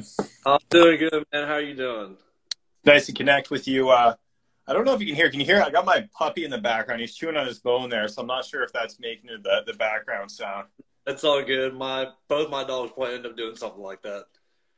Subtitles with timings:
[0.00, 0.28] doing?
[0.46, 1.46] I'm doing good, man.
[1.46, 2.16] How are you doing?
[2.84, 3.90] Nice to connect with you.
[3.90, 4.14] Uh,
[4.66, 5.30] I don't know if you can hear.
[5.30, 5.62] Can you hear?
[5.62, 7.00] I got my puppy in the background.
[7.00, 9.74] He's chewing on his bone there, so I'm not sure if that's making the the
[9.74, 10.68] background sound.
[11.06, 11.74] That's all good.
[11.74, 14.24] My both my dogs probably end up doing something like that.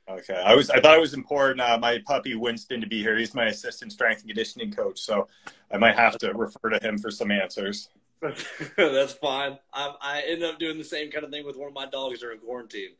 [0.09, 1.61] Okay, I was I thought it was important.
[1.61, 3.17] Uh, my puppy Winston to be here.
[3.17, 5.29] He's my assistant strength and conditioning coach, so
[5.71, 7.89] I might have to refer to him for some answers.
[8.77, 9.59] That's fine.
[9.73, 12.21] I, I ended up doing the same kind of thing with one of my dogs
[12.21, 12.95] during quarantine.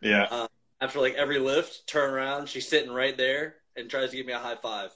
[0.00, 0.26] Yeah.
[0.30, 0.48] Uh,
[0.80, 4.32] after like every lift, turn around, she's sitting right there and tries to give me
[4.32, 4.90] a high five.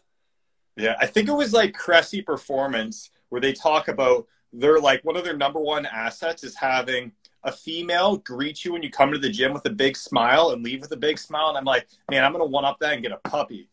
[0.77, 5.17] Yeah, I think it was like Cressey Performance where they talk about their like one
[5.17, 7.13] of their number one assets is having
[7.45, 10.63] a female greet you when you come to the gym with a big smile and
[10.63, 11.49] leave with a big smile.
[11.49, 13.69] And I'm like, man, I'm gonna one up that and get a puppy.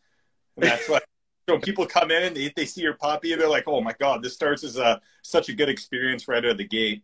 [0.55, 1.03] And that's what
[1.49, 3.94] so people come in and they, they see your puppy and they're like, oh my
[3.99, 7.03] god, this starts as a such a good experience right out of the gate.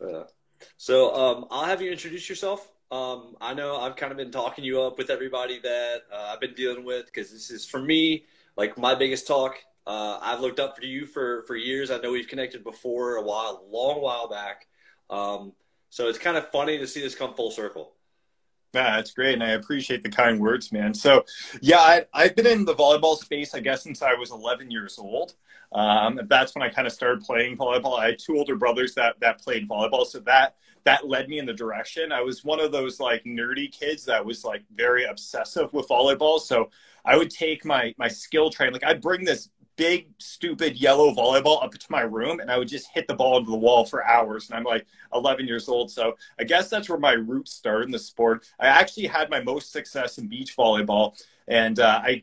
[0.00, 0.24] Uh,
[0.76, 2.70] so um, I'll have you introduce yourself.
[2.90, 6.40] Um, I know I've kind of been talking you up with everybody that uh, I've
[6.40, 8.24] been dealing with because this is for me
[8.56, 9.56] like my biggest talk.
[9.86, 11.90] Uh, I've looked up for you for for years.
[11.90, 14.66] I know we've connected before a while, long while back.
[15.10, 15.52] Um,
[15.90, 17.92] so it's kind of funny to see this come full circle.
[18.74, 20.92] Yeah, that's great, and I appreciate the kind words, man.
[20.92, 21.24] So,
[21.62, 24.98] yeah, I, I've been in the volleyball space, I guess, since I was 11 years
[24.98, 25.36] old.
[25.72, 27.98] Um, that's when I kind of started playing volleyball.
[27.98, 30.56] I had two older brothers that that played volleyball, so that
[30.88, 32.12] that led me in the direction.
[32.12, 36.40] I was one of those like nerdy kids that was like very obsessive with volleyball.
[36.40, 36.70] So
[37.04, 41.62] I would take my my skill train, like I'd bring this big stupid yellow volleyball
[41.62, 44.02] up to my room and I would just hit the ball into the wall for
[44.06, 44.48] hours.
[44.48, 45.90] And I'm like 11 years old.
[45.90, 48.48] So I guess that's where my roots started in the sport.
[48.58, 51.22] I actually had my most success in beach volleyball.
[51.48, 52.22] And uh, I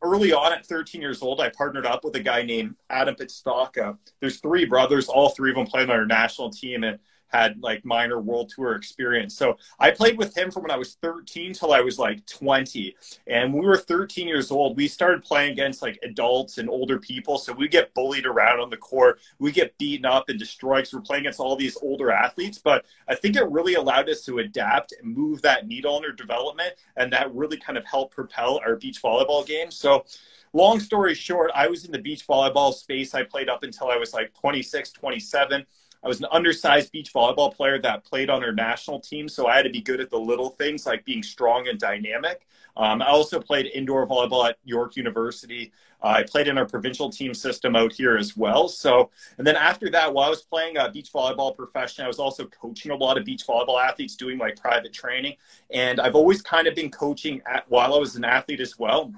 [0.00, 3.98] early on at 13 years old, I partnered up with a guy named Adam Pitstaka.
[4.20, 6.84] There's three brothers, all three of them played on our national team.
[6.84, 6.98] And
[7.28, 9.34] had like minor world tour experience.
[9.36, 12.94] So I played with him from when I was 13 till I was like 20.
[13.26, 17.38] And we were 13 years old, we started playing against like adults and older people.
[17.38, 19.20] So we get bullied around on the court.
[19.38, 22.58] We get beaten up and destroyed because we're playing against all these older athletes.
[22.58, 26.12] But I think it really allowed us to adapt and move that needle in our
[26.12, 26.74] development.
[26.96, 29.70] And that really kind of helped propel our beach volleyball game.
[29.70, 30.04] So
[30.52, 33.14] long story short, I was in the beach volleyball space.
[33.14, 35.66] I played up until I was like 26, 27.
[36.02, 39.56] I was an undersized beach volleyball player that played on our national team, so I
[39.56, 42.46] had to be good at the little things like being strong and dynamic.
[42.76, 45.72] Um, I also played indoor volleyball at York University.
[46.00, 48.68] Uh, I played in our provincial team system out here as well.
[48.68, 52.20] So, and then after that, while I was playing uh, beach volleyball professionally, I was
[52.20, 55.34] also coaching a lot of beach volleyball athletes, doing like private training.
[55.70, 59.12] And I've always kind of been coaching at, while I was an athlete as well.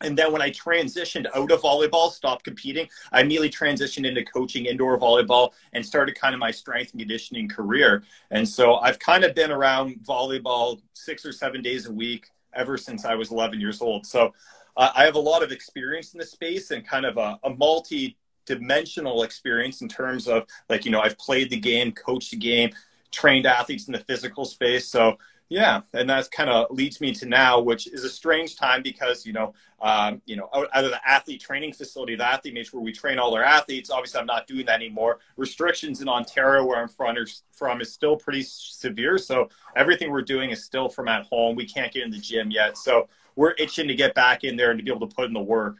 [0.00, 4.66] And then when I transitioned out of volleyball, stopped competing, I immediately transitioned into coaching
[4.66, 8.02] indoor volleyball and started kind of my strength and conditioning career.
[8.30, 12.76] And so I've kind of been around volleyball six or seven days a week ever
[12.76, 14.06] since I was 11 years old.
[14.06, 14.32] So
[14.76, 17.50] uh, I have a lot of experience in the space and kind of a, a
[17.50, 18.16] multi
[18.46, 22.70] dimensional experience in terms of like, you know, I've played the game, coached the game,
[23.10, 24.88] trained athletes in the physical space.
[24.88, 25.18] So
[25.50, 29.26] yeah, and that kind of leads me to now, which is a strange time because
[29.26, 29.52] you know,
[29.82, 32.92] um, you know, out, out, of the athlete training facility, the athlete matrix where we
[32.92, 33.90] train all our athletes.
[33.90, 35.18] Obviously, I'm not doing that anymore.
[35.36, 37.16] Restrictions in Ontario, where I'm from,
[37.50, 39.18] from is still pretty severe.
[39.18, 41.56] So everything we're doing is still from at home.
[41.56, 44.70] We can't get in the gym yet, so we're itching to get back in there
[44.70, 45.78] and to be able to put in the work.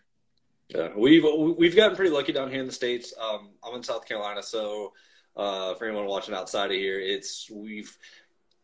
[0.69, 1.25] Yeah, we've
[1.57, 3.15] we've gotten pretty lucky down here in the states.
[3.21, 4.95] Um, I'm in South Carolina, so
[5.37, 7.97] uh, for anyone watching outside of here, it's we've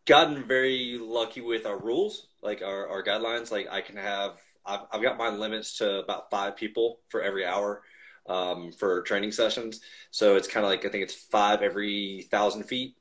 [0.06, 3.50] gotten very lucky with our rules, like our, our guidelines.
[3.50, 7.44] Like I can have, I've, I've got my limits to about five people for every
[7.44, 7.82] hour
[8.28, 9.80] um, for training sessions.
[10.10, 12.96] So it's kind of like, I think it's five every thousand feet,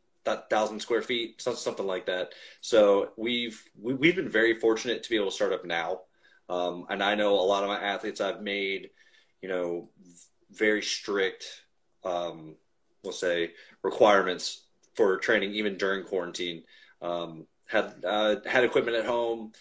[0.49, 2.33] thousand square feet, something like that.
[2.61, 6.01] So we've, we, we have been very fortunate to be able to start up now.
[6.49, 8.89] Um, and I know a lot of my athletes I've made,
[9.41, 9.89] you know,
[10.51, 11.63] very strict,
[12.03, 12.55] um,
[13.03, 13.51] we'll say
[13.83, 14.63] requirements
[14.95, 16.63] for training even during quarantine.
[17.01, 19.51] Um, had uh, had equipment at home,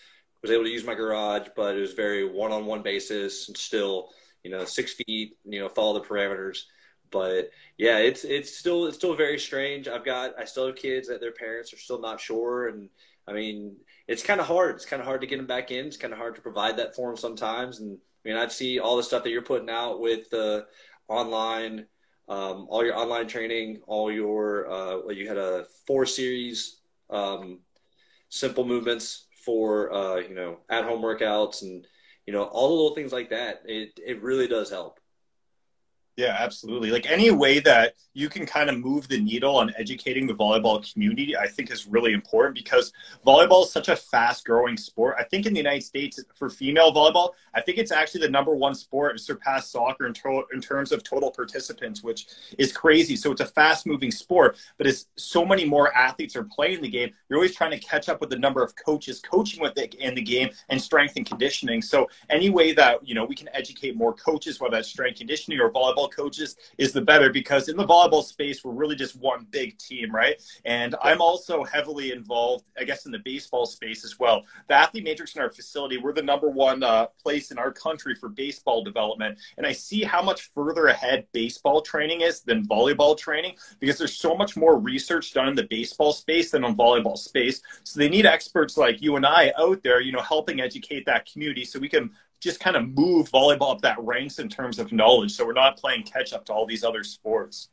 [0.43, 4.11] was able to use my garage, but it was very one-on-one basis and still,
[4.43, 6.65] you know, six feet, you know, follow the parameters.
[7.11, 9.89] But yeah, it's it's still it's still very strange.
[9.89, 12.91] I've got I still have kids that their parents are still not sure, and
[13.27, 13.77] I mean,
[14.07, 14.75] it's kind of hard.
[14.75, 15.87] It's kind of hard to get them back in.
[15.87, 17.81] It's kind of hard to provide that for them sometimes.
[17.81, 20.67] And I mean, I see all the stuff that you're putting out with the
[21.09, 21.87] online,
[22.29, 26.81] um, all your online training, all your uh, well, you had a four series
[27.11, 27.61] um,
[28.29, 31.87] simple movements for uh, you know at home workouts and
[32.27, 33.63] you know all the little things like that.
[33.67, 34.99] It it really does help.
[36.17, 36.93] Yeah, absolutely.
[36.93, 40.81] Like any way that you can kind of move the needle on educating the volleyball
[40.93, 42.93] community, I think is really important because
[43.27, 45.17] volleyball is such a fast growing sport.
[45.19, 48.55] I think in the United States for female volleyball, I think it's actually the number
[48.55, 52.27] one sport to surpass soccer in, to- in terms of total participants, which
[52.59, 53.17] is crazy.
[53.17, 56.89] So it's a fast moving sport, but as so many more athletes are playing the
[56.91, 59.95] game, you're always trying to catch up with the number of coaches coaching with it
[59.95, 61.83] in the game and strength and conditioning.
[61.83, 65.59] So any way that, you know, we can educate more coaches, whether that's strength conditioning
[65.59, 69.17] or volleyball volleyball coaches is the better because in the volleyball space, we're really just
[69.17, 70.41] one big team, right?
[70.65, 74.45] And I'm also heavily involved, I guess, in the baseball space as well.
[74.69, 78.15] The athlete matrix in our facility, we're the number one uh, place in our country
[78.15, 79.39] for baseball development.
[79.57, 84.17] And I see how much further ahead baseball training is than volleyball training because there's
[84.17, 87.61] so much more research done in the baseball space than on volleyball space.
[87.85, 91.31] So they need experts like you and I out there, you know, helping educate that
[91.31, 92.11] community so we can
[92.45, 95.33] just kind of move volleyball up that ranks in terms of knowledge.
[95.33, 97.71] So we're not playing catch up to all these other sports.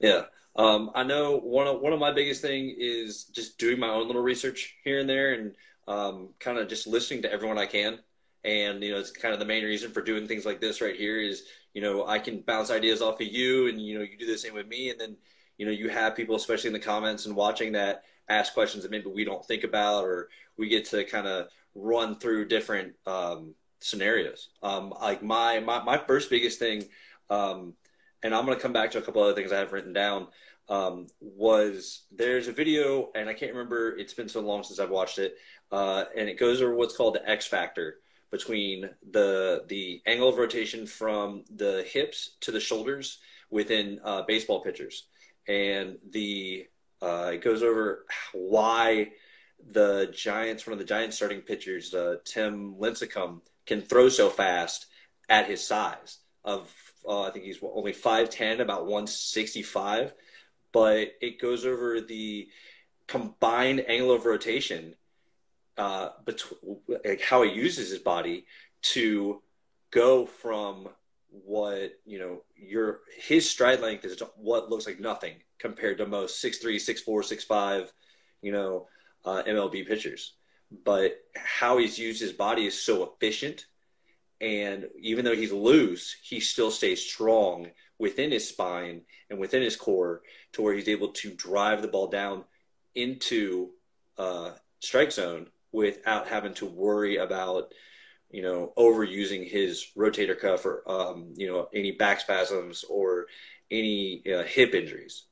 [0.00, 0.24] Yeah.
[0.56, 4.06] Um, I know one of one of my biggest thing is just doing my own
[4.06, 5.54] little research here and there, and
[5.86, 8.00] um, kind of just listening to everyone I can.
[8.44, 10.96] And you know, it's kind of the main reason for doing things like this right
[10.96, 14.18] here is you know I can bounce ideas off of you, and you know you
[14.18, 15.16] do the same with me, and then
[15.56, 18.90] you know you have people, especially in the comments and watching that, ask questions that
[18.90, 23.54] maybe we don't think about, or we get to kind of run through different um,
[23.80, 24.50] scenarios.
[24.62, 26.84] Um, like my, my, my first biggest thing,
[27.28, 27.74] um,
[28.22, 30.28] and I'm going to come back to a couple other things I have written down,
[30.68, 34.90] um, was there's a video, and I can't remember, it's been so long since I've
[34.90, 35.34] watched it,
[35.72, 37.96] uh, and it goes over what's called the X factor
[38.30, 43.18] between the the angle of rotation from the hips to the shoulders
[43.50, 45.08] within uh, baseball pitchers,
[45.48, 46.66] and the
[47.02, 49.10] uh, it goes over why
[49.72, 54.86] the Giants, one of the Giants starting pitchers, uh, Tim Lincecum, can throw so fast
[55.28, 56.68] at his size of
[57.06, 60.12] uh, I think he's only 5'10, about 165,
[60.72, 62.48] but it goes over the
[63.06, 64.94] combined angle of rotation,
[65.78, 68.44] uh, between like how he uses his body
[68.82, 69.40] to
[69.92, 70.88] go from
[71.30, 76.44] what you know your his stride length is what looks like nothing compared to most
[76.44, 77.88] 6'3 6'4 6'5
[78.42, 78.88] you know
[79.24, 80.34] uh, mlb pitchers
[80.70, 83.66] but how he's used his body is so efficient.
[84.40, 89.76] And even though he's loose, he still stays strong within his spine and within his
[89.76, 90.22] core
[90.52, 92.44] to where he's able to drive the ball down
[92.94, 93.70] into
[94.16, 97.72] uh, strike zone without having to worry about,
[98.30, 103.26] you know, overusing his rotator cuff or, um, you know, any back spasms or
[103.70, 105.24] any uh, hip injuries.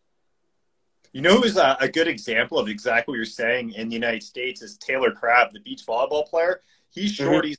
[1.12, 4.22] You know who's a, a, good example of exactly what you're saying in the United
[4.22, 6.60] States is Taylor Crabb, the beach volleyball player.
[6.90, 7.24] He's mm-hmm.
[7.24, 7.48] short, mm-hmm.
[7.48, 7.58] he's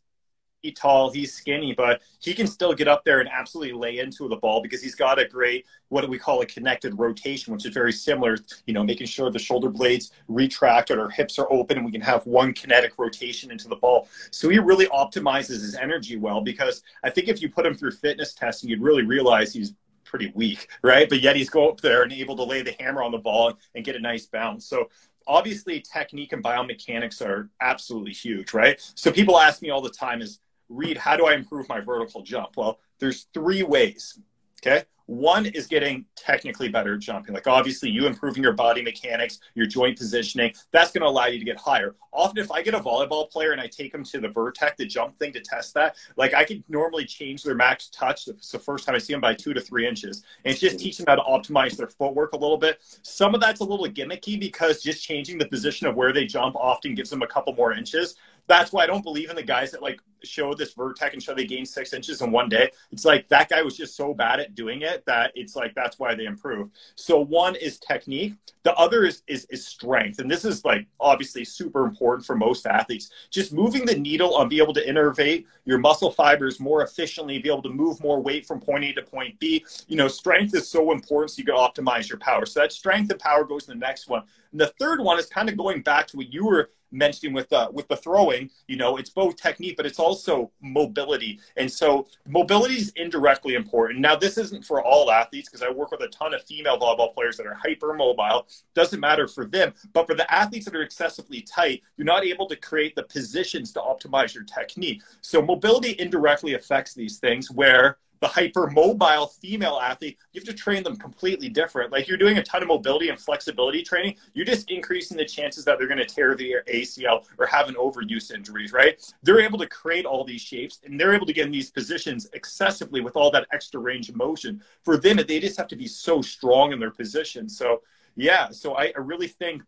[0.75, 4.35] tall, he's skinny, but he can still get up there and absolutely lay into the
[4.35, 7.93] ball because he's got a great what we call a connected rotation, which is very
[7.93, 8.37] similar.
[8.65, 11.91] You know, making sure the shoulder blades retract and our hips are open, and we
[11.91, 14.07] can have one kinetic rotation into the ball.
[14.31, 17.91] So he really optimizes his energy well because I think if you put him through
[17.91, 19.73] fitness testing, you'd really realize he's
[20.09, 21.07] pretty weak, right?
[21.07, 23.53] But yet he's go up there and able to lay the hammer on the ball
[23.75, 24.65] and get a nice bounce.
[24.65, 24.89] So
[25.27, 28.81] obviously technique and biomechanics are absolutely huge, right?
[28.95, 32.21] So people ask me all the time is, Reed, how do I improve my vertical
[32.21, 32.57] jump?
[32.57, 34.19] Well, there's three ways.
[34.65, 34.83] Okay.
[35.09, 37.33] One is getting technically better at jumping.
[37.33, 41.39] Like obviously you improving your body mechanics, your joint positioning, that's going to allow you
[41.39, 41.95] to get higher.
[42.13, 44.85] Often if I get a volleyball player and I take them to the Vertec, the
[44.85, 48.27] jump thing to test that, like I could normally change their max touch.
[48.27, 50.21] It's the first time I see them by two to three inches.
[50.45, 52.77] And just teaching them how to optimize their footwork a little bit.
[53.01, 56.55] Some of that's a little gimmicky because just changing the position of where they jump
[56.55, 58.15] often gives them a couple more inches
[58.49, 61.33] that's why I don't believe in the guys that like show this Vertec and show
[61.33, 62.71] they gain six inches in one day.
[62.91, 65.99] It's like that guy was just so bad at doing it that it's like that's
[65.99, 66.69] why they improve.
[66.95, 71.45] So one is technique, the other is is, is strength, and this is like obviously
[71.45, 73.11] super important for most athletes.
[73.29, 77.49] Just moving the needle on be able to innervate your muscle fibers more efficiently, be
[77.49, 79.63] able to move more weight from point A to point B.
[79.87, 82.45] You know, strength is so important, so you can optimize your power.
[82.45, 84.23] So that strength and power goes to the next one.
[84.51, 87.49] And the third one is kind of going back to what you were mentioning with
[87.49, 91.39] the with the throwing you know it's both technique but it's also mobility.
[91.57, 93.99] And so mobility is indirectly important.
[93.99, 97.13] Now this isn't for all athletes because i work with a ton of female volleyball
[97.13, 100.81] players that are hyper mobile doesn't matter for them but for the athletes that are
[100.81, 105.01] excessively tight you're not able to create the positions to optimize your technique.
[105.21, 110.83] So mobility indirectly affects these things where the hypermobile female athlete, you have to train
[110.83, 111.91] them completely different.
[111.91, 115.65] Like you're doing a ton of mobility and flexibility training, you're just increasing the chances
[115.65, 119.01] that they're going to tear the ACL or have an overuse injuries, right?
[119.23, 122.29] They're able to create all these shapes and they're able to get in these positions
[122.33, 124.61] excessively with all that extra range of motion.
[124.83, 127.47] For them, they just have to be so strong in their position.
[127.47, 127.81] So,
[128.15, 129.63] yeah, so I, I really think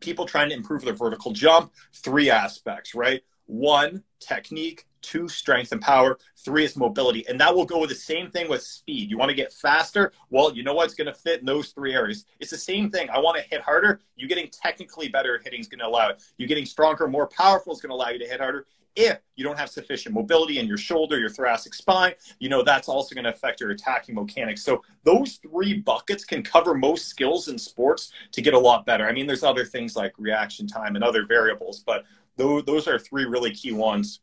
[0.00, 3.22] people trying to improve their vertical jump, three aspects, right?
[3.46, 6.18] One, technique, two strength and power.
[6.36, 7.26] Three is mobility.
[7.28, 9.10] And that will go with the same thing with speed.
[9.10, 10.12] You want to get faster?
[10.30, 12.24] Well you know what's going to fit in those three areas?
[12.40, 13.10] It's the same thing.
[13.10, 14.00] I want to hit harder.
[14.16, 16.22] You getting technically better at hitting is going to allow it.
[16.38, 19.44] You getting stronger more powerful is going to allow you to hit harder if you
[19.44, 22.12] don't have sufficient mobility in your shoulder your thoracic spine.
[22.38, 24.62] You know that's also going to affect your attacking mechanics.
[24.62, 29.06] So those three buckets can cover most skills in sports to get a lot better.
[29.06, 32.04] I mean there's other things like reaction time and other variables but
[32.36, 34.20] those, those are three really key ones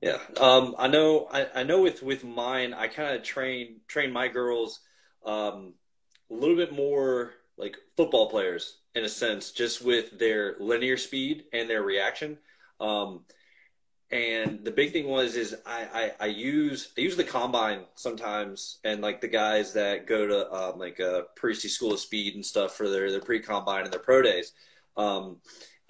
[0.00, 1.28] yeah, um, I know.
[1.30, 4.80] I, I know with with mine, I kind of train train my girls
[5.24, 5.74] um,
[6.30, 11.44] a little bit more like football players in a sense, just with their linear speed
[11.52, 12.38] and their reaction.
[12.80, 13.24] Um,
[14.10, 18.78] and the big thing was is I, I, I use I use the combine sometimes,
[18.82, 22.44] and like the guys that go to um, like a Priesty School of Speed and
[22.44, 24.52] stuff for their their pre combine and their pro days.
[24.96, 25.36] Um,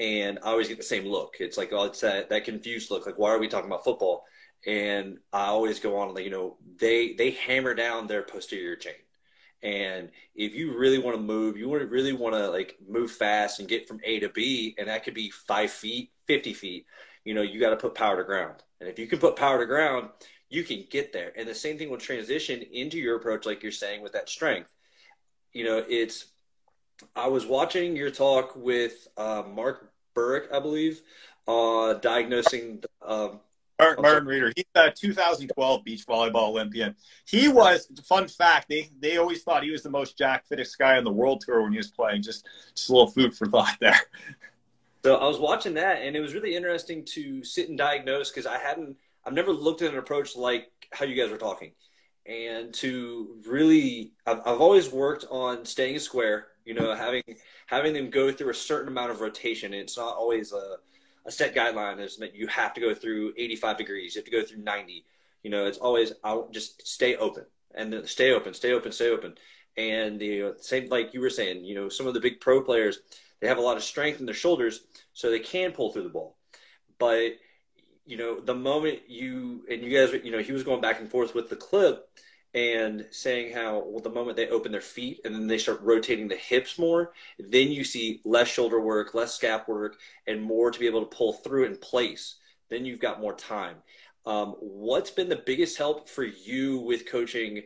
[0.00, 1.36] and I always get the same look.
[1.38, 3.06] It's like, oh, it's that, that confused look.
[3.06, 4.24] Like, why are we talking about football?
[4.66, 8.94] And I always go on, like, you know, they they hammer down their posterior chain.
[9.62, 13.10] And if you really want to move, you want to really want to like move
[13.10, 16.86] fast and get from A to B, and that could be five feet, fifty feet.
[17.24, 18.62] You know, you got to put power to ground.
[18.80, 20.08] And if you can put power to ground,
[20.48, 21.32] you can get there.
[21.36, 24.74] And the same thing will transition into your approach, like you're saying with that strength.
[25.52, 26.26] You know, it's
[27.14, 31.02] I was watching your talk with uh, Mark Burke, I believe,
[31.46, 32.82] uh, diagnosing.
[33.02, 33.40] Um,
[33.78, 34.52] Martin, Martin Reader.
[34.54, 36.94] He's a 2012 beach volleyball Olympian.
[37.26, 38.68] He was fun fact.
[38.68, 41.62] They they always thought he was the most jack fittest guy on the world tour
[41.62, 42.22] when he was playing.
[42.22, 43.98] Just just a little food for thought there.
[45.02, 48.46] So I was watching that, and it was really interesting to sit and diagnose because
[48.46, 48.96] I hadn't.
[49.24, 51.72] I've never looked at an approach like how you guys were talking,
[52.26, 57.24] and to really, I've, I've always worked on staying square you know, having
[57.66, 59.74] having them go through a certain amount of rotation.
[59.74, 60.76] It's not always a,
[61.26, 61.98] a set guideline.
[61.98, 64.14] Is that you have to go through 85 degrees.
[64.14, 65.04] You have to go through 90.
[65.42, 69.34] You know, it's always I'll just stay open and stay open, stay open, stay open.
[69.76, 72.38] And you uh, know, same like you were saying, you know, some of the big
[72.38, 73.00] pro players
[73.40, 76.08] they have a lot of strength in their shoulders, so they can pull through the
[76.08, 76.36] ball.
[77.00, 77.32] But
[78.06, 81.10] you know, the moment you and you guys, you know, he was going back and
[81.10, 82.08] forth with the clip
[82.52, 86.26] and saying how well the moment they open their feet and then they start rotating
[86.26, 90.78] the hips more then you see less shoulder work less scap work and more to
[90.78, 92.36] be able to pull through in place.
[92.68, 93.76] Then you've got more time.
[94.26, 97.62] Um, what's been the biggest help for you with coaching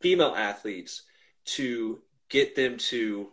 [0.00, 1.02] female athletes
[1.46, 3.28] to get them to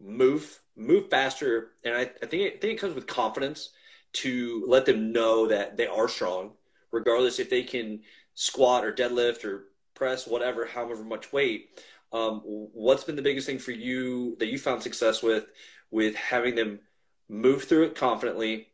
[0.00, 1.72] move move faster?
[1.84, 3.70] And i, I think, I think it comes with confidence
[4.14, 6.52] to let them know that they are strong
[6.92, 8.00] regardless if they can
[8.34, 9.64] squat or deadlift or
[9.96, 11.70] press, whatever, however much weight.
[12.12, 15.46] Um, what's been the biggest thing for you that you found success with,
[15.90, 16.78] with having them
[17.28, 18.68] move through it confidently,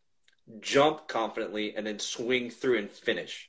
[0.61, 3.49] jump confidently, and then swing through and finish?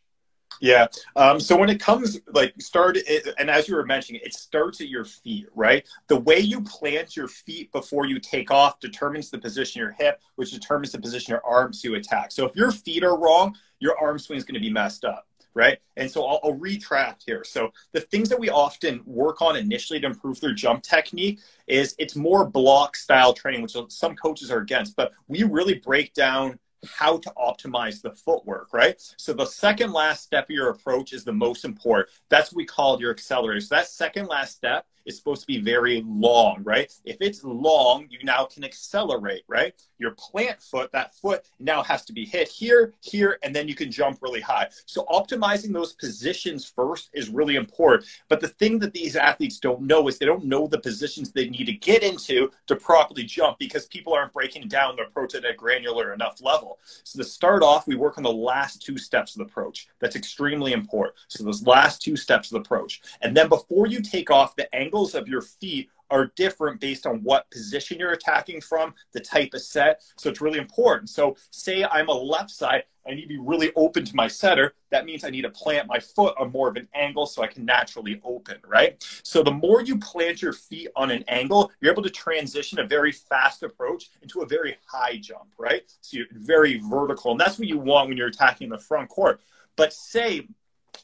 [0.61, 0.87] Yeah.
[1.15, 4.81] Um, so when it comes like start it, and as you were mentioning, it starts
[4.81, 5.85] at your feet, right?
[6.07, 9.95] The way you plant your feet before you take off determines the position of your
[9.99, 12.31] hip, which determines the position of your arms to attack.
[12.31, 15.27] So if your feet are wrong, your arm swing is going to be messed up
[15.53, 15.79] right?
[15.97, 17.43] And so I'll, I'll, retract here.
[17.43, 21.95] So the things that we often work on initially to improve their jump technique is
[21.97, 26.59] it's more block style training, which some coaches are against, but we really break down
[26.85, 29.01] how to optimize the footwork, right?
[29.17, 32.09] So the second last step of your approach is the most important.
[32.29, 33.61] That's what we call your accelerator.
[33.61, 36.91] So that second last step is supposed to be very long, right?
[37.05, 39.73] If it's long, you now can accelerate, right?
[39.97, 43.75] Your plant foot, that foot now has to be hit here, here, and then you
[43.75, 44.69] can jump really high.
[44.85, 48.09] So optimizing those positions first is really important.
[48.29, 51.49] But the thing that these athletes don't know is they don't know the positions they
[51.49, 55.45] need to get into to properly jump because people aren't breaking down the approach at
[55.45, 56.79] a granular enough level.
[57.03, 59.87] So to start off, we work on the last two steps of the approach.
[59.99, 61.15] That's extremely important.
[61.27, 63.01] So those last two steps of the approach.
[63.21, 67.07] And then before you take off the angle angles of your feet are different based
[67.07, 70.03] on what position you're attacking from, the type of set.
[70.17, 71.09] So it's really important.
[71.09, 74.75] So, say I'm a left side, I need to be really open to my setter.
[74.91, 77.47] That means I need to plant my foot on more of an angle so I
[77.47, 79.03] can naturally open, right?
[79.23, 82.85] So, the more you plant your feet on an angle, you're able to transition a
[82.85, 85.81] very fast approach into a very high jump, right?
[86.01, 87.31] So, you're very vertical.
[87.31, 89.41] And that's what you want when you're attacking the front court.
[89.75, 90.47] But say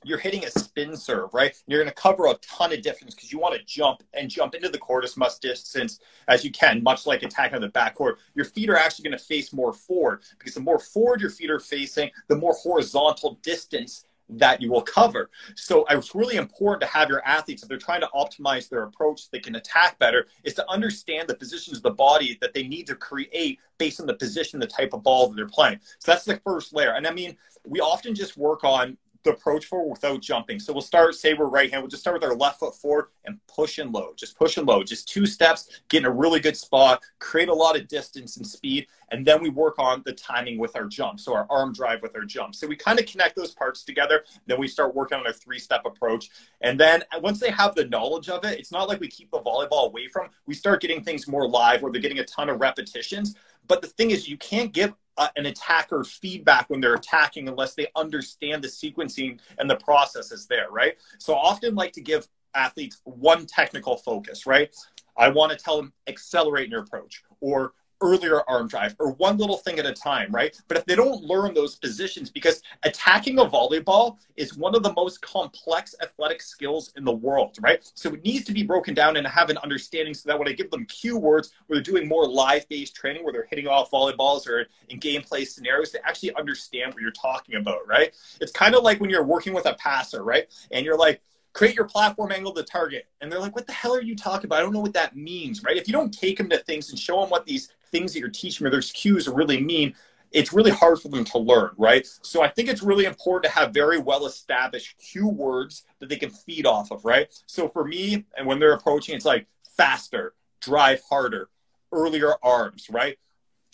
[0.03, 1.53] you're hitting a spin serve, right?
[1.67, 4.55] You're going to cover a ton of distance because you want to jump and jump
[4.55, 8.15] into the court as much distance as you can, much like attacking on the backcourt.
[8.35, 11.49] Your feet are actually going to face more forward because the more forward your feet
[11.49, 15.29] are facing, the more horizontal distance that you will cover.
[15.55, 19.21] So it's really important to have your athletes, if they're trying to optimize their approach,
[19.21, 22.67] so they can attack better, is to understand the positions of the body that they
[22.67, 25.79] need to create based on the position, the type of ball that they're playing.
[25.97, 26.93] So that's the first layer.
[26.93, 30.59] And I mean, we often just work on the approach forward without jumping.
[30.59, 33.07] So we'll start, say we're right hand, we'll just start with our left foot forward
[33.25, 36.39] and push and load, just push and load, just two steps, get in a really
[36.39, 40.13] good spot, create a lot of distance and speed, and then we work on the
[40.13, 41.19] timing with our jump.
[41.19, 42.55] So our arm drive with our jump.
[42.55, 44.23] So we kind of connect those parts together.
[44.45, 46.29] Then we start working on our three step approach.
[46.61, 49.39] And then once they have the knowledge of it, it's not like we keep the
[49.39, 52.61] volleyball away from, we start getting things more live where they're getting a ton of
[52.61, 53.35] repetitions.
[53.67, 57.75] But the thing is, you can't give Uh, an attacker feedback when they're attacking unless
[57.75, 60.95] they understand the sequencing and the processes there, right?
[61.17, 64.73] So I often like to give athletes one technical focus, right?
[65.17, 69.37] I want to tell them accelerate in your approach or earlier arm drive or one
[69.37, 70.59] little thing at a time, right?
[70.67, 74.93] But if they don't learn those positions, because attacking a volleyball is one of the
[74.93, 77.89] most complex athletic skills in the world, right?
[77.95, 80.53] So it needs to be broken down and have an understanding so that when I
[80.53, 83.91] give them cue words where they're doing more live based training, where they're hitting off
[83.91, 88.13] volleyballs or in gameplay scenarios, they actually understand what you're talking about, right?
[88.39, 90.47] It's kind of like when you're working with a passer, right?
[90.71, 91.21] And you're like,
[91.53, 93.07] create your platform angle to target.
[93.21, 94.59] And they're like, what the hell are you talking about?
[94.59, 95.77] I don't know what that means, right?
[95.77, 98.29] If you don't take them to things and show them what these things that you're
[98.29, 99.95] teaching or there's cues really mean,
[100.31, 102.07] it's really hard for them to learn, right?
[102.21, 106.17] So I think it's really important to have very well established cue words that they
[106.17, 107.27] can feed off of, right?
[107.45, 111.49] So for me, and when they're approaching, it's like faster, drive harder,
[111.91, 113.17] earlier arms, right?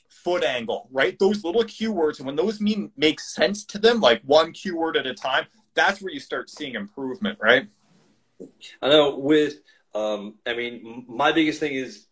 [0.09, 1.17] Foot angle, right?
[1.19, 4.77] Those little cue words, and when those mean make sense to them, like one cue
[4.77, 7.67] word at a time, that's where you start seeing improvement, right?
[8.81, 9.55] I know with,
[9.93, 12.04] um, I mean, my biggest thing is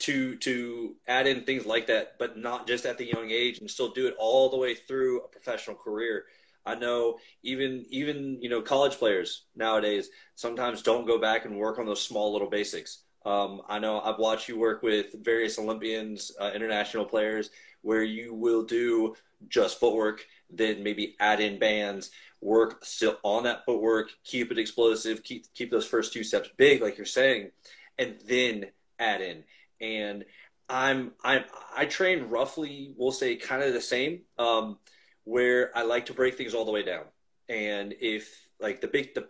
[0.00, 3.70] to to add in things like that, but not just at the young age, and
[3.70, 6.26] still do it all the way through a professional career.
[6.66, 11.78] I know even even you know college players nowadays sometimes don't go back and work
[11.78, 13.04] on those small little basics.
[13.24, 17.50] Um, I know I've watched you work with various Olympians, uh, international players,
[17.82, 19.14] where you will do
[19.48, 25.22] just footwork, then maybe add in bands, work still on that footwork, keep it explosive,
[25.22, 27.50] keep keep those first two steps big, like you're saying,
[27.98, 28.66] and then
[28.98, 29.44] add in
[29.80, 30.24] and
[30.68, 31.44] I'm I'm
[31.76, 34.22] I train roughly, we'll say, kind of the same.
[34.38, 34.78] Um,
[35.24, 37.04] where I like to break things all the way down,
[37.48, 39.28] and if like the big the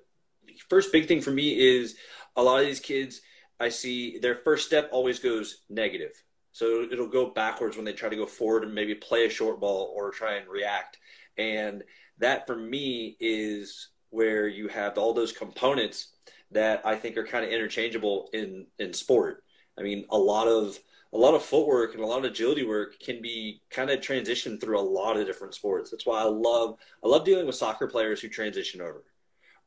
[0.69, 1.97] first big thing for me is
[2.37, 3.21] a lot of these kids
[3.61, 6.13] I see their first step always goes negative.
[6.53, 9.61] So it'll go backwards when they try to go forward and maybe play a short
[9.61, 10.99] ball or try and react.
[11.37, 11.85] And
[12.19, 16.13] that for me is where you have all those components
[16.51, 19.45] that I think are kind of interchangeable in in sport.
[19.79, 20.79] I mean, a lot of
[21.13, 24.61] a lot of footwork and a lot of agility work can be kind of transitioned
[24.61, 25.91] through a lot of different sports.
[25.91, 29.05] That's why I love I love dealing with soccer players who transition over,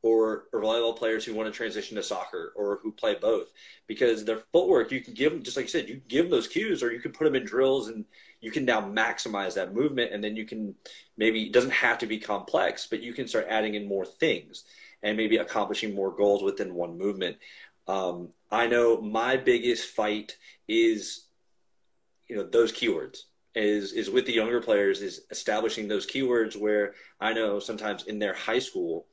[0.04, 3.52] or or volleyball players who want to transition to soccer, or who play both,
[3.88, 6.32] because their footwork you can give them just like you said, you can give them
[6.32, 8.06] those cues, or you can put them in drills, and
[8.40, 10.76] you can now maximize that movement, and then you can
[11.18, 14.64] maybe it doesn't have to be complex, but you can start adding in more things
[15.04, 17.38] and maybe accomplishing more goals within one movement.
[17.88, 21.26] Um, I know my biggest fight is,
[22.28, 23.24] you know, those keywords
[23.56, 28.18] is is with the younger players is establishing those keywords where I know sometimes in
[28.18, 29.08] their high school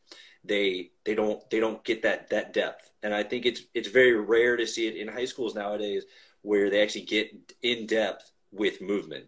[0.44, 2.90] they they don't they don't get that that depth.
[3.02, 6.04] And I think it's it's very rare to see it in high schools nowadays
[6.42, 7.30] where they actually get
[7.62, 9.26] in depth with movement.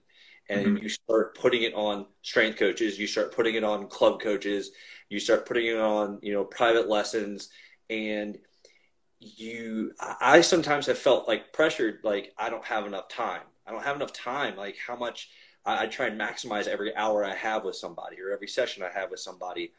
[0.48, 0.82] And mm-hmm.
[0.82, 4.70] you start putting it on strength coaches you start putting it on club coaches
[5.08, 7.50] you start putting it on you know private lessons.
[7.88, 8.38] And
[9.20, 13.42] you i sometimes have felt like pressured like i don't have enough time.
[13.66, 15.28] I don't have enough time like how much
[15.64, 18.98] I, I, try and maximize every hour i have with somebody or every session i
[18.98, 19.72] have with somebody.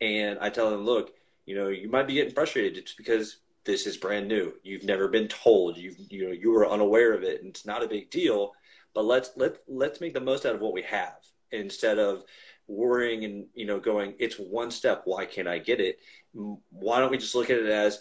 [0.00, 1.14] And i tell them look
[1.46, 4.52] you know you might be getting frustrated it's because this is brand new.
[4.64, 5.76] You've never been told.
[5.76, 8.52] You you know you were unaware of it and it's not a big deal
[8.94, 11.16] but let's let let's make the most out of what we have
[11.50, 12.24] instead of
[12.68, 15.02] worrying and you know going it's one step.
[15.06, 15.98] Why can't i get it
[16.70, 18.00] why don't we just look at it as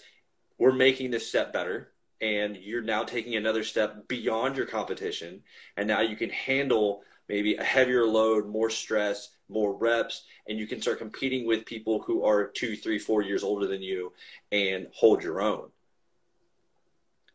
[0.61, 5.41] we're making this step better and you're now taking another step beyond your competition
[5.75, 10.67] and now you can handle maybe a heavier load more stress more reps and you
[10.67, 14.13] can start competing with people who are two three four years older than you
[14.51, 15.67] and hold your own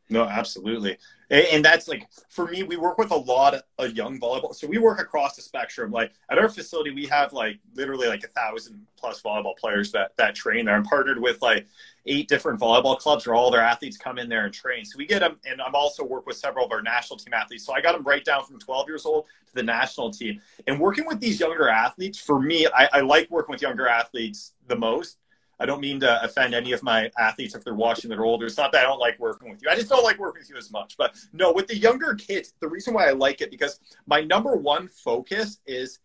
[0.08, 0.98] No, absolutely.
[1.28, 4.54] And that's like for me, we work with a lot of young volleyball.
[4.54, 5.90] So we work across the spectrum.
[5.90, 10.16] Like at our facility, we have like literally like a thousand plus volleyball players that
[10.18, 10.76] that train there.
[10.76, 11.66] I'm partnered with like
[12.06, 14.84] eight different volleyball clubs where all their athletes come in there and train.
[14.84, 17.66] So we get them, and I'm also work with several of our national team athletes.
[17.66, 20.40] So I got them right down from 12 years old to the national team.
[20.68, 24.52] And working with these younger athletes, for me, I, I like working with younger athletes
[24.68, 25.18] the most
[25.58, 28.46] I don't mean to offend any of my athletes if they're watching that are older.
[28.46, 29.70] It's not that I don't like working with you.
[29.70, 30.96] I just don't like working with you as much.
[30.98, 34.54] But no, with the younger kids, the reason why I like it because my number
[34.56, 35.98] one focus is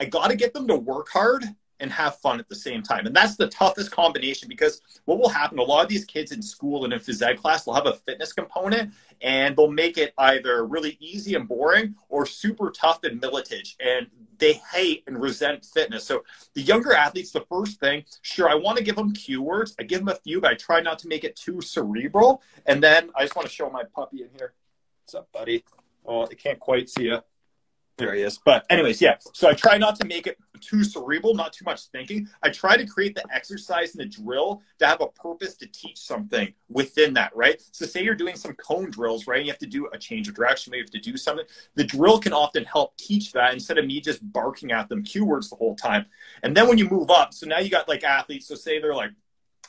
[0.00, 1.44] I got to get them to work hard
[1.80, 3.06] and have fun at the same time.
[3.06, 6.42] And that's the toughest combination because what will happen, a lot of these kids in
[6.42, 10.14] school and in phys ed class will have a fitness component and they'll make it
[10.18, 13.76] either really easy and boring or super tough and militage.
[13.80, 14.06] And
[14.38, 16.04] they hate and resent fitness.
[16.04, 19.74] So the younger athletes, the first thing, sure, I want to give them cue words.
[19.78, 22.42] I give them a few, but I try not to make it too cerebral.
[22.66, 24.54] And then I just want to show my puppy in here.
[25.02, 25.64] What's up, buddy?
[26.06, 27.20] Oh, I can't quite see you.
[28.00, 28.38] There he is.
[28.38, 29.16] But anyways, yeah.
[29.34, 32.28] So I try not to make it too cerebral, not too much thinking.
[32.42, 35.98] I try to create the exercise and the drill to have a purpose to teach
[35.98, 37.62] something within that, right?
[37.72, 39.44] So say you're doing some cone drills, right?
[39.44, 41.46] You have to do a change of direction, maybe you have to do something.
[41.74, 45.24] The drill can often help teach that instead of me just barking at them cue
[45.24, 46.06] words the whole time.
[46.42, 48.94] And then when you move up, so now you got like athletes, so say they're
[48.94, 49.12] like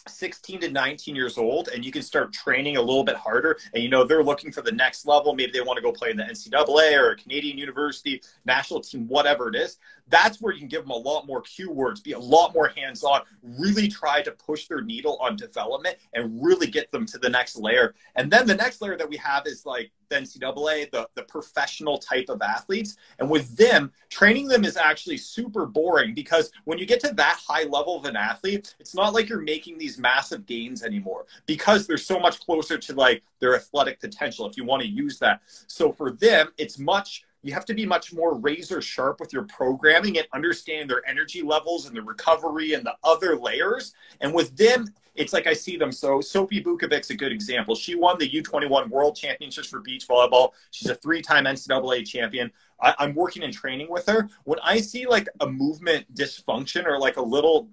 [0.08, 3.58] 16 to 19 years old and you can start training a little bit harder.
[3.74, 5.34] And you know they're looking for the next level.
[5.34, 9.08] Maybe they want to go play in the ncaa or a canadian university national team
[9.08, 9.78] whatever it is
[10.10, 12.72] that's where you can give them a lot more cue words be a lot more
[12.76, 17.30] hands-on really try to push their needle on development and really get them to the
[17.30, 21.10] next layer and then the next layer that we have is like the NCAA, the,
[21.16, 22.98] the professional type of athletes.
[23.18, 27.40] And with them, training them is actually super boring because when you get to that
[27.48, 31.88] high level of an athlete, it's not like you're making these massive gains anymore because
[31.88, 35.42] they're so much closer to like their athletic potential if you want to use that.
[35.68, 39.44] So for them, it's much you have to be much more razor sharp with your
[39.44, 43.94] programming and understand their energy levels and the recovery and the other layers.
[44.20, 45.92] And with them, it's like I see them.
[45.92, 47.76] So Sophie Bukovec's a good example.
[47.76, 50.52] She won the U21 World Championships for beach volleyball.
[50.72, 52.52] She's a three-time NCAA champion.
[52.82, 54.30] I, I'm working and training with her.
[54.46, 57.70] When I see like a movement dysfunction or like a little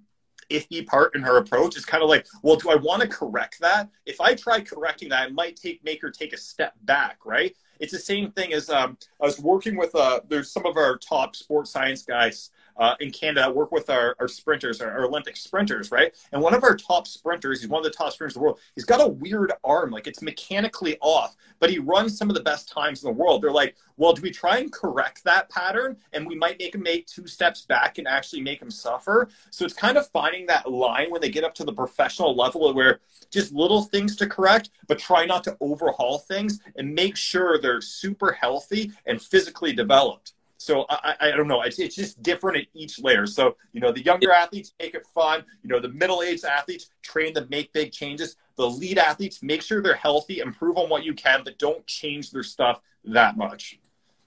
[0.51, 3.61] iffy part in her approach It's kind of like, well, do I want to correct
[3.61, 3.91] that?
[4.07, 7.55] If I try correcting that, it might take make her take a step back, right?
[7.81, 9.95] It's the same thing as um, I was working with.
[9.95, 14.17] Uh, there's some of our top sports science guys uh, in Canada work with our,
[14.21, 16.15] our sprinters, our, our, Olympic sprinters, right?
[16.33, 18.61] And one of our top sprinters, he's one of the top sprinters in the world.
[18.75, 22.43] He's got a weird arm, like it's mechanically off, but he runs some of the
[22.43, 23.43] best times in the world.
[23.43, 25.97] They're like, well, do we try and correct that pattern?
[26.13, 29.29] And we might make him make two steps back and actually make him suffer.
[29.51, 32.73] So it's kind of finding that line when they get up to the professional level
[32.75, 37.59] where just little things to correct, but try not to overhaul things and make sure
[37.59, 40.33] they're super healthy and physically developed.
[40.59, 41.63] So I, I don't know.
[41.63, 43.27] It's, it's just different at each layer.
[43.27, 45.45] So, you know, the younger athletes make it fun.
[45.63, 48.37] You know, the middle-aged athletes train to make big changes.
[48.57, 52.33] The lead athletes make sure they're healthy, improve on what you can, but don't change
[52.33, 53.79] their stuff that much.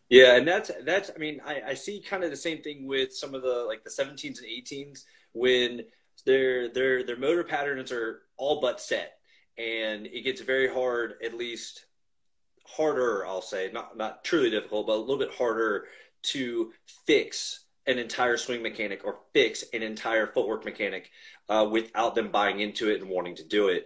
[0.09, 1.11] Yeah, and that's that's.
[1.13, 3.83] I mean, I, I see kind of the same thing with some of the like
[3.83, 5.83] the 17s and 18s when
[6.25, 9.19] their their their motor patterns are all but set,
[9.57, 11.13] and it gets very hard.
[11.23, 11.85] At least
[12.65, 15.85] harder, I'll say, not not truly difficult, but a little bit harder
[16.23, 16.71] to
[17.05, 21.10] fix an entire swing mechanic or fix an entire footwork mechanic
[21.49, 23.86] uh, without them buying into it and wanting to do it.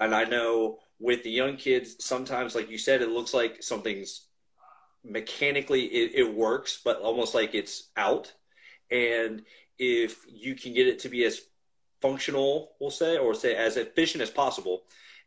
[0.00, 4.26] And I know with the young kids, sometimes, like you said, it looks like something's
[5.04, 8.32] mechanically it, it works, but almost like it's out.
[8.90, 9.42] And
[9.78, 11.40] if you can get it to be as
[12.02, 14.82] functional, we'll say, or say as efficient as possible,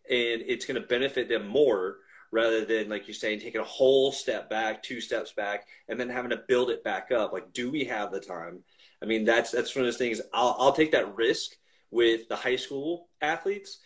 [0.09, 1.97] and it's going to benefit them more
[2.31, 6.09] rather than like you're saying taking a whole step back two steps back and then
[6.09, 7.33] having to build it back up.
[7.33, 8.59] Like do we have the time?
[9.01, 10.21] I mean that's that's one of those things.
[10.33, 11.51] I'll, I'll take that risk
[11.91, 13.79] with the high school athletes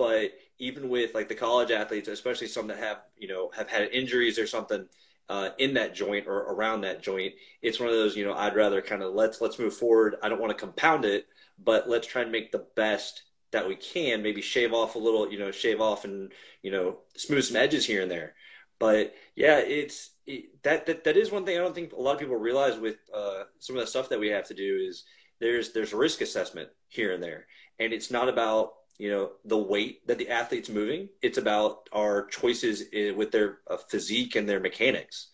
[0.00, 3.90] but even with like the college athletes especially some that have you know have had
[3.90, 4.86] injuries or something
[5.28, 8.56] uh, in that joint or around that joint it's one of those you know i'd
[8.56, 10.16] rather kind of let's let's move forward.
[10.22, 11.26] I don't want to compound it
[11.62, 15.30] but let's try and make the best that we can maybe shave off a little
[15.30, 16.32] you know shave off and
[16.62, 18.34] you know smooth some edges here and there.
[18.78, 22.14] But yeah it's it, that, that that is one thing i don't think a lot
[22.14, 25.04] of people realize with uh, some of the stuff that we have to do is
[25.40, 27.46] there's there's risk assessment here and there.
[27.78, 31.08] And it's not about you know the weight that the athlete's moving.
[31.22, 32.84] It's about our choices
[33.16, 35.30] with their uh, physique and their mechanics.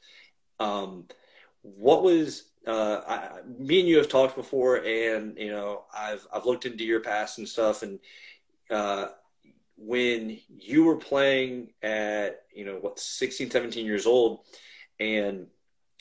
[0.59, 1.07] Um,
[1.62, 6.46] what was uh, I, me and you have talked before, and you know, I've I've
[6.46, 8.00] looked into your past and stuff, and
[8.70, 9.09] uh,
[9.76, 14.40] when you were playing at, you know, what, 16, 17 years old,
[14.98, 15.46] and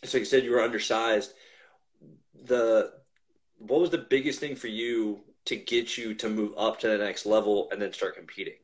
[0.03, 1.33] so you said, you were undersized.
[2.45, 2.93] The
[3.57, 6.97] what was the biggest thing for you to get you to move up to the
[6.97, 8.55] next level and then start competing?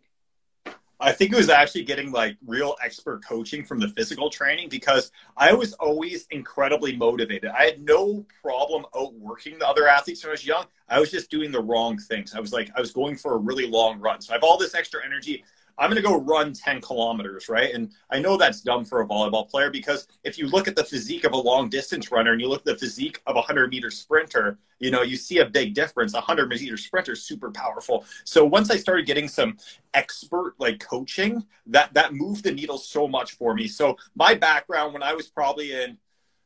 [1.03, 5.11] I think it was actually getting like real expert coaching from the physical training because
[5.35, 7.49] I was always incredibly motivated.
[7.49, 10.65] I had no problem outworking the other athletes when I was young.
[10.87, 12.35] I was just doing the wrong things.
[12.35, 14.21] I was like, I was going for a really long run.
[14.21, 15.43] So I have all this extra energy.
[15.77, 17.73] I'm going to go run 10 kilometers, right?
[17.73, 20.83] And I know that's dumb for a volleyball player because if you look at the
[20.83, 23.69] physique of a long distance runner and you look at the physique of a 100
[23.69, 26.13] meter sprinter, you know, you see a big difference.
[26.13, 28.05] A 100 meter sprinter is super powerful.
[28.23, 29.57] So once I started getting some
[29.93, 33.67] expert like coaching, that that moved the needle so much for me.
[33.67, 35.97] So my background when I was probably in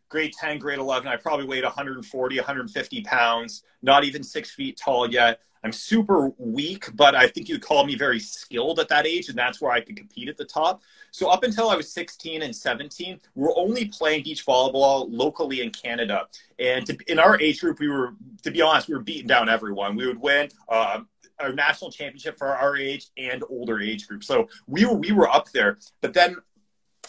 [0.09, 5.09] grade 10, grade 11, I probably weighed 140, 150 pounds, not even six feet tall
[5.09, 5.41] yet.
[5.65, 9.37] I'm super weak, but I think you'd call me very skilled at that age, and
[9.37, 10.83] that's where I could compete at the top.
[11.09, 15.61] So up until I was 16 and 17, we were only playing beach volleyball locally
[15.61, 16.27] in Canada.
[16.59, 19.49] And to, in our age group, we were, to be honest, we were beating down
[19.49, 19.95] everyone.
[19.95, 20.49] We would win.
[20.69, 21.01] Uh,
[21.39, 24.23] our national championship for our age and older age group.
[24.23, 25.79] So we were we were up there.
[25.99, 26.37] But then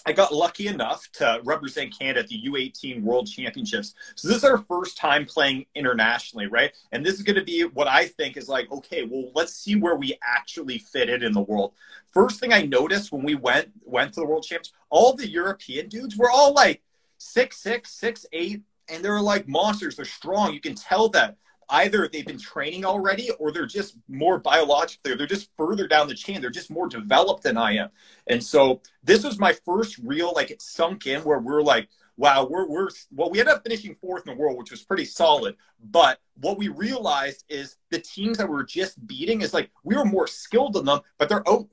[0.06, 3.94] I got lucky enough to represent Canada at the U18 World Championships.
[4.14, 6.72] So this is our first time playing internationally, right?
[6.92, 9.74] And this is going to be what I think is like, okay, well, let's see
[9.74, 11.72] where we actually fit in in the world.
[12.12, 15.88] First thing I noticed when we went went to the World Champs, all the European
[15.88, 16.82] dudes were all like
[17.18, 19.96] six six, six eight, and they're like monsters.
[19.96, 20.54] They're strong.
[20.54, 21.36] You can tell that
[21.68, 26.14] either they've been training already or they're just more biologically they're just further down the
[26.14, 27.88] chain they're just more developed than i am.
[28.26, 32.46] And so this was my first real like it sunk in where we're like wow
[32.48, 35.56] we're we're well we ended up finishing fourth in the world which was pretty solid.
[35.82, 40.04] But what we realized is the teams that we're just beating is like we were
[40.04, 41.68] more skilled than them but they're out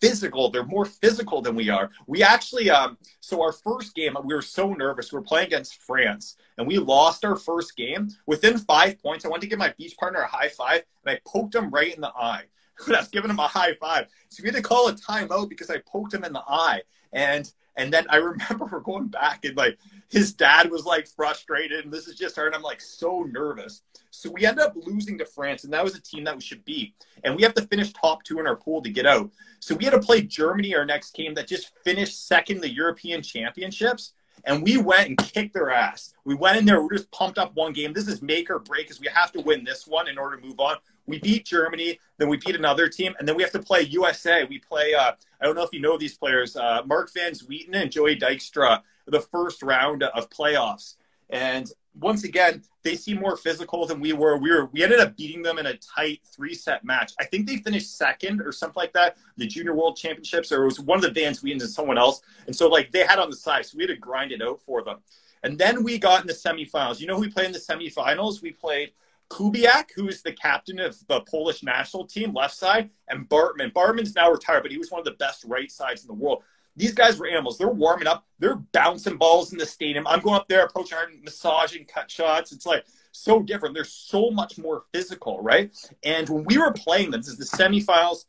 [0.00, 0.50] physical.
[0.50, 1.90] They're more physical than we are.
[2.06, 5.12] We actually, um, so our first game, we were so nervous.
[5.12, 8.10] We were playing against France, and we lost our first game.
[8.26, 11.20] Within five points, I went to give my beach partner a high five, and I
[11.26, 12.44] poked him right in the eye.
[12.86, 14.06] I was giving him a high five.
[14.28, 16.82] So we had to call a timeout because I poked him in the eye.
[17.12, 21.84] And and then I remember we're going back and like his dad was like frustrated
[21.84, 23.82] and this is just her and I'm like so nervous.
[24.10, 26.64] So we end up losing to France and that was a team that we should
[26.64, 26.94] beat.
[27.24, 29.30] And we have to finish top two in our pool to get out.
[29.60, 33.22] So we had to play Germany our next game that just finished second the European
[33.22, 34.14] Championships.
[34.44, 36.14] And we went and kicked their ass.
[36.24, 37.92] We went in there, we just pumped up one game.
[37.92, 40.46] This is make or break because we have to win this one in order to
[40.46, 40.76] move on.
[41.06, 44.44] We beat Germany, then we beat another team, and then we have to play USA.
[44.44, 47.74] We play, uh, I don't know if you know these players, uh, Mark Van Zwieten
[47.74, 50.94] and Joey Dykstra, the first round of playoffs.
[51.30, 54.36] And once again, they seem more physical than we were.
[54.38, 57.12] We were we ended up beating them in a tight three set match.
[57.20, 60.66] I think they finished second or something like that, the Junior World Championships, or it
[60.66, 62.22] was one of the Van Zwietens and someone else.
[62.46, 64.60] And so like they had on the side, so we had to grind it out
[64.62, 64.98] for them.
[65.42, 67.00] And then we got in the semifinals.
[67.00, 68.42] You know who we played in the semifinals?
[68.42, 68.92] We played
[69.30, 73.72] Kubiak, who's the captain of the Polish national team, left side, and Bartman.
[73.72, 76.42] Bartman's now retired, but he was one of the best right sides in the world.
[76.78, 77.58] These guys were animals.
[77.58, 78.24] They're warming up.
[78.38, 80.06] They're bouncing balls in the stadium.
[80.06, 82.52] I'm going up there, approaching her, massaging cut shots.
[82.52, 83.74] It's like so different.
[83.74, 85.76] They're so much more physical, right?
[86.04, 88.26] And when we were playing them, this is the semifinals,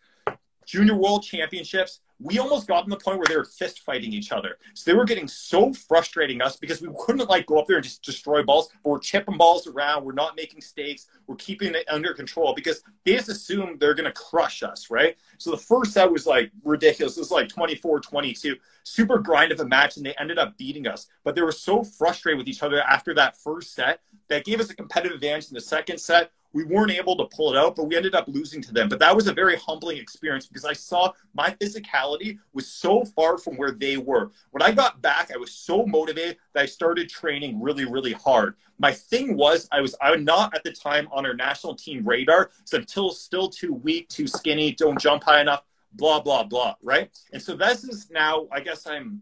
[0.66, 4.32] junior world championships, we almost got to the point where they were fist fighting each
[4.32, 4.58] other.
[4.74, 7.84] So they were getting so frustrating us because we couldn't like go up there and
[7.84, 10.04] just destroy balls, but we're chipping balls around.
[10.04, 11.08] We're not making stakes.
[11.28, 15.16] We're keeping it under control because they just assume they're going to crush us, right?
[15.38, 17.16] So the first set was like ridiculous.
[17.16, 20.88] It was like 24 22, super grind of a match, and they ended up beating
[20.88, 21.08] us.
[21.24, 24.70] But they were so frustrated with each other after that first set that gave us
[24.70, 27.86] a competitive advantage in the second set we weren't able to pull it out, but
[27.86, 28.90] we ended up losing to them.
[28.90, 33.38] But that was a very humbling experience because I saw my physicality was so far
[33.38, 34.32] from where they were.
[34.52, 38.56] When I got back, I was so motivated that I started training really, really hard.
[38.80, 42.08] My thing was I was I was not at the time on our national team
[42.08, 46.76] radar, so until still too weak, too skinny, don't jump high enough, blah blah blah,
[46.82, 47.10] right?
[47.34, 49.22] And so this is now I guess I'm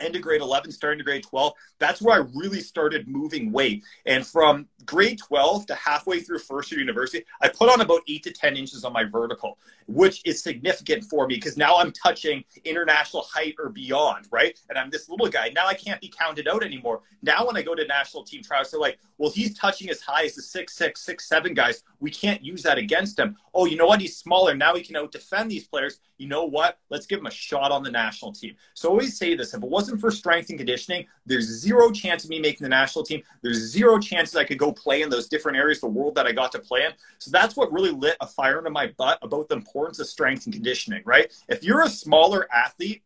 [0.00, 3.84] end of grade 11, starting to grade 12, that's where I really started moving weight.
[4.06, 8.22] And from grade 12 to halfway through first year university, I put on about eight
[8.24, 9.58] to 10 inches on my vertical,
[9.88, 14.58] which is significant for me because now I'm touching international height or beyond, right?
[14.68, 15.50] And I'm this little guy.
[15.54, 17.00] Now I can't be counted out anymore.
[17.22, 20.24] Now when I go to national team trials, they're like, well, he's touching as high
[20.26, 21.82] as the six, six, six, seven guys.
[22.00, 23.36] We can't use that against him.
[23.54, 24.00] Oh, you know what?
[24.00, 24.54] He's smaller.
[24.54, 26.00] Now he can out defend these players.
[26.18, 26.78] you know what?
[26.90, 28.54] Let's give them a shot on the national team.
[28.74, 32.24] So I always say this if it wasn't for strength and conditioning, there's zero chance
[32.24, 33.22] of me making the national team.
[33.42, 36.26] There's zero chances I could go play in those different areas of the world that
[36.26, 36.92] I got to play in.
[37.18, 40.46] So that's what really lit a fire into my butt about the importance of strength
[40.46, 41.32] and conditioning, right?
[41.48, 43.02] If you're a smaller athlete,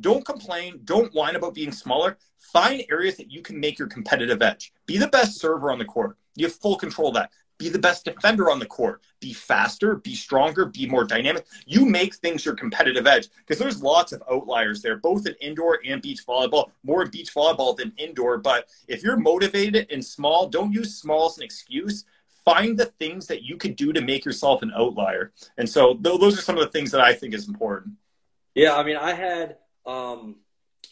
[0.00, 0.80] don't complain.
[0.84, 2.18] Don't whine about being smaller.
[2.38, 4.72] Find areas that you can make your competitive edge.
[4.86, 6.16] Be the best server on the court.
[6.36, 7.30] You have full control of that.
[7.58, 9.02] Be the best defender on the court.
[9.18, 11.44] Be faster, be stronger, be more dynamic.
[11.66, 15.80] You make things your competitive edge because there's lots of outliers there, both in indoor
[15.84, 18.38] and beach volleyball, more beach volleyball than indoor.
[18.38, 22.04] But if you're motivated and small, don't use small as an excuse.
[22.54, 25.32] Find the things that you could do to make yourself an outlier.
[25.56, 27.94] And so those are some of the things that I think is important.
[28.54, 29.56] Yeah, I mean, I had
[29.86, 30.36] um,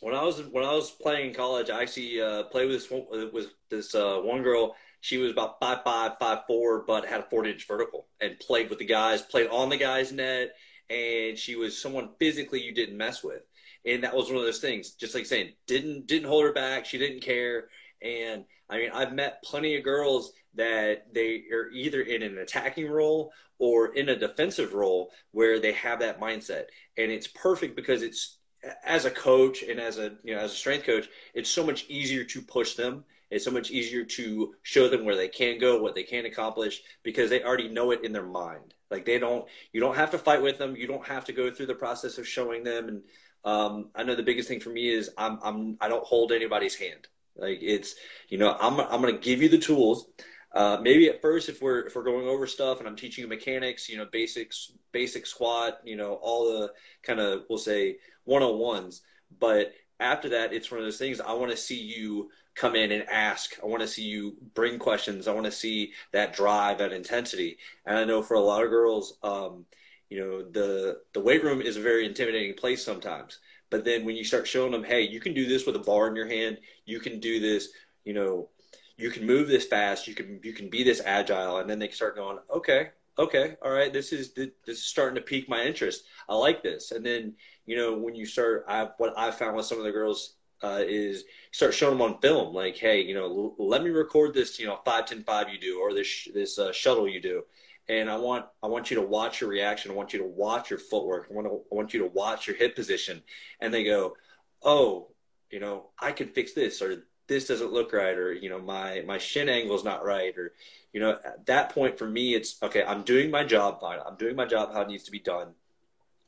[0.00, 2.90] when I was when I was playing in college, I actually uh, played with this
[2.90, 7.20] one, with this uh, one girl she was about five five, five four, but had
[7.20, 10.56] a 40 inch vertical and played with the guys, played on the guys' net,
[10.90, 13.42] and she was someone physically you didn't mess with.
[13.84, 16.86] And that was one of those things, just like saying, didn't didn't hold her back.
[16.86, 17.68] She didn't care.
[18.02, 22.88] And I mean, I've met plenty of girls that they are either in an attacking
[22.88, 26.64] role or in a defensive role where they have that mindset.
[26.96, 28.38] And it's perfect because it's
[28.84, 31.86] as a coach and as a you know as a strength coach, it's so much
[31.88, 35.80] easier to push them it's so much easier to show them where they can go,
[35.80, 38.74] what they can accomplish, because they already know it in their mind.
[38.90, 40.76] Like they don't, you don't have to fight with them.
[40.76, 42.88] You don't have to go through the process of showing them.
[42.88, 43.02] And
[43.44, 46.76] um, I know the biggest thing for me is I'm, I'm, I don't hold anybody's
[46.76, 47.08] hand.
[47.38, 47.94] Like it's,
[48.28, 50.08] you know, I'm, I'm to give you the tools.
[50.52, 53.28] Uh, maybe at first, if we're if we're going over stuff and I'm teaching you
[53.28, 56.72] mechanics, you know, basics, basic squat, you know, all the
[57.02, 59.02] kind of we'll say one on ones.
[59.38, 61.20] But after that, it's one of those things.
[61.20, 63.56] I want to see you come in and ask.
[63.62, 65.28] I want to see you bring questions.
[65.28, 67.58] I want to see that drive, that intensity.
[67.84, 69.66] And I know for a lot of girls, um,
[70.08, 73.40] you know, the the weight room is a very intimidating place sometimes.
[73.76, 76.08] But then when you start showing them, hey, you can do this with a bar
[76.08, 76.56] in your hand.
[76.86, 77.68] You can do this.
[78.06, 78.48] You know,
[78.96, 80.08] you can move this fast.
[80.08, 81.58] You can you can be this agile.
[81.58, 85.20] And then they start going, okay, okay, all right, this is this is starting to
[85.20, 86.04] pique my interest.
[86.26, 86.90] I like this.
[86.90, 87.34] And then
[87.66, 90.80] you know when you start, I what I found with some of the girls uh,
[90.80, 94.64] is start showing them on film, like, hey, you know, let me record this, you
[94.64, 97.42] know, five ten five you do, or this this uh, shuttle you do,
[97.88, 99.90] and I want I want you to watch your reaction.
[99.90, 101.28] I want you to watch your footwork.
[101.30, 103.22] I want to, I want you to watch your hip position,
[103.60, 104.16] and they go,
[104.62, 105.08] oh,
[105.50, 109.02] you know, I could fix this, or this doesn't look right, or you know, my
[109.06, 110.52] my shin angle is not right, or
[110.92, 112.82] you know, at that point for me, it's okay.
[112.82, 113.98] I'm doing my job fine.
[114.04, 115.48] I'm doing my job how it needs to be done.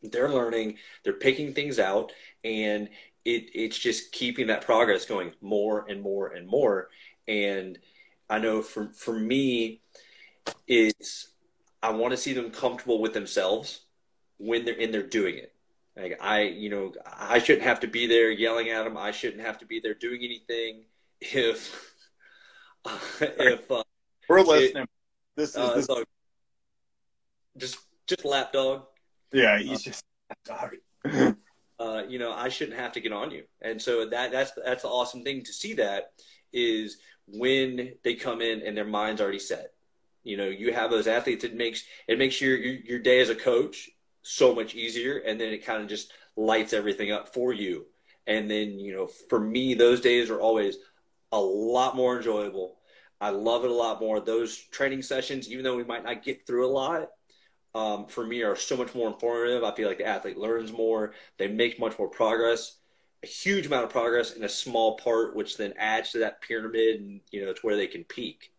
[0.02, 0.78] They're learning.
[1.02, 2.12] They're picking things out,
[2.44, 2.88] and
[3.24, 6.88] it it's just keeping that progress going more and more and more.
[7.26, 7.78] And
[8.30, 9.80] I know for for me,
[10.66, 11.28] it's
[11.82, 13.80] I want to see them comfortable with themselves
[14.38, 15.54] when they're in there doing it.
[15.96, 18.96] Like I, you know, I shouldn't have to be there yelling at them.
[18.96, 20.84] I shouldn't have to be there doing anything.
[21.20, 21.94] If
[23.20, 23.82] if uh,
[24.28, 24.90] we're listening, it,
[25.36, 25.86] this is uh, this...
[25.88, 26.04] Dog,
[27.56, 28.84] just just lap dog.
[29.32, 30.04] Yeah, he's uh, just
[30.44, 30.76] dog.
[31.80, 33.44] uh, you know, I shouldn't have to get on you.
[33.60, 36.12] And so that that's that's the awesome thing to see that
[36.52, 39.72] is when they come in and their mind's already set.
[40.24, 41.44] You know, you have those athletes.
[41.44, 43.88] It makes it makes your your, day as a coach
[44.22, 47.86] so much easier, and then it kind of just lights everything up for you.
[48.26, 50.76] And then you know, for me, those days are always
[51.32, 52.76] a lot more enjoyable.
[53.20, 54.20] I love it a lot more.
[54.20, 57.08] Those training sessions, even though we might not get through a lot,
[57.74, 59.64] um, for me are so much more informative.
[59.64, 62.78] I feel like the athlete learns more, they make much more progress,
[63.22, 67.00] a huge amount of progress in a small part, which then adds to that pyramid
[67.00, 68.52] and you know to where they can peak.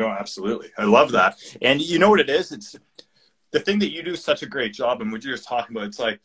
[0.00, 1.38] No, absolutely, I love that.
[1.62, 2.52] And you know what it is?
[2.52, 2.76] It's
[3.50, 5.88] the thing that you do such a great job, and what you're just talking about.
[5.88, 6.20] It's like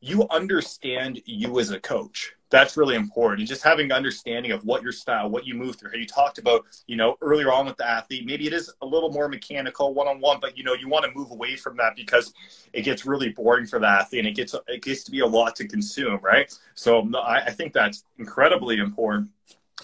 [0.00, 3.40] you understand you as a coach that's really important.
[3.40, 5.90] And just having understanding of what your style, what you move through.
[5.90, 8.86] How you talked about, you know, earlier on with the athlete, maybe it is a
[8.86, 11.76] little more mechanical one on one, but you know, you want to move away from
[11.76, 12.32] that because
[12.72, 15.26] it gets really boring for the athlete and it gets it gets to be a
[15.26, 16.56] lot to consume, right?
[16.74, 19.28] So I, I think that's incredibly important.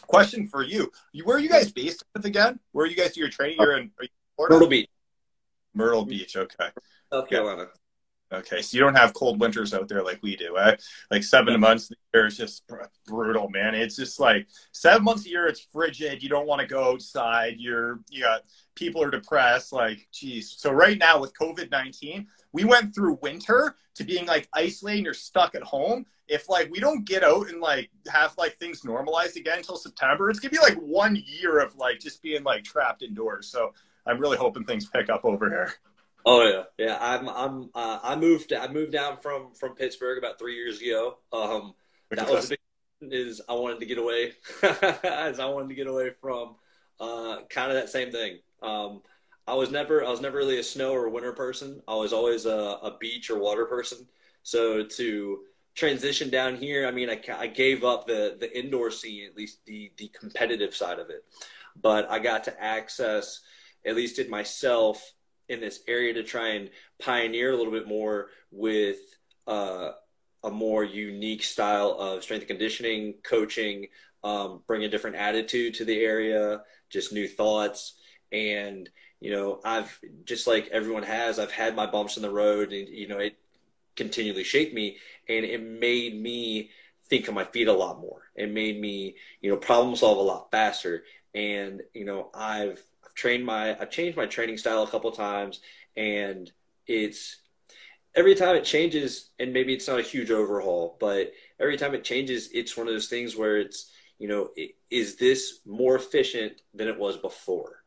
[0.07, 0.91] Question for you:
[1.25, 2.61] Where are you guys based again?
[2.73, 3.57] Where are you guys do your training?
[3.59, 3.91] You're in
[4.39, 4.89] Myrtle Beach.
[5.75, 6.69] Myrtle Beach, okay.
[7.13, 7.69] South Carolina.
[8.35, 10.57] Okay, so you don't have cold winters out there like we do.
[10.59, 10.77] Eh?
[11.11, 12.65] Like seven months a year is just
[13.07, 13.75] brutal, man.
[13.75, 16.23] It's just like seven months a year, it's frigid.
[16.23, 17.57] You don't want to go outside.
[17.59, 18.43] You're, you got
[18.75, 19.73] people are depressed.
[19.73, 20.55] Like, geez.
[20.59, 25.05] So right now with COVID nineteen, we went through winter to being like isolating.
[25.05, 26.07] You're stuck at home.
[26.27, 30.31] If like we don't get out and like have like things normalized again until September,
[30.31, 33.49] it's gonna be like one year of like just being like trapped indoors.
[33.49, 33.75] So
[34.07, 35.75] I'm really hoping things pick up over here.
[36.25, 36.99] Oh yeah, yeah.
[37.01, 41.19] I'm I'm uh, I moved I moved down from from Pittsburgh about three years ago.
[41.33, 41.75] Um,
[42.11, 42.59] that was big
[43.03, 46.57] is I wanted to get away as I wanted to get away from
[46.99, 48.39] uh, kind of that same thing.
[48.63, 49.03] Um,
[49.47, 51.83] I was never I was never really a snow or winter person.
[51.87, 54.07] I was always a, a beach or water person.
[54.43, 55.41] So to
[55.75, 59.65] transition down here, I mean, I, I gave up the the indoor scene, at least
[59.67, 61.25] the the competitive side of it,
[61.81, 63.41] but I got to access
[63.85, 65.13] at least it myself
[65.49, 66.71] in this area to try and
[67.01, 68.99] pioneer a little bit more with
[69.47, 69.93] uh,
[70.43, 73.87] a more unique style of strength and conditioning, coaching,
[74.23, 77.95] um, bring a different attitude to the area, just new thoughts.
[78.33, 78.89] And,
[79.21, 82.89] you know, I've just like everyone has, I've had my bumps in the road and,
[82.89, 83.37] you know, it
[83.97, 86.71] continually shaped me and it made me
[87.07, 88.23] think on my feet a lot more.
[88.35, 91.05] It made me, you know, problem solve a lot faster.
[91.35, 92.83] And, you know, I've,
[93.15, 95.61] I've trained my, I've changed my training style a couple times
[95.97, 96.51] and
[96.87, 97.39] it's,
[98.17, 102.05] every time it changes, and maybe it's not a huge overhaul, but every time it
[102.05, 104.51] changes, it's one of those things where it's, you know,
[104.91, 107.83] is this more efficient than it was before?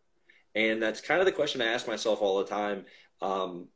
[0.55, 2.85] And that's kind of the question I ask myself all the time,
[3.21, 3.67] um,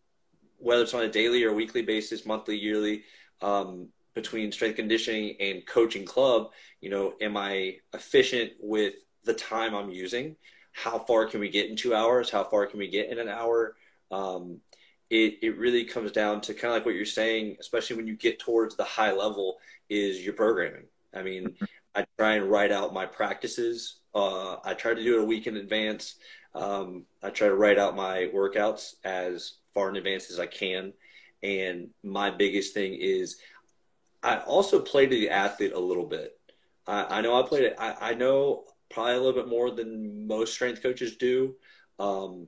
[0.58, 3.04] whether it's on a daily or weekly basis, monthly, yearly,
[3.42, 6.52] um, between strength conditioning and coaching club.
[6.82, 10.36] You know, am I efficient with the time I'm using?
[10.72, 12.30] How far can we get in two hours?
[12.30, 13.76] How far can we get in an hour?
[14.10, 14.60] Um,
[15.10, 18.16] it, it really comes down to kind of like what you're saying, especially when you
[18.16, 19.58] get towards the high level,
[19.90, 20.86] is your programming.
[21.14, 21.56] I mean.
[21.94, 24.00] I try and write out my practices.
[24.16, 26.16] Uh, I try to do it a week in advance.
[26.56, 30.94] Um, I try to write out my workouts as far in advance as I can.
[31.44, 33.38] And my biggest thing is
[34.24, 36.38] I also play to the athlete a little bit.
[36.88, 37.76] I, I know I played it.
[37.78, 41.56] I, I know probably a little bit more than most strength coaches do.
[42.00, 42.48] Um,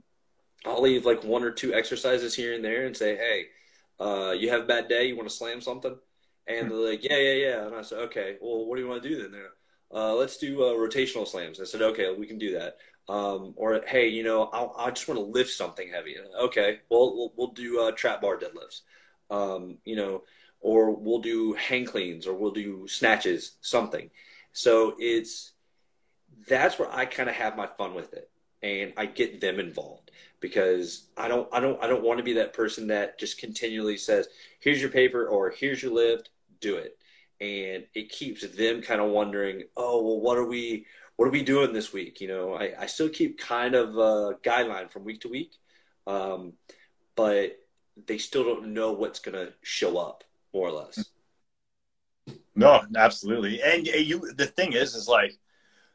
[0.65, 3.45] I'll leave like one or two exercises here and there and say, hey,
[3.99, 5.95] uh, you have a bad day, you want to slam something?
[6.47, 7.65] And they're like, yeah, yeah, yeah.
[7.67, 9.31] And I said, okay, well, what do you want to do then?
[9.31, 9.51] They're,
[9.93, 11.59] uh, let's do uh, rotational slams.
[11.59, 12.77] I said, okay, we can do that.
[13.07, 16.15] Um, or hey, you know, I'll, I just want to lift something heavy.
[16.41, 18.81] Okay, well, we'll, we'll do uh, trap bar deadlifts.
[19.29, 20.23] Um, you know,
[20.61, 24.09] or we'll do hang cleans, or we'll do snatches, something.
[24.53, 25.52] So it's
[26.47, 28.29] that's where I kind of have my fun with it,
[28.61, 32.33] and I get them involved because I don't I don't I don't want to be
[32.33, 34.27] that person that just continually says,
[34.59, 36.29] "Here's your paper" or "Here's your lift,
[36.59, 36.97] do it."
[37.41, 40.85] And it keeps them kind of wondering, "Oh, well, what are we
[41.15, 44.37] what are we doing this week?" You know, I, I still keep kind of a
[44.43, 45.53] guideline from week to week,
[46.07, 46.53] um,
[47.15, 47.57] but
[48.07, 50.23] they still don't know what's to show up,
[50.53, 51.05] more or less.
[52.55, 53.61] No, absolutely.
[53.61, 55.37] And you, the thing is, is like,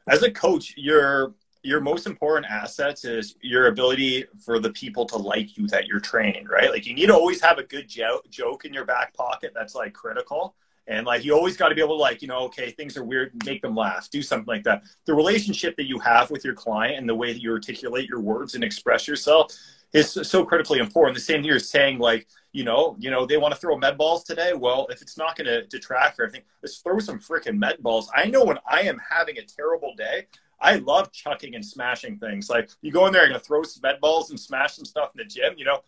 [0.09, 5.17] as a coach, you're your most important assets is your ability for the people to
[5.17, 6.71] like you that you're training, right?
[6.71, 9.75] Like you need to always have a good jo- joke in your back pocket that's
[9.75, 10.55] like critical.
[10.87, 13.03] And like you always got to be able to like, you know, okay, things are
[13.03, 14.83] weird, make them laugh, do something like that.
[15.05, 18.21] The relationship that you have with your client and the way that you articulate your
[18.21, 19.53] words and express yourself
[19.93, 21.15] is so critically important.
[21.15, 23.97] The same here is saying like, you know, you know, they want to throw med
[23.97, 24.53] balls today.
[24.53, 28.09] Well, if it's not going to detract or anything, let's throw some freaking med balls.
[28.15, 30.27] I know when I am having a terrible day,
[30.61, 32.49] I love chucking and smashing things.
[32.49, 35.11] Like you go in there, and you throw some med balls and smash some stuff
[35.15, 35.53] in the gym.
[35.57, 35.79] You know,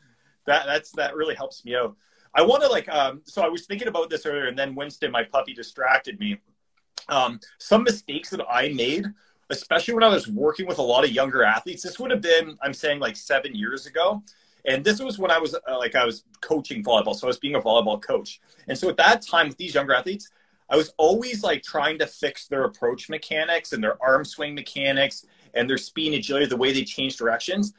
[0.45, 1.95] that that's that really helps me out.
[2.33, 5.11] I want to like, um, so I was thinking about this earlier, and then Winston,
[5.11, 6.39] my puppy, distracted me.
[7.09, 9.05] Um, some mistakes that I made,
[9.51, 11.83] especially when I was working with a lot of younger athletes.
[11.83, 14.23] This would have been, I'm saying, like seven years ago.
[14.65, 17.39] And this was when I was uh, like I was coaching volleyball, so I was
[17.39, 18.41] being a volleyball coach.
[18.67, 20.29] And so at that time, with these younger athletes,
[20.69, 25.25] I was always like trying to fix their approach mechanics and their arm swing mechanics
[25.53, 27.73] and their speed and agility, the way they change directions.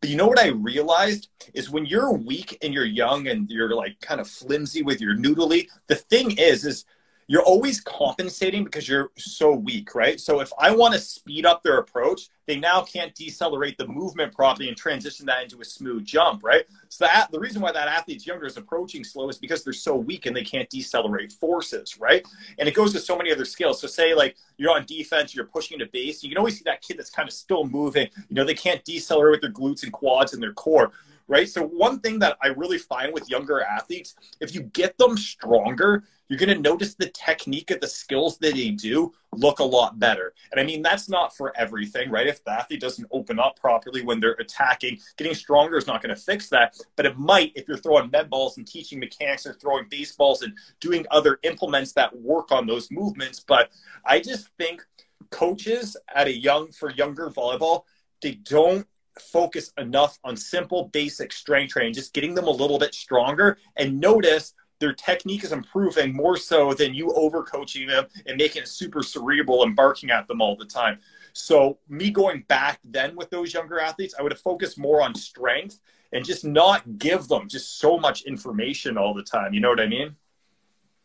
[0.00, 3.74] But you know what I realized is when you're weak and you're young and you're
[3.76, 6.84] like kind of flimsy with your noodly, the thing is, is
[7.26, 10.20] you're always compensating because you're so weak, right?
[10.20, 14.34] So if I want to speed up their approach, they now can't decelerate the movement
[14.34, 16.64] properly and transition that into a smooth jump, right?
[16.88, 19.96] So that the reason why that athlete's younger is approaching slow is because they're so
[19.96, 22.26] weak and they can't decelerate forces, right?
[22.58, 23.80] And it goes to so many other skills.
[23.80, 26.82] So say like you're on defense, you're pushing to base, you can always see that
[26.82, 28.08] kid that's kind of still moving.
[28.28, 30.92] You know, they can't decelerate with their glutes and quads and their core
[31.28, 31.48] right?
[31.48, 36.04] So one thing that I really find with younger athletes, if you get them stronger,
[36.28, 39.98] you're going to notice the technique of the skills that they do look a lot
[39.98, 40.32] better.
[40.50, 42.26] And I mean, that's not for everything, right?
[42.26, 46.14] If the athlete doesn't open up properly when they're attacking, getting stronger is not going
[46.14, 46.78] to fix that.
[46.96, 50.54] But it might if you're throwing med balls and teaching mechanics or throwing baseballs and
[50.80, 53.40] doing other implements that work on those movements.
[53.40, 53.70] But
[54.06, 54.82] I just think
[55.30, 57.82] coaches at a young, for younger volleyball,
[58.22, 58.86] they don't
[59.20, 64.00] focus enough on simple, basic strength training, just getting them a little bit stronger and
[64.00, 69.02] notice their technique is improving more so than you overcoaching them and making it super
[69.02, 70.98] cerebral and barking at them all the time.
[71.32, 75.14] So me going back then with those younger athletes, I would have focused more on
[75.14, 75.78] strength
[76.12, 79.54] and just not give them just so much information all the time.
[79.54, 80.16] You know what I mean?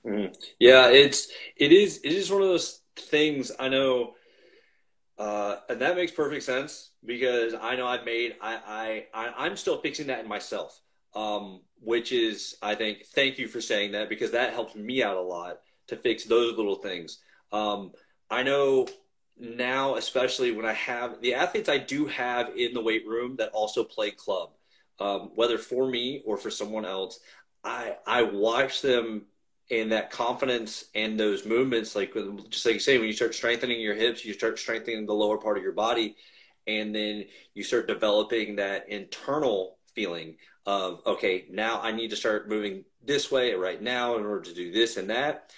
[0.05, 0.34] Mm-hmm.
[0.60, 4.16] Yeah, it's it is it is one of those things I know,
[5.18, 9.57] uh, and that makes perfect sense because I know I've made I I, I I'm
[9.57, 10.80] still fixing that in myself
[11.18, 15.18] um, which is, I think, thank you for saying that because that helps me out
[15.18, 17.20] a lot to fix those little things.
[17.51, 17.91] Um,
[18.30, 18.88] I know
[19.39, 23.49] now, especially when I have the athletes I do have in the weight room that
[23.49, 24.51] also play club,
[24.99, 27.20] um, whether for me or for someone else,
[27.63, 29.26] I I watch them
[29.70, 32.13] in that confidence and those movements, like
[32.49, 35.38] just like you say, when you start strengthening your hips, you start strengthening the lower
[35.38, 36.15] part of your body,
[36.68, 42.49] and then you start developing that internal feeling of okay now i need to start
[42.49, 45.49] moving this way right now in order to do this and that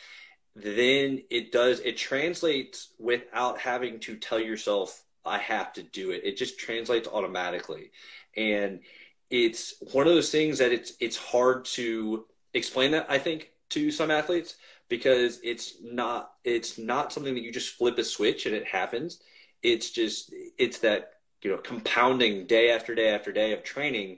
[0.55, 6.21] then it does it translates without having to tell yourself i have to do it.
[6.23, 7.91] It just translates automatically.
[8.35, 8.81] And
[9.29, 13.91] it's one of those things that it's it's hard to explain that i think to
[13.91, 14.55] some athletes
[14.87, 19.21] because it's not it's not something that you just flip a switch and it happens
[19.61, 24.17] it's just it's that you know compounding day after day after day of training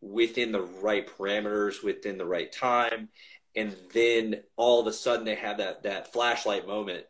[0.00, 3.08] within the right parameters, within the right time,
[3.56, 7.04] and then all of a sudden they have that that flashlight moment.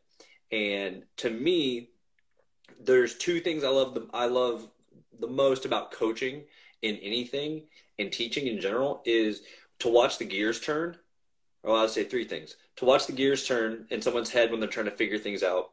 [0.50, 1.90] And to me,
[2.80, 3.94] there's two things I love.
[3.94, 4.68] The, I love
[5.20, 6.44] the most about coaching
[6.80, 7.64] in anything
[7.98, 9.42] and teaching in general is
[9.80, 10.96] to watch the gears turn.
[11.74, 14.86] I'll say three things: to watch the gears turn in someone's head when they're trying
[14.86, 15.70] to figure things out.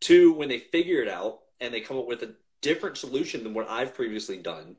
[0.00, 3.54] Two, when they figure it out and they come up with a different solution than
[3.54, 4.76] what I've previously done.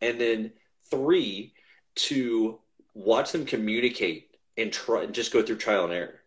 [0.00, 0.52] And then
[0.90, 1.54] three
[1.94, 2.58] to
[2.94, 6.20] watch them communicate and try and just go through trial and error.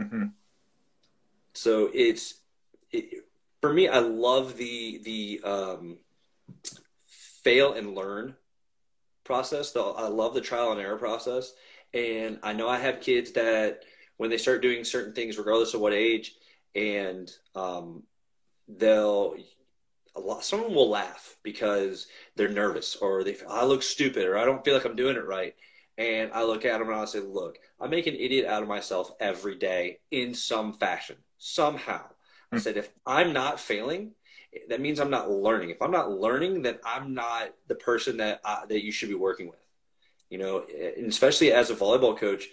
[0.00, 0.24] Mm-hmm.
[1.54, 2.34] So it's
[2.90, 3.24] it,
[3.60, 3.88] for me.
[3.88, 5.98] I love the the um,
[7.42, 8.36] fail and learn
[9.24, 9.72] process.
[9.72, 11.52] Though I love the trial and error process,
[11.94, 13.84] and I know I have kids that
[14.16, 16.34] when they start doing certain things, regardless of what age,
[16.74, 18.02] and um,
[18.68, 19.36] they'll
[20.16, 24.36] a lot someone will laugh because they're nervous or they feel, I look stupid or
[24.36, 25.54] I don't feel like I'm doing it right.
[25.98, 28.68] And I look at them and I say, look, I make an idiot out of
[28.68, 32.02] myself every day in some fashion, somehow.
[32.50, 32.60] I hmm.
[32.60, 34.12] said, if I'm not failing,
[34.68, 35.70] that means I'm not learning.
[35.70, 39.14] If I'm not learning, then I'm not the person that I, that you should be
[39.14, 39.59] working with.
[40.30, 40.64] You know,
[40.96, 42.46] and especially as a volleyball coach,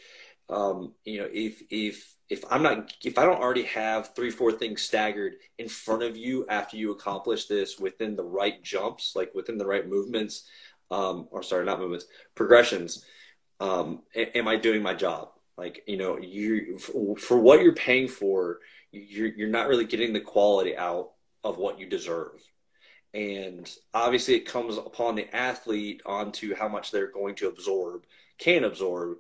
[0.50, 4.52] um, you know, if if if I'm not if I don't already have three four
[4.52, 9.34] things staggered in front of you after you accomplish this within the right jumps, like
[9.34, 10.48] within the right movements,
[10.92, 12.06] um, or sorry, not movements,
[12.36, 13.06] progressions,
[13.60, 15.30] um, am I doing my job?
[15.58, 16.78] Like you know, you
[17.20, 18.60] for what you're paying for,
[18.92, 21.12] you're you're not really getting the quality out
[21.44, 22.42] of what you deserve.
[23.14, 28.04] And obviously, it comes upon the athlete onto how much they're going to absorb,
[28.38, 29.18] can absorb,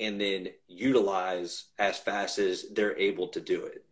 [0.00, 3.84] and then utilize as fast as they're able to do it.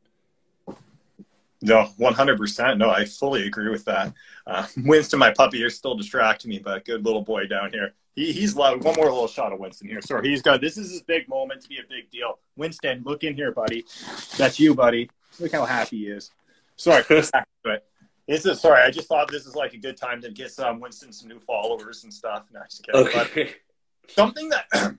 [1.62, 2.76] No, 100%.
[2.76, 4.12] No, I fully agree with that.
[4.47, 7.95] Uh, Winston, my puppy, you're still distracting me, but good little boy down here.
[8.14, 8.84] He, he's loud.
[8.84, 10.03] One more little shot of Winston here.
[10.03, 12.38] Sorry, he's got this is his big moment to be a big deal.
[12.57, 13.84] Winston, look in here, buddy.
[14.36, 15.11] That's you, buddy.
[15.40, 16.30] Look how happy he is.
[16.76, 17.03] Sorry,
[17.64, 17.86] but
[18.27, 18.83] this is sorry.
[18.83, 21.41] I just thought this is like a good time to get some Winston some new
[21.41, 22.45] followers and stuff.
[22.53, 23.07] No, just kidding.
[23.07, 23.45] Okay.
[24.07, 24.66] But something that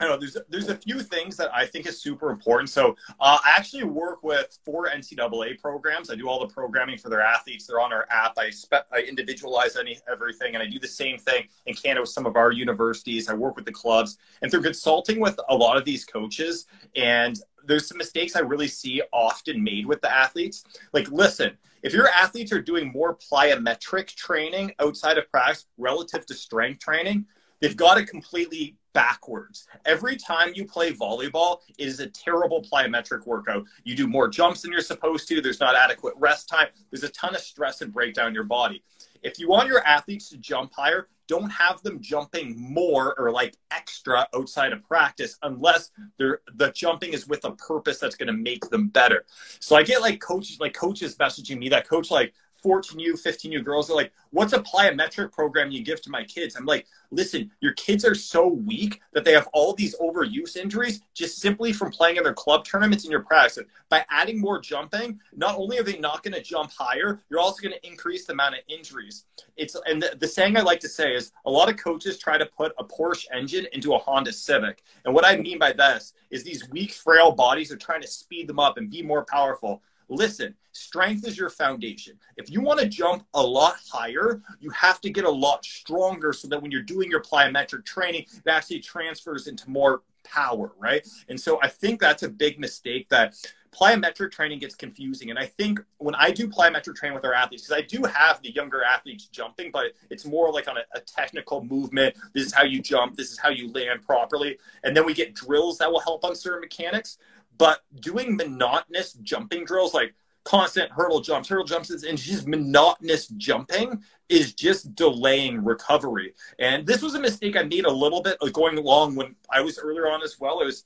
[0.00, 2.70] I know there's there's a few things that I think is super important.
[2.70, 6.10] So uh, I actually work with four NCAA programs.
[6.10, 7.66] I do all the programming for their athletes.
[7.66, 8.34] They're on our app.
[8.38, 12.10] I spe- I individualize any everything, and I do the same thing in Canada with
[12.10, 13.28] some of our universities.
[13.28, 17.40] I work with the clubs, and through consulting with a lot of these coaches, and
[17.64, 20.64] there's some mistakes I really see often made with the athletes.
[20.92, 26.34] Like, listen, if your athletes are doing more plyometric training outside of practice relative to
[26.34, 27.26] strength training,
[27.60, 29.66] they've got it completely backwards.
[29.84, 33.64] Every time you play volleyball, it is a terrible plyometric workout.
[33.84, 35.40] You do more jumps than you're supposed to.
[35.40, 36.68] There's not adequate rest time.
[36.90, 38.82] There's a ton of stress and breakdown in your body.
[39.22, 43.56] If you want your athletes to jump higher, don't have them jumping more or like
[43.70, 48.32] extra outside of practice unless they're the jumping is with a purpose that's going to
[48.32, 49.24] make them better.
[49.60, 52.34] So I get like coaches like coaches messaging me that coach like
[52.68, 56.56] 14U, 15U girls are like, what's a plyometric program you give to my kids?
[56.56, 61.00] I'm like, listen, your kids are so weak that they have all these overuse injuries
[61.14, 63.58] just simply from playing in their club tournaments in your practice.
[63.88, 67.62] By adding more jumping, not only are they not going to jump higher, you're also
[67.62, 69.24] going to increase the amount of injuries.
[69.56, 72.36] It's and the, the saying I like to say is a lot of coaches try
[72.36, 74.82] to put a Porsche engine into a Honda Civic.
[75.04, 78.46] And what I mean by this is these weak, frail bodies are trying to speed
[78.46, 79.82] them up and be more powerful.
[80.08, 82.18] Listen, strength is your foundation.
[82.36, 86.32] If you want to jump a lot higher, you have to get a lot stronger
[86.32, 91.06] so that when you're doing your plyometric training, it actually transfers into more power, right?
[91.28, 93.34] And so I think that's a big mistake that
[93.70, 95.30] plyometric training gets confusing.
[95.30, 98.40] And I think when I do plyometric training with our athletes, because I do have
[98.42, 102.16] the younger athletes jumping, but it's more like on a, a, technical movement.
[102.32, 103.16] This is how you jump.
[103.16, 104.58] This is how you land properly.
[104.84, 107.18] And then we get drills that will help on certain mechanics.
[107.58, 114.02] But doing monotonous jumping drills like constant hurdle jumps, hurdle jumps, and just monotonous jumping
[114.28, 116.34] is just delaying recovery.
[116.58, 119.78] And this was a mistake I made a little bit going along when I was
[119.78, 120.60] earlier on as well.
[120.60, 120.84] It was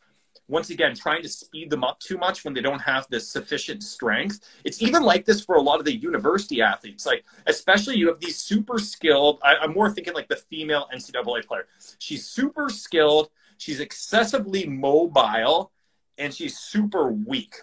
[0.49, 3.83] once again trying to speed them up too much when they don't have the sufficient
[3.83, 4.41] strength.
[4.65, 7.07] It's even like this for a lot of the university athletes.
[7.07, 9.41] Like especially you have these super skilled.
[9.43, 11.67] I, I'm more thinking like the female NCAA player.
[11.99, 13.31] She's super skilled.
[13.59, 15.72] She's excessively mobile
[16.19, 17.57] and she's super weak.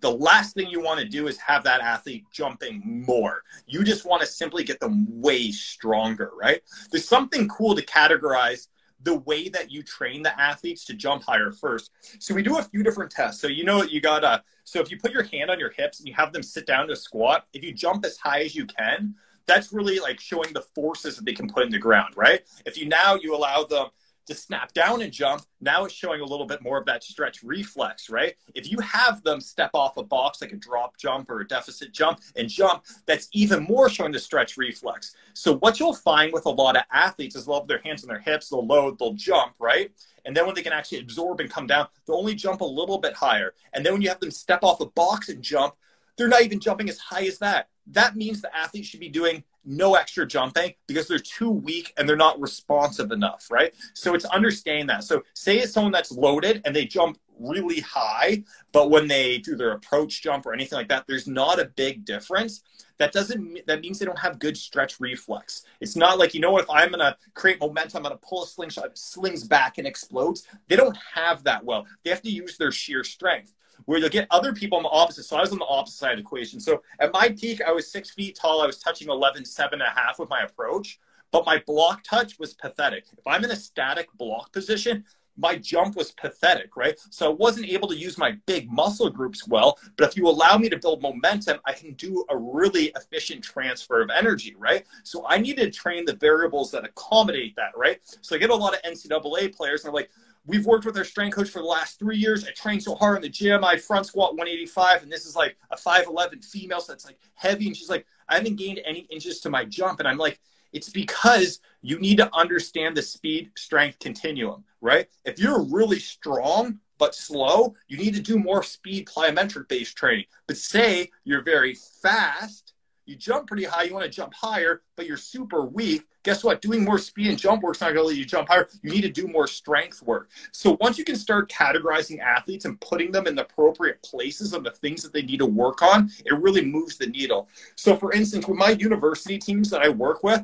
[0.00, 3.42] The last thing you want to do is have that athlete jumping more.
[3.66, 6.60] You just want to simply get them way stronger, right?
[6.90, 8.68] There's something cool to categorize
[9.02, 11.90] the way that you train the athletes to jump higher first.
[12.18, 13.40] So we do a few different tests.
[13.40, 16.00] So you know you got to so if you put your hand on your hips
[16.00, 18.66] and you have them sit down to squat, if you jump as high as you
[18.66, 19.14] can,
[19.46, 22.42] that's really like showing the forces that they can put in the ground, right?
[22.64, 23.88] If you now you allow them
[24.26, 27.42] to snap down and jump, now it's showing a little bit more of that stretch
[27.42, 28.34] reflex, right?
[28.54, 31.92] If you have them step off a box like a drop jump or a deficit
[31.92, 35.14] jump and jump, that's even more showing the stretch reflex.
[35.34, 38.08] So what you'll find with a lot of athletes is they'll have their hands on
[38.08, 39.90] their hips, they'll load, they'll jump, right?
[40.24, 42.98] And then when they can actually absorb and come down, they'll only jump a little
[42.98, 43.54] bit higher.
[43.72, 45.74] And then when you have them step off a box and jump,
[46.16, 47.68] they're not even jumping as high as that.
[47.88, 52.08] That means the athlete should be doing no extra jumping because they're too weak and
[52.08, 53.74] they're not responsive enough, right?
[53.94, 55.04] So it's understanding that.
[55.04, 59.56] So say it's someone that's loaded and they jump really high, but when they do
[59.56, 62.62] their approach jump or anything like that, there's not a big difference.
[62.98, 65.64] That doesn't that means they don't have good stretch reflex.
[65.80, 68.96] It's not like you know if I'm gonna create momentum, I'm gonna pull a slingshot,
[68.96, 70.46] slings back and explodes.
[70.68, 71.86] They don't have that well.
[72.04, 73.52] They have to use their sheer strength
[73.84, 75.24] where you'll get other people on the opposite.
[75.24, 76.60] So I was on the opposite side of the equation.
[76.60, 78.62] So at my peak, I was six feet tall.
[78.62, 80.98] I was touching 11, seven and a half with my approach,
[81.30, 83.04] but my block touch was pathetic.
[83.16, 85.04] If I'm in a static block position,
[85.36, 86.98] my jump was pathetic, right?
[87.10, 89.78] So I wasn't able to use my big muscle groups well.
[89.96, 94.00] But if you allow me to build momentum, I can do a really efficient transfer
[94.00, 94.84] of energy, right?
[95.02, 98.00] So I need to train the variables that accommodate that, right?
[98.20, 100.10] So I get a lot of NCAA players and they're like,
[100.46, 102.46] we've worked with our strength coach for the last three years.
[102.46, 103.64] I trained so hard in the gym.
[103.64, 107.66] I front squat 185, and this is like a 5'11 female, so that's like heavy.
[107.66, 110.00] And she's like, I haven't gained any inches to my jump.
[110.00, 110.40] And I'm like,
[110.72, 115.06] it's because you need to understand the speed strength continuum, right?
[115.24, 120.26] If you're really strong but slow, you need to do more speed plyometric based training.
[120.46, 122.73] But say you're very fast
[123.06, 126.02] you jump pretty high, you want to jump higher, but you're super weak.
[126.22, 126.62] Guess what?
[126.62, 128.66] Doing more speed and jump work's not going to let you jump higher.
[128.82, 130.30] You need to do more strength work.
[130.52, 134.64] So once you can start categorizing athletes and putting them in the appropriate places of
[134.64, 137.48] the things that they need to work on, it really moves the needle.
[137.76, 140.42] So for instance, with my university teams that I work with,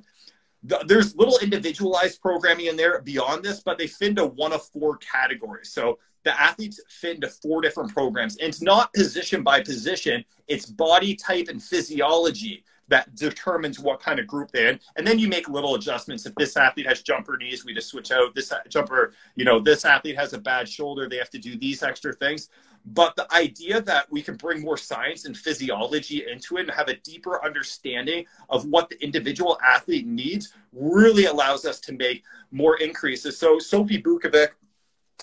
[0.87, 4.99] there's little individualized programming in there beyond this, but they fit into one of four
[4.99, 5.73] categories.
[5.73, 8.37] So the athletes fit into four different programs.
[8.37, 14.19] And it's not position by position, it's body type and physiology that determines what kind
[14.19, 14.81] of group they're in.
[14.97, 16.27] And then you make little adjustments.
[16.27, 18.35] If this athlete has jumper knees, we just switch out.
[18.35, 21.83] This jumper, you know, this athlete has a bad shoulder, they have to do these
[21.85, 22.49] extra things.
[22.87, 26.89] But the idea that we can bring more science and physiology into it and have
[26.89, 32.79] a deeper understanding of what the individual athlete needs really allows us to make more
[32.79, 33.39] increases.
[33.39, 34.49] So Sophie Bukovec,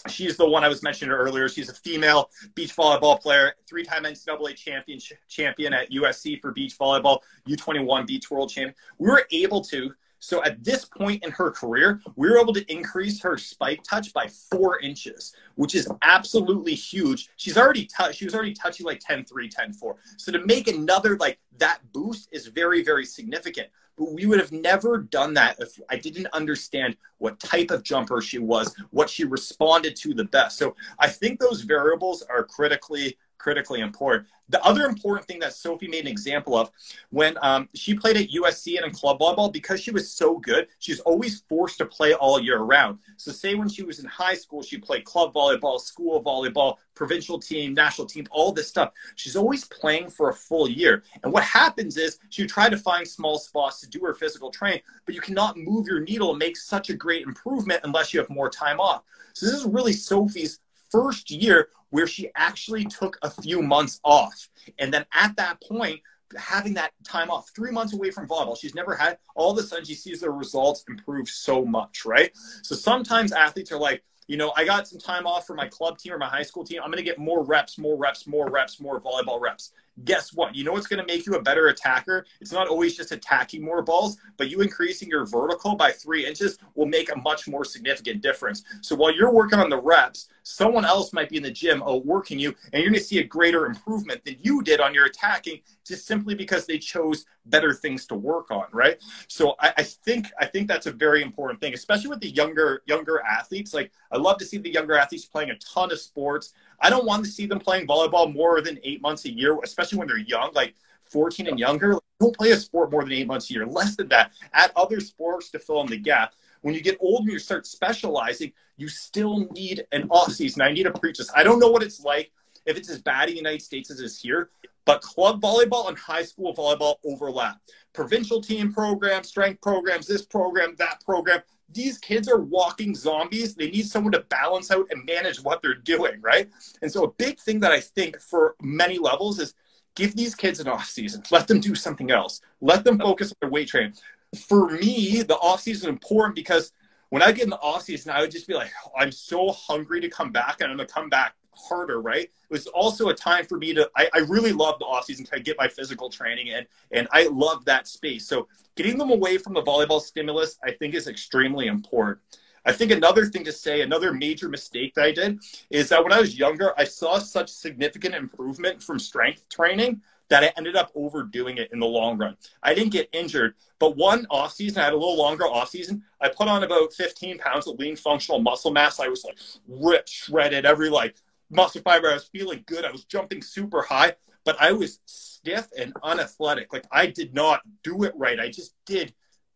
[0.10, 1.50] she's the one I was mentioning earlier.
[1.50, 7.20] She's a female beach volleyball player, three-time NCAA champion champion at USC for beach volleyball,
[7.48, 8.76] U21 beach world champion.
[8.98, 12.72] We were able to so at this point in her career, we were able to
[12.72, 17.30] increase her spike touch by four inches, which is absolutely huge.
[17.38, 19.96] She's already touched, she was already touching like 10 3, 10 4.
[20.18, 23.68] So to make another like that boost is very, very significant.
[23.98, 28.22] But we would have never done that if I didn't understand what type of jumper
[28.22, 30.58] she was, what she responded to the best.
[30.58, 34.28] So I think those variables are critically critically important.
[34.50, 36.72] The other important thing that Sophie made an example of
[37.10, 40.68] when um, she played at USC and in club volleyball, because she was so good,
[40.80, 43.00] she was always forced to play all year round.
[43.18, 47.40] So, say when she was in high school, she played club volleyball, school volleyball, provincial
[47.40, 48.92] team, national team, all this stuff.
[49.16, 51.04] She's always playing for a full year.
[51.24, 54.82] And what happens is she try to find small spots to do her physical training,
[55.06, 58.30] but you cannot move your needle and make such a great improvement unless you have
[58.30, 59.04] more time off.
[59.34, 60.60] So, this is really Sophie's
[60.90, 64.50] first year where she actually took a few months off.
[64.80, 66.02] And then at that point,
[66.38, 69.64] having that time off, three months away from volleyball, she's never had, all of a
[69.64, 72.32] sudden she sees the results improve so much, right?
[72.64, 75.98] So sometimes athletes are like, you know, I got some time off for my club
[75.98, 76.82] team or my high school team.
[76.84, 79.72] I'm going to get more reps, more reps, more reps, more volleyball reps
[80.04, 80.56] guess what?
[80.56, 82.26] You know what's going to make you a better attacker?
[82.40, 86.58] It's not always just attacking more balls, but you increasing your vertical by three inches
[86.76, 88.64] will make a much more significant difference.
[88.82, 92.40] So while you're working on the reps, someone else might be in the gym outworking
[92.40, 95.60] you, and you're going to see a greater improvement than you did on your attacking,
[95.86, 98.98] just simply because they chose better things to work on, right?
[99.28, 102.82] So I, I think I think that's a very important thing, especially with the younger
[102.86, 103.74] younger athletes.
[103.74, 106.54] Like I love to see the younger athletes playing a ton of sports.
[106.80, 109.98] I don't want to see them playing volleyball more than eight months a year, especially
[109.98, 110.76] when they're young, like
[111.06, 111.98] 14 and younger.
[112.20, 113.66] Don't play a sport more than eight months a year.
[113.66, 114.32] Less than that.
[114.54, 116.34] Add other sports to fill in the gap.
[116.62, 120.62] When you get old and you start specializing, you still need an off season.
[120.62, 121.32] I need to preach this.
[121.36, 122.32] I don't know what it's like
[122.66, 124.50] if it's as bad in the United States as it is here,
[124.86, 127.60] but club volleyball and high school volleyball overlap.
[127.94, 133.56] Provincial team programs, strength programs, this program, that program these kids are walking zombies.
[133.56, 136.50] They need someone to balance out and manage what they're doing, right?
[136.82, 139.54] And so a big thing that I think for many levels is
[139.96, 141.24] give these kids an off season.
[141.32, 142.42] Let them do something else.
[142.62, 143.96] Let them focus on their weight training.
[144.36, 146.74] For me, the off season is important because
[147.10, 149.52] when I get in the off season, I would just be like, oh, I'm so
[149.52, 152.24] hungry to come back and I'm gonna come back harder, right?
[152.26, 155.26] It was also a time for me to, I, I really love the off season
[155.26, 158.28] to get my physical training in, and I love that space.
[158.28, 162.20] So getting them away from the volleyball stimulus, I think is extremely important.
[162.66, 166.12] I think another thing to say, another major mistake that I did is that when
[166.12, 170.92] I was younger, I saw such significant improvement from strength training that I ended up
[170.96, 172.36] overdoing it in the long run.
[172.62, 176.04] I didn't get injured, but one off season, I had a little longer off season.
[176.20, 179.00] I put on about 15 pounds of lean functional muscle mass.
[179.00, 181.16] I was like ripped, shredded, every like
[181.50, 182.10] muscle fiber.
[182.10, 182.86] I was feeling good.
[182.86, 186.74] I was jumping super high, but I was stiff and unathletic.
[186.74, 188.40] Like I did not do it right.
[188.40, 189.14] I just did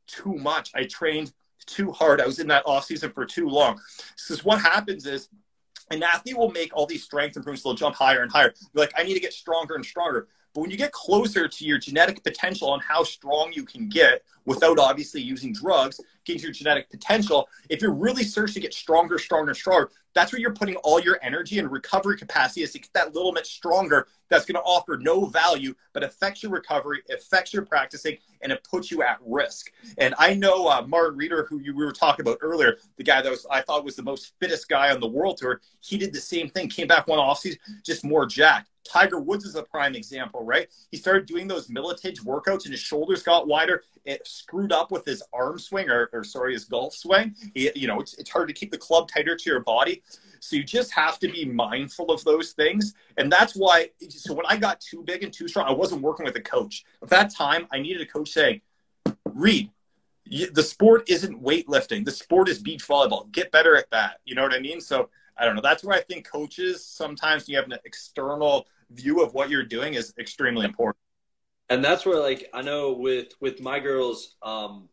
[0.07, 0.72] too much.
[0.74, 1.34] I trained
[1.65, 2.22] too hard.
[2.22, 3.80] I was in that off season for too long.
[4.15, 5.30] So what happens is
[5.91, 7.63] an athlete will make all these strength improvements.
[7.63, 8.53] They'll jump higher and higher.
[8.74, 10.28] They're like, I need to get stronger and stronger.
[10.54, 14.24] But when you get closer to your genetic potential and how strong you can get
[14.45, 19.18] without obviously using drugs, getting your genetic potential, if you're really searching to get stronger,
[19.18, 22.91] stronger, stronger, that's where you're putting all your energy and recovery capacity is to get
[22.93, 24.08] that little bit stronger.
[24.30, 28.66] That's going to offer no value, but affects your recovery, affects your practicing, and it
[28.70, 29.72] puts you at risk.
[29.97, 33.22] And I know uh, Martin Reader, who you, we were talking about earlier, the guy
[33.22, 35.62] that was I thought was the most fittest guy on the world tour.
[35.80, 38.70] He did the same thing, came back one offseason, just more jacked.
[38.84, 40.67] Tiger Woods is a prime example, right?
[40.91, 43.84] He started doing those militage workouts and his shoulders got wider.
[44.05, 47.36] It screwed up with his arm swing or, or sorry, his golf swing.
[47.53, 50.01] He, you know, it's, it's hard to keep the club tighter to your body.
[50.39, 52.95] So you just have to be mindful of those things.
[53.17, 56.25] And that's why, so when I got too big and too strong, I wasn't working
[56.25, 56.84] with a coach.
[57.03, 58.61] At that time, I needed a coach saying,
[59.25, 59.69] Reed,
[60.25, 62.05] the sport isn't weightlifting.
[62.05, 63.32] The sport is beach volleyball.
[63.32, 64.19] Get better at that.
[64.25, 64.82] You know what I mean?
[64.82, 65.09] So
[65.42, 65.62] I don't know.
[65.62, 69.96] That's where I think coaches sometimes you have an external view of what you're doing
[69.96, 70.98] is extremely important.
[71.68, 74.88] And that's where, like, I know with with my girls, um,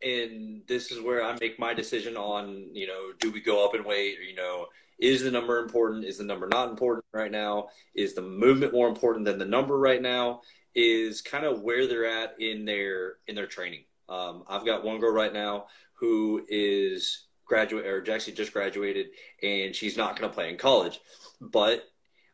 [0.00, 3.74] and this is where I make my decision on, you know, do we go up
[3.74, 4.18] in weight?
[4.20, 4.66] Or, you know,
[5.00, 6.04] is the number important?
[6.04, 7.70] Is the number not important right now?
[7.94, 10.42] Is the movement more important than the number right now?
[10.74, 13.84] Is kind of where they're at in their in their training.
[14.08, 19.08] Um, I've got one girl right now who is graduate or actually just graduated
[19.42, 21.00] and she's not going to play in college.
[21.40, 21.82] But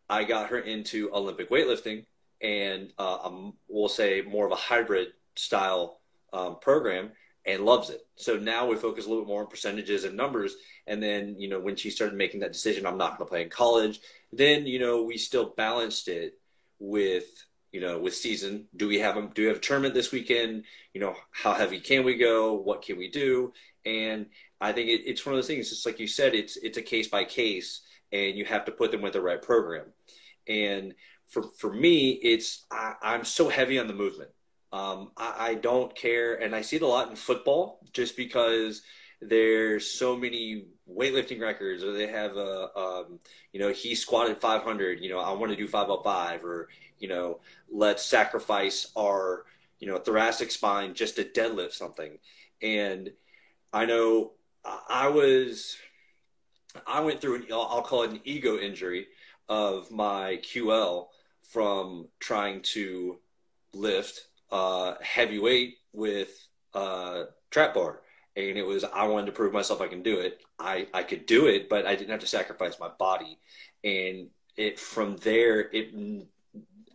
[0.08, 2.04] I got her into Olympic weightlifting
[2.42, 6.00] and uh, um, we'll say more of a hybrid style
[6.34, 7.12] um, program
[7.46, 8.06] and loves it.
[8.16, 10.54] So now we focus a little bit more on percentages and numbers.
[10.86, 13.42] And then, you know, when she started making that decision, I'm not going to play
[13.42, 14.00] in college.
[14.32, 16.38] Then, you know, we still balanced it
[16.78, 17.24] with,
[17.72, 18.66] you know, with season.
[18.76, 20.64] Do we have a, do we have a tournament this weekend?
[20.92, 22.52] You know, how heavy can we go?
[22.52, 23.54] What can we do?
[23.86, 24.26] And
[24.60, 25.70] I think it, it's one of those things.
[25.72, 27.82] It's like you said, it's it's a case by case,
[28.12, 29.86] and you have to put them with the right program.
[30.48, 30.94] And
[31.28, 34.30] for for me, it's I, am so heavy on the movement.
[34.72, 38.82] Um, I, I, don't care, and I see it a lot in football, just because
[39.22, 43.20] there's so many weightlifting records, or they have a, um,
[43.52, 45.00] you know, he squatted 500.
[45.00, 47.40] You know, I want to do 505, or you know,
[47.70, 49.44] let's sacrifice our,
[49.78, 52.18] you know, thoracic spine just to deadlift something.
[52.62, 53.10] And
[53.72, 54.32] I know
[54.88, 55.76] I was,
[56.86, 59.06] I went through an, I'll call it an ego injury
[59.48, 61.06] of my QL
[61.42, 63.18] from trying to
[63.72, 68.00] lift uh, heavy weight with uh, trap bar.
[68.36, 70.40] And it was, I wanted to prove myself I can do it.
[70.58, 73.38] I, I could do it, but I didn't have to sacrifice my body.
[73.82, 75.94] And it from there, it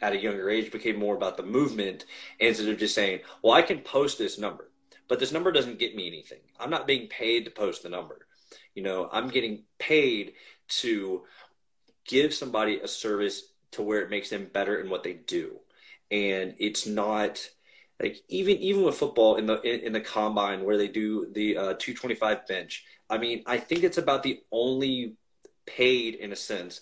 [0.01, 2.05] at a younger age became more about the movement
[2.39, 4.69] instead of just saying, well, I can post this number,
[5.07, 6.39] but this number doesn't get me anything.
[6.61, 8.27] I'm not being paid to post the number.
[8.75, 10.33] You know, I'm getting paid
[10.79, 11.23] to
[12.07, 15.59] give somebody a service to where it makes them better in what they do.
[16.09, 17.45] And it's not
[18.01, 21.57] like even even with football in the in, in the combine where they do the
[21.57, 22.85] uh, 225 bench.
[23.09, 25.15] I mean, I think it's about the only
[25.65, 26.81] paid in a sense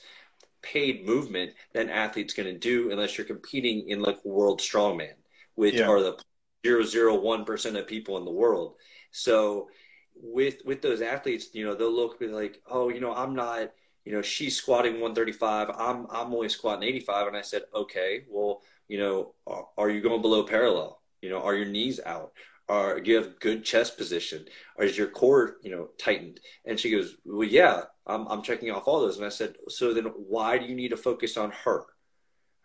[0.61, 5.13] paid movement that an athlete's going to do unless you're competing in like world strongman,
[5.55, 5.87] which yeah.
[5.87, 6.17] are the
[6.65, 8.75] 001% of people in the world.
[9.11, 9.69] So
[10.15, 13.71] with with those athletes, you know, they'll look like, oh, you know, I'm not,
[14.05, 15.69] you know, she's squatting 135.
[15.77, 17.27] I'm I'm only squatting 85.
[17.27, 21.01] And I said, okay, well, you know, are, are you going below parallel?
[21.21, 22.31] You know, are your knees out?
[22.67, 24.45] Are do you have good chest position?
[24.77, 26.39] Or is your core, you know, tightened?
[26.65, 29.17] And she goes, well, yeah, I'm, I'm checking off all those.
[29.17, 31.85] And I said, so then why do you need to focus on her?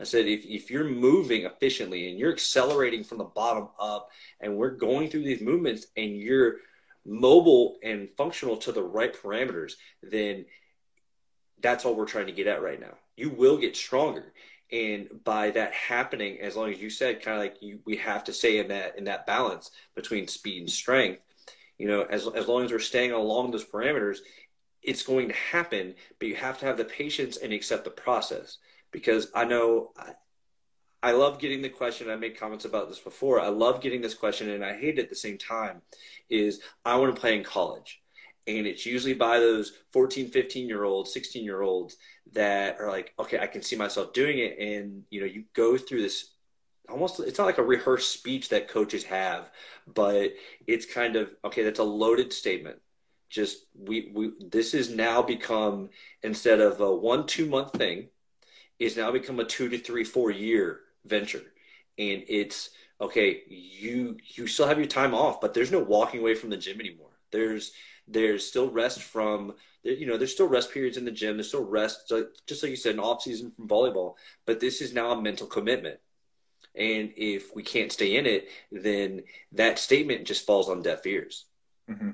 [0.00, 4.56] I said, if, if you're moving efficiently and you're accelerating from the bottom up and
[4.56, 6.56] we're going through these movements and you're
[7.06, 10.46] mobile and functional to the right parameters, then
[11.60, 12.94] that's all we're trying to get at right now.
[13.16, 14.32] You will get stronger.
[14.72, 18.24] And by that happening, as long as you said, kind of like you, we have
[18.24, 21.20] to stay in that in that balance between speed and strength.
[21.78, 24.18] You know, as as long as we're staying along those parameters,
[24.82, 28.58] it's going to happen, but you have to have the patience and accept the process.
[28.94, 30.12] Because I know I,
[31.02, 32.08] I love getting the question.
[32.08, 33.40] I made comments about this before.
[33.40, 35.82] I love getting this question, and I hate it at the same time.
[36.30, 38.00] Is I want to play in college,
[38.46, 41.96] and it's usually by those 14, 15 year olds, 16 year olds
[42.32, 45.76] that are like, okay, I can see myself doing it, and you know, you go
[45.76, 46.30] through this
[46.88, 49.50] almost it's not like a rehearsed speech that coaches have
[49.86, 50.34] but
[50.66, 52.78] it's kind of okay that's a loaded statement
[53.30, 55.88] just we, we this has now become
[56.22, 58.08] instead of a one two month thing
[58.78, 61.42] is now become a two to three four year venture.
[61.98, 62.70] And it's
[63.00, 66.56] okay you you still have your time off but there's no walking away from the
[66.56, 67.10] gym anymore.
[67.32, 67.72] There's
[68.06, 71.36] there's still rest from you know there's still rest periods in the gym.
[71.36, 72.12] There's still rest
[72.46, 74.14] just like you said an off season from volleyball
[74.46, 75.98] but this is now a mental commitment.
[76.76, 79.22] And if we can't stay in it then
[79.52, 81.46] that statement just falls on deaf ears.
[81.90, 82.10] Mm-hmm.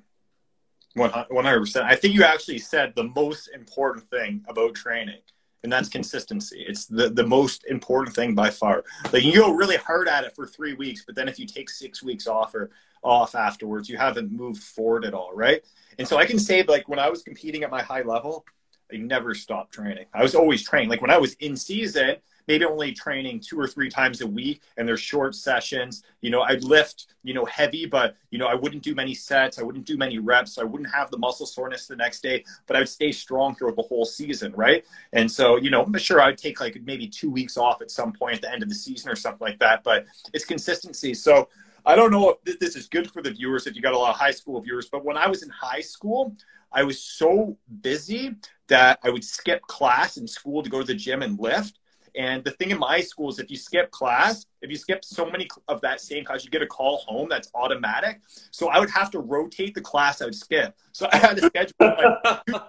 [0.96, 1.82] 100%.
[1.82, 5.20] I think you actually said the most important thing about training,
[5.62, 6.64] and that's consistency.
[6.66, 8.84] It's the, the most important thing by far.
[9.12, 11.68] Like you go really hard at it for three weeks, but then if you take
[11.68, 12.70] six weeks off or
[13.02, 15.62] off afterwards, you haven't moved forward at all, right?
[15.98, 18.44] And so I can say, like, when I was competing at my high level,
[18.92, 20.06] I never stopped training.
[20.12, 20.88] I was always training.
[20.88, 22.16] Like when I was in season,
[22.48, 26.02] maybe only training two or three times a week and they're short sessions.
[26.20, 29.58] You know, I'd lift, you know, heavy, but, you know, I wouldn't do many sets.
[29.58, 30.58] I wouldn't do many reps.
[30.58, 33.76] I wouldn't have the muscle soreness the next day, but I would stay strong throughout
[33.76, 34.52] the whole season.
[34.52, 34.84] Right.
[35.12, 38.12] And so, you know, I'm sure I'd take like maybe two weeks off at some
[38.12, 41.14] point at the end of the season or something like that, but it's consistency.
[41.14, 41.48] So,
[41.86, 44.10] I don't know if this is good for the viewers if you got a lot
[44.10, 46.36] of high school viewers, but when I was in high school,
[46.72, 48.36] I was so busy
[48.68, 51.79] that I would skip class in school to go to the gym and lift.
[52.14, 55.30] And the thing in my school is if you skip class, if you skip so
[55.30, 58.20] many of that same class, you get a call home that's automatic.
[58.50, 60.76] So I would have to rotate the class I would skip.
[60.92, 61.98] So I had to schedule like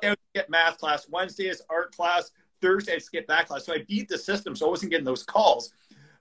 [0.04, 2.32] I would get math class, Wednesday is art class,
[2.62, 3.66] Thursday I'd skip that class.
[3.66, 5.74] So I beat the system, so I wasn't getting those calls.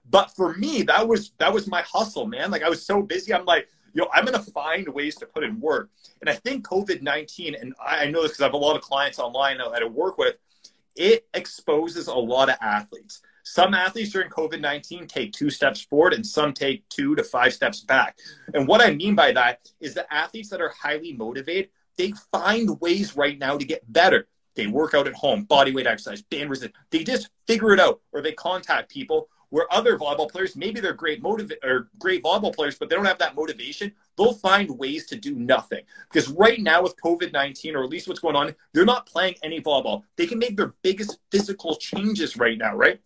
[0.09, 2.51] But for me, that was that was my hustle, man.
[2.51, 3.33] Like I was so busy.
[3.33, 5.89] I'm like, yo, I'm gonna find ways to put in work.
[6.21, 8.81] And I think COVID 19, and I know this because I have a lot of
[8.81, 10.35] clients online that I work with
[10.95, 13.21] it exposes a lot of athletes.
[13.43, 17.53] Some athletes during COVID 19 take two steps forward and some take two to five
[17.53, 18.19] steps back.
[18.53, 22.79] And what I mean by that is the athletes that are highly motivated, they find
[22.79, 24.27] ways right now to get better.
[24.55, 26.73] They work out at home, body weight exercise, band resist.
[26.91, 30.93] They just figure it out or they contact people where other volleyball players, maybe they're
[30.93, 33.93] great motiv- or great volleyball players, but they don't have that motivation.
[34.17, 38.07] They'll find ways to do nothing because right now with COVID nineteen, or at least
[38.07, 40.03] what's going on, they're not playing any volleyball.
[40.17, 42.99] They can make their biggest physical changes right now, right?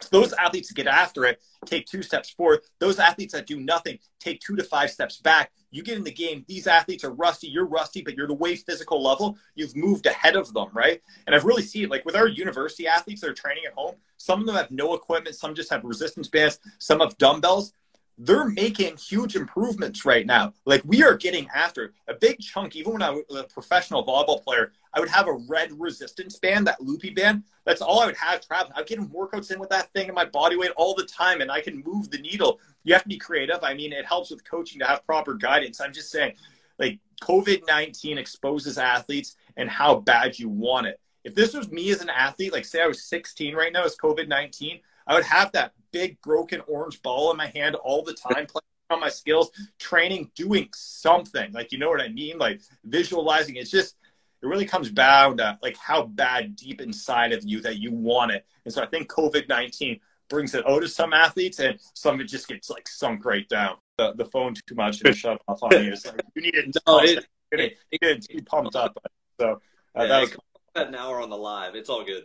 [0.00, 2.60] So those athletes that get after it take two steps forward.
[2.78, 5.52] Those athletes that do nothing take two to five steps back.
[5.74, 8.54] You get in the game, these athletes are rusty, you're rusty, but you're the way
[8.54, 11.02] physical level, you've moved ahead of them, right?
[11.26, 13.96] And I've really seen it like with our university athletes that are training at home,
[14.16, 17.72] some of them have no equipment, some just have resistance bands, some have dumbbells
[18.16, 20.54] they're making huge improvements right now.
[20.64, 22.76] Like we are getting after a big chunk.
[22.76, 26.66] Even when I was a professional volleyball player, I would have a red resistance band,
[26.66, 27.42] that loopy band.
[27.64, 28.72] That's all I would have traveling.
[28.76, 31.50] I'm getting workouts in with that thing in my body weight all the time, and
[31.50, 32.60] I can move the needle.
[32.84, 33.58] You have to be creative.
[33.62, 35.80] I mean, it helps with coaching to have proper guidance.
[35.80, 36.34] I'm just saying,
[36.78, 41.00] like COVID 19 exposes athletes and how bad you want it.
[41.24, 43.96] If this was me as an athlete, like say I was 16 right now, as
[43.96, 48.14] COVID 19, I would have that big broken orange ball in my hand all the
[48.14, 51.52] time, playing on my skills, training, doing something.
[51.52, 52.38] Like you know what I mean?
[52.38, 53.56] Like visualizing.
[53.56, 53.96] It's just
[54.42, 58.32] it really comes down to like how bad deep inside of you that you want
[58.32, 58.44] it.
[58.64, 62.20] And so I think COVID nineteen brings it out to some athletes, and some of
[62.20, 63.76] it just gets like sunk right down.
[63.96, 65.92] The, the phone too much and shut off on you.
[65.92, 66.76] It's like, you need it.
[66.86, 68.98] No, it, it, it, it, pumped up.
[69.38, 69.60] So
[69.96, 70.36] uh, yeah, that was
[70.74, 71.76] an hour on the live.
[71.76, 72.24] It's all good.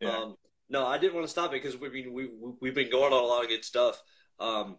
[0.00, 0.16] Yeah.
[0.16, 0.36] Um,
[0.70, 3.22] no, I didn't want to stop it because we mean we we've been going on
[3.22, 4.00] a lot of good stuff.
[4.38, 4.76] Um,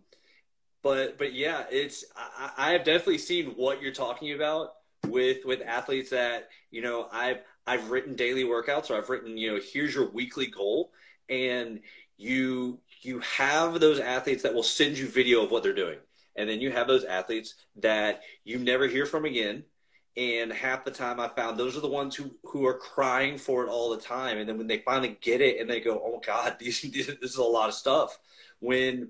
[0.82, 4.70] but but yeah, it's I, I have definitely seen what you're talking about
[5.08, 9.52] with with athletes that you know I've I've written daily workouts or I've written you
[9.52, 10.92] know here's your weekly goal.
[11.30, 11.82] And
[12.18, 15.98] you you have those athletes that will send you video of what they're doing.
[16.36, 19.66] And then you have those athletes that you never hear from again
[20.18, 23.66] and half the time I found those are the ones who who are crying for
[23.66, 26.22] it all the time, and then when they finally get it and they go, "Oh
[26.26, 28.20] God, these, these this is a lot of stuff."
[28.60, 29.10] When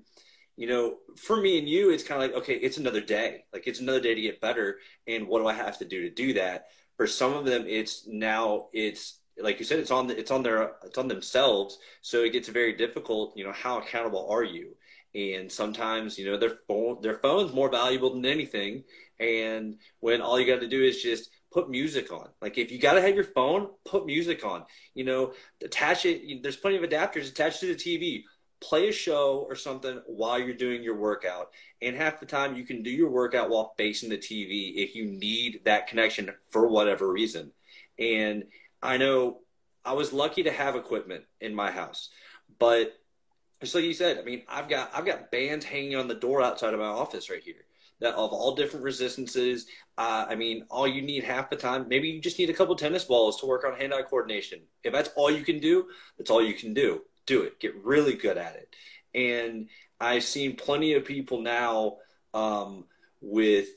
[0.56, 3.44] you know, for me and you, it's kind of like, okay, it's another day.
[3.52, 6.10] Like it's another day to get better, and what do I have to do to
[6.10, 6.66] do that?
[6.96, 10.72] For some of them, it's now it's like you said, it's on it's on their
[10.84, 11.78] it's on themselves.
[12.02, 13.36] So it gets very difficult.
[13.36, 14.76] You know, how accountable are you?
[15.14, 18.84] And sometimes, you know, their phone their phone's more valuable than anything
[19.22, 22.28] and when all you got to do is just put music on.
[22.40, 24.64] Like if you got to have your phone, put music on.
[24.94, 25.32] You know,
[25.62, 26.42] attach it.
[26.42, 28.22] There's plenty of adapters attached to the TV.
[28.60, 31.48] Play a show or something while you're doing your workout.
[31.80, 35.04] And half the time you can do your workout while facing the TV if you
[35.04, 37.52] need that connection for whatever reason.
[37.98, 38.44] And
[38.82, 39.40] I know
[39.84, 42.10] I was lucky to have equipment in my house,
[42.58, 42.92] but
[43.62, 46.42] just like you said, I mean, I've got I've got bands hanging on the door
[46.42, 47.64] outside of my office right here
[48.02, 49.66] that of all different resistances.
[49.96, 52.74] Uh, I mean, all you need half the time, maybe you just need a couple
[52.74, 54.60] tennis balls to work on hand-eye coordination.
[54.82, 55.86] If that's all you can do,
[56.18, 57.02] that's all you can do.
[57.26, 57.60] Do it.
[57.60, 58.74] Get really good at it.
[59.14, 59.68] And
[60.00, 61.98] I've seen plenty of people now
[62.34, 62.86] um,
[63.20, 63.68] with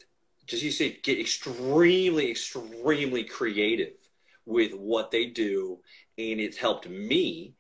[0.48, 3.94] just you say get extremely, extremely creative
[4.46, 5.80] with what they do,
[6.18, 7.54] and it's helped me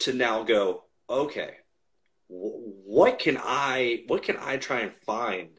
[0.00, 1.54] to now go, okay,
[2.28, 5.50] what can I what can I try and find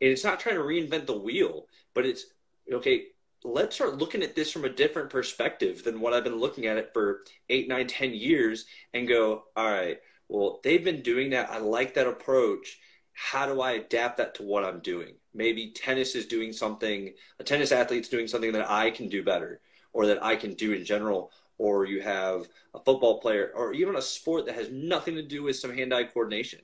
[0.00, 2.26] and it's not trying to reinvent the wheel, but it's
[2.72, 3.06] okay.
[3.44, 6.76] Let's start looking at this from a different perspective than what I've been looking at
[6.76, 9.98] it for eight, nine, ten years, and go, all right.
[10.28, 11.50] Well, they've been doing that.
[11.50, 12.78] I like that approach.
[13.12, 15.14] How do I adapt that to what I'm doing?
[15.34, 17.14] Maybe tennis is doing something.
[17.38, 19.60] A tennis athlete's doing something that I can do better,
[19.92, 23.96] or that I can do in general or you have a football player or even
[23.96, 26.60] a sport that has nothing to do with some hand-eye coordination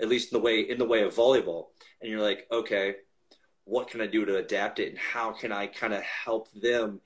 [0.00, 1.66] at least in the way in the way of volleyball
[2.00, 2.96] and you're like okay
[3.64, 7.00] what can i do to adapt it and how can i kind of help them?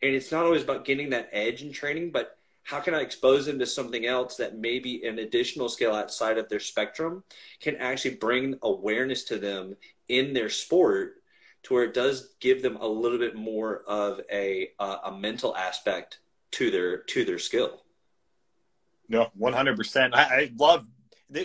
[0.00, 3.46] And it's not always about getting that edge in training but how can i expose
[3.46, 7.24] them to something else that maybe an additional skill outside of their spectrum
[7.60, 9.74] can actually bring awareness to them
[10.08, 11.14] in their sport
[11.64, 15.56] to where it does give them a little bit more of a uh, a mental
[15.56, 16.20] aspect
[16.52, 17.82] to their to their skill
[19.08, 20.86] no 100% I, I love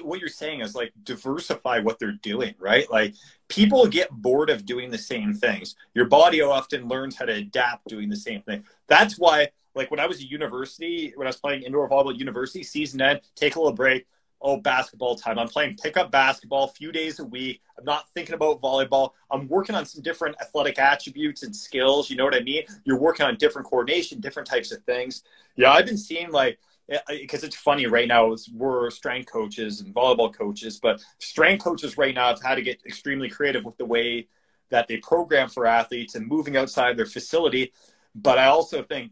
[0.01, 2.89] what you're saying is like diversify what they're doing, right?
[2.89, 3.16] Like
[3.49, 5.76] people get bored of doing the same things.
[5.93, 8.64] Your body often learns how to adapt doing the same thing.
[8.88, 12.20] That's why, like when I was at university, when I was playing indoor volleyball at
[12.20, 14.06] university, season end, take a little break.
[14.46, 15.39] Oh, basketball time.
[15.39, 17.62] I'm playing pickup basketball a few days a week.
[17.80, 19.12] I'm not thinking about volleyball.
[19.32, 22.10] I'm working on some different athletic attributes and skills.
[22.10, 22.64] You know what I mean?
[22.84, 25.24] You're working on different coordination, different types of things.
[25.56, 29.80] Yeah, I've been seeing like eh, eh, because it's funny right now we're strength coaches
[29.80, 33.78] and volleyball coaches but strength coaches right now have had to get extremely creative with
[33.78, 34.28] the way
[34.70, 37.72] that they program for athletes and moving outside their facility
[38.16, 39.12] but i also think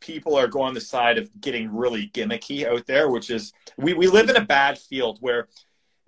[0.00, 4.06] people are going the side of getting really gimmicky out there which is we, we
[4.06, 5.48] live in a bad field where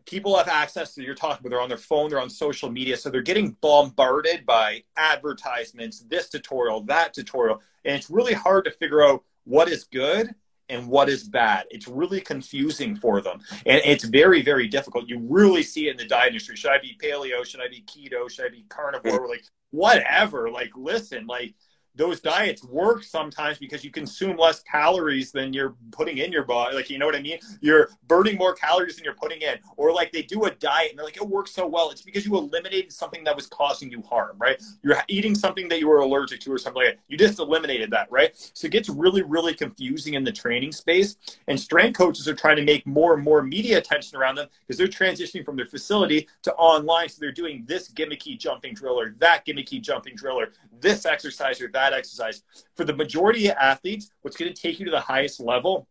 [0.06, 2.96] people have access to you're talking about they're on their phone they're on social media
[2.96, 8.70] so they're getting bombarded by advertisements this tutorial that tutorial and it's really hard to
[8.70, 10.34] figure out what is good
[10.70, 11.66] and what is bad.
[11.70, 13.40] It's really confusing for them.
[13.66, 15.08] And it's very, very difficult.
[15.08, 16.56] You really see it in the diet industry.
[16.56, 17.44] Should I be paleo?
[17.44, 18.30] Should I be keto?
[18.30, 19.28] Should I be carnivore?
[19.28, 20.50] Like, whatever.
[20.50, 21.54] Like, listen, like,
[21.94, 26.74] those diets work sometimes because you consume less calories than you're putting in your body.
[26.76, 27.38] Like, you know what I mean?
[27.60, 29.58] You're burning more calories than you're putting in.
[29.76, 31.90] Or like they do a diet and they're like, it works so well.
[31.90, 34.60] It's because you eliminated something that was causing you harm, right?
[34.82, 37.02] You're eating something that you were allergic to or something like that.
[37.08, 38.36] You just eliminated that, right?
[38.54, 41.16] So it gets really, really confusing in the training space.
[41.48, 44.78] And strength coaches are trying to make more and more media attention around them because
[44.78, 47.08] they're transitioning from their facility to online.
[47.08, 50.48] So they're doing this gimmicky jumping drill or that gimmicky jumping drill or
[50.80, 52.42] this exercise or that that exercise.
[52.76, 55.88] For the majority of athletes, what's going to take you to the highest level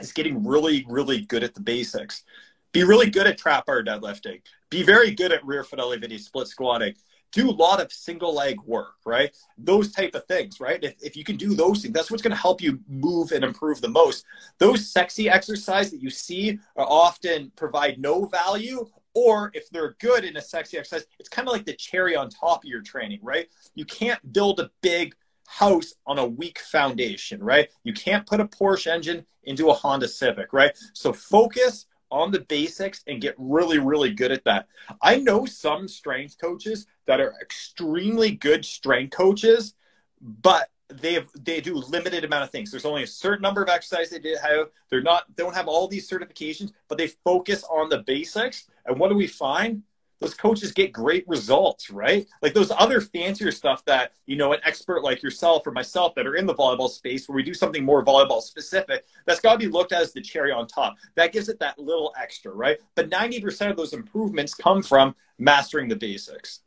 [0.00, 2.24] is getting really, really good at the basics.
[2.72, 4.40] Be really good at trap bar deadlifting.
[4.70, 6.94] Be very good at rear foot elevated split squatting.
[7.32, 9.34] Do a lot of single leg work, right?
[9.58, 10.82] Those type of things, right?
[10.82, 13.44] If, if you can do those things, that's what's going to help you move and
[13.44, 14.24] improve the most.
[14.58, 20.24] Those sexy exercises that you see are often provide no value or if they're good
[20.24, 23.20] in a sexy exercise, it's kind of like the cherry on top of your training,
[23.22, 23.48] right?
[23.74, 25.14] You can't build a big
[25.46, 27.68] house on a weak foundation, right?
[27.82, 30.76] You can't put a Porsche engine into a Honda Civic, right?
[30.92, 34.68] So focus on the basics and get really, really good at that.
[35.02, 39.74] I know some strength coaches that are extremely good strength coaches,
[40.20, 42.70] but they have they do limited amount of things.
[42.70, 44.68] There's only a certain number of exercises they do have.
[44.90, 48.68] They're not they don't have all these certifications, but they focus on the basics.
[48.86, 49.82] And what do we find?
[50.20, 52.26] Those coaches get great results, right?
[52.42, 56.26] Like those other fancier stuff that, you know, an expert like yourself or myself that
[56.26, 59.58] are in the volleyball space where we do something more volleyball specific, that's got to
[59.58, 60.96] be looked at as the cherry on top.
[61.14, 62.78] That gives it that little extra, right?
[62.94, 66.60] But 90% of those improvements come from mastering the basics.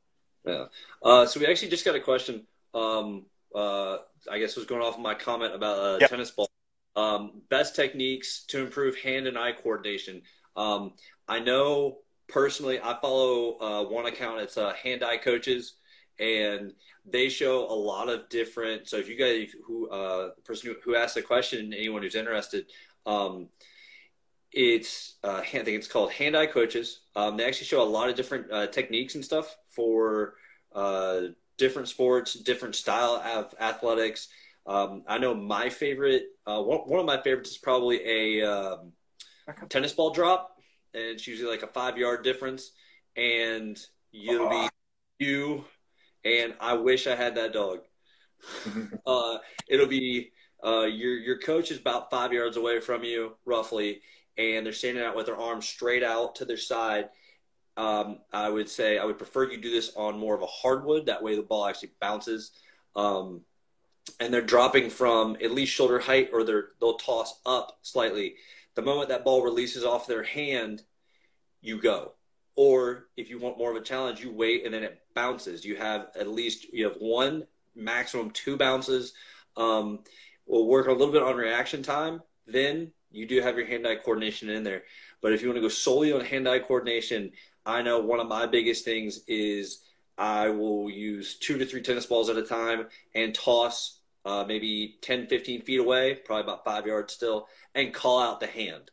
[0.45, 0.65] Yeah.
[1.03, 2.45] Uh, so we actually just got a question.
[2.73, 3.25] Um,
[3.55, 3.97] uh,
[4.29, 6.09] I guess was going off of my comment about uh, yep.
[6.09, 6.49] tennis ball.
[6.95, 10.23] Um, best techniques to improve hand and eye coordination.
[10.55, 10.93] Um,
[11.27, 14.41] I know personally, I follow uh, one account.
[14.41, 15.73] It's uh, Hand Eye Coaches,
[16.19, 16.73] and
[17.05, 18.87] they show a lot of different.
[18.87, 22.65] So if you guys who uh, person who, who asked the question, anyone who's interested,
[23.05, 23.49] um,
[24.51, 27.01] it's uh, I think it's called Hand Eye Coaches.
[27.15, 30.35] Um, they actually show a lot of different uh, techniques and stuff for
[30.73, 31.21] uh,
[31.57, 34.27] different sports, different style of athletics.
[34.65, 38.91] Um, I know my favorite, uh, one, one of my favorites is probably a um,
[39.69, 40.56] tennis ball drop
[40.97, 42.71] and it's usually like a five yard difference,
[43.15, 43.79] and
[44.11, 44.67] you'll be
[45.19, 45.65] you,
[46.25, 47.79] and I wish I had that dog.
[49.05, 49.37] uh,
[49.67, 50.31] it'll be
[50.65, 54.01] uh, your your coach is about five yards away from you, roughly,
[54.37, 57.09] and they're standing out with their arms straight out to their side.
[57.75, 61.05] Um, I would say I would prefer you do this on more of a hardwood.
[61.05, 62.51] That way, the ball actually bounces.
[62.95, 63.41] Um,
[64.19, 68.35] and they're dropping from at least shoulder height, or they're they'll toss up slightly
[68.77, 70.83] the moment that ball releases off their hand,
[71.61, 72.13] you go.
[72.55, 75.65] Or if you want more of a challenge, you wait and then it bounces.
[75.65, 79.13] You have at least you have one, maximum two bounces.
[79.55, 80.03] Um,
[80.45, 82.21] we'll work a little bit on reaction time.
[82.45, 84.83] Then you do have your hand-eye coordination in there.
[85.23, 87.31] But if you want to go solely on hand-eye coordination,
[87.65, 89.81] I know one of my biggest things is
[90.19, 93.96] I will use two to three tennis balls at a time and toss
[94.27, 98.47] uh, maybe 10, 15 feet away, probably about five yards still, and call out the
[98.47, 98.91] hand.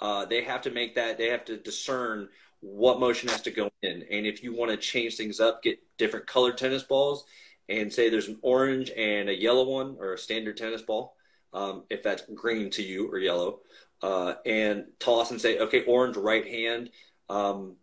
[0.00, 2.26] Uh, they have to make that, they have to discern
[2.60, 4.02] what motion has to go in.
[4.10, 7.26] And if you want to change things up, get different colored tennis balls
[7.68, 11.16] and say there's an orange and a yellow one or a standard tennis ball,
[11.52, 13.60] um, if that's green to you or yellow,
[14.02, 16.88] uh, and toss and say, okay, orange right hand,
[17.28, 17.76] um,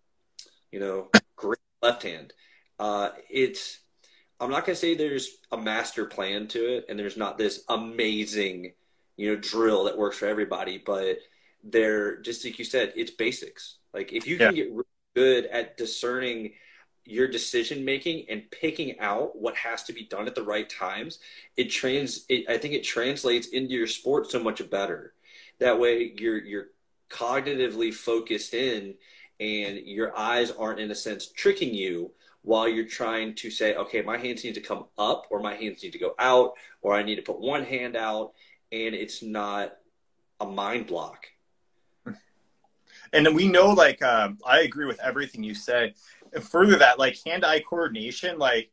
[0.71, 2.33] you know, green left hand.
[2.79, 3.79] Uh, it's
[4.39, 7.63] I'm not going to say there's a master plan to it and there's not this
[7.67, 8.73] amazing,
[9.17, 11.19] you know, drill that works for everybody, but
[11.63, 13.77] they're just like you said, it's basics.
[13.93, 14.63] Like if you can yeah.
[14.63, 14.83] get really
[15.15, 16.53] good at discerning
[17.05, 21.19] your decision making and picking out what has to be done at the right times,
[21.57, 25.13] it trans it, I think it translates into your sport so much better.
[25.59, 26.67] That way you're you're
[27.09, 28.93] cognitively focused in
[29.39, 32.11] and your eyes aren't in a sense tricking you
[32.49, 35.83] while you're trying to say, okay, my hands need to come up or my hands
[35.83, 38.31] need to go out or I need to put one hand out
[38.71, 39.77] and it's not
[40.39, 41.27] a mind block.
[43.13, 45.93] And we know, like, um, I agree with everything you say.
[46.33, 48.69] And further that, like, hand-eye coordination, like,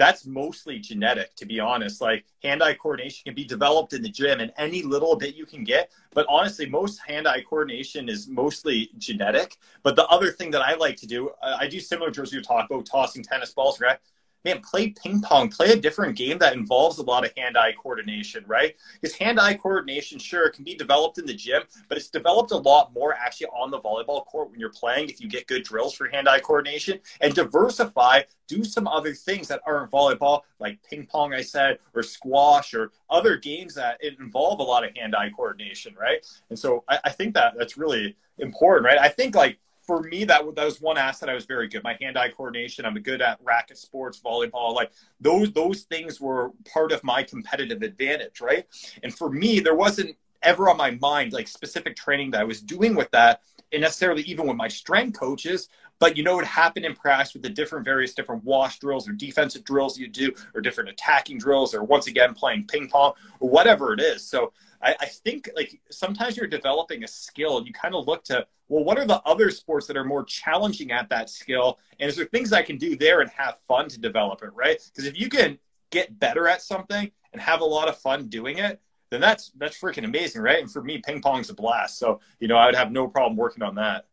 [0.00, 2.00] that's mostly genetic, to be honest.
[2.00, 5.62] Like hand-eye coordination can be developed in the gym and any little bit you can
[5.62, 5.92] get.
[6.14, 9.58] But honestly, most hand-eye coordination is mostly genetic.
[9.82, 12.42] But the other thing that I like to do, uh, I do similar what you
[12.42, 13.98] talk about tossing tennis balls, right?
[14.44, 17.72] Man, play ping pong, play a different game that involves a lot of hand eye
[17.72, 18.74] coordination, right?
[19.00, 22.56] Because hand eye coordination, sure, can be developed in the gym, but it's developed a
[22.56, 25.94] lot more actually on the volleyball court when you're playing if you get good drills
[25.94, 31.06] for hand eye coordination and diversify, do some other things that aren't volleyball, like ping
[31.06, 35.30] pong, I said, or squash, or other games that involve a lot of hand eye
[35.30, 36.24] coordination, right?
[36.48, 38.98] And so I, I think that that's really important, right?
[38.98, 39.58] I think like
[39.90, 41.82] for me, that that was one asset I was very good.
[41.82, 42.86] My hand-eye coordination.
[42.86, 44.72] I'm good at racket sports, volleyball.
[44.72, 48.68] Like those those things were part of my competitive advantage, right?
[49.02, 52.60] And for me, there wasn't ever on my mind like specific training that I was
[52.60, 53.40] doing with that,
[53.72, 55.68] and necessarily even with my strength coaches.
[56.00, 59.12] But you know, what happened in practice with the different various different wash drills or
[59.12, 63.48] defensive drills you do, or different attacking drills, or once again playing ping pong or
[63.48, 64.26] whatever it is.
[64.26, 64.52] So
[64.82, 68.46] I, I think like sometimes you're developing a skill and you kind of look to
[68.68, 71.78] well, what are the other sports that are more challenging at that skill?
[71.98, 74.80] And is there things I can do there and have fun to develop it, right?
[74.86, 75.58] Because if you can
[75.90, 79.78] get better at something and have a lot of fun doing it, then that's that's
[79.78, 80.60] freaking amazing, right?
[80.60, 81.98] And for me, ping pong's a blast.
[81.98, 84.06] So you know, I would have no problem working on that.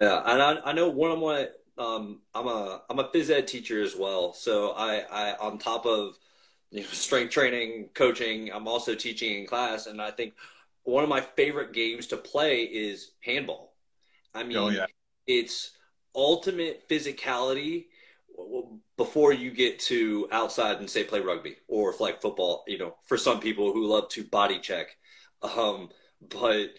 [0.00, 1.48] Yeah, and I, I know one of my
[1.78, 4.32] um, I'm a I'm a phys ed teacher as well.
[4.32, 6.18] So I, I on top of
[6.70, 10.34] you know, strength training, coaching, I'm also teaching in class, and I think
[10.84, 13.72] one of my favorite games to play is handball
[14.34, 14.86] I mean, oh, yeah.
[15.26, 15.72] it's
[16.14, 17.86] ultimate physicality
[18.96, 22.64] before you get to outside and say play rugby or flag football.
[22.66, 24.96] You know, for some people who love to body check,
[25.42, 25.90] um,
[26.28, 26.70] but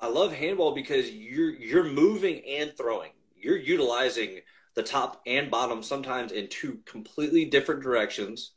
[0.00, 3.12] I love handball because you're you're moving and throwing.
[3.36, 4.40] You're utilizing
[4.74, 8.52] the top and bottom sometimes in two completely different directions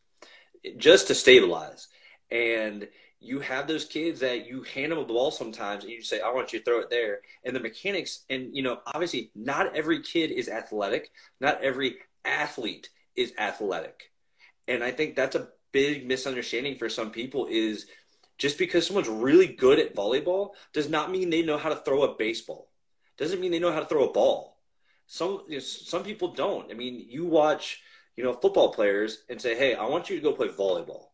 [0.78, 1.88] just to stabilize.
[2.32, 2.88] And
[3.20, 6.32] you have those kids that you hand them a ball sometimes and you say, I
[6.34, 7.20] want you to throw it there.
[7.44, 11.12] And the mechanics, and you know, obviously not every kid is athletic.
[11.40, 14.12] Not every athlete is athletic.
[14.68, 17.88] And I think that's a big misunderstanding for some people is
[18.38, 22.04] just because someone's really good at volleyball does not mean they know how to throw
[22.04, 22.70] a baseball.
[23.18, 24.58] Doesn't mean they know how to throw a ball.
[25.06, 26.72] Some you know, some people don't.
[26.72, 27.82] I mean, you watch,
[28.16, 31.08] you know, football players and say, "Hey, I want you to go play volleyball."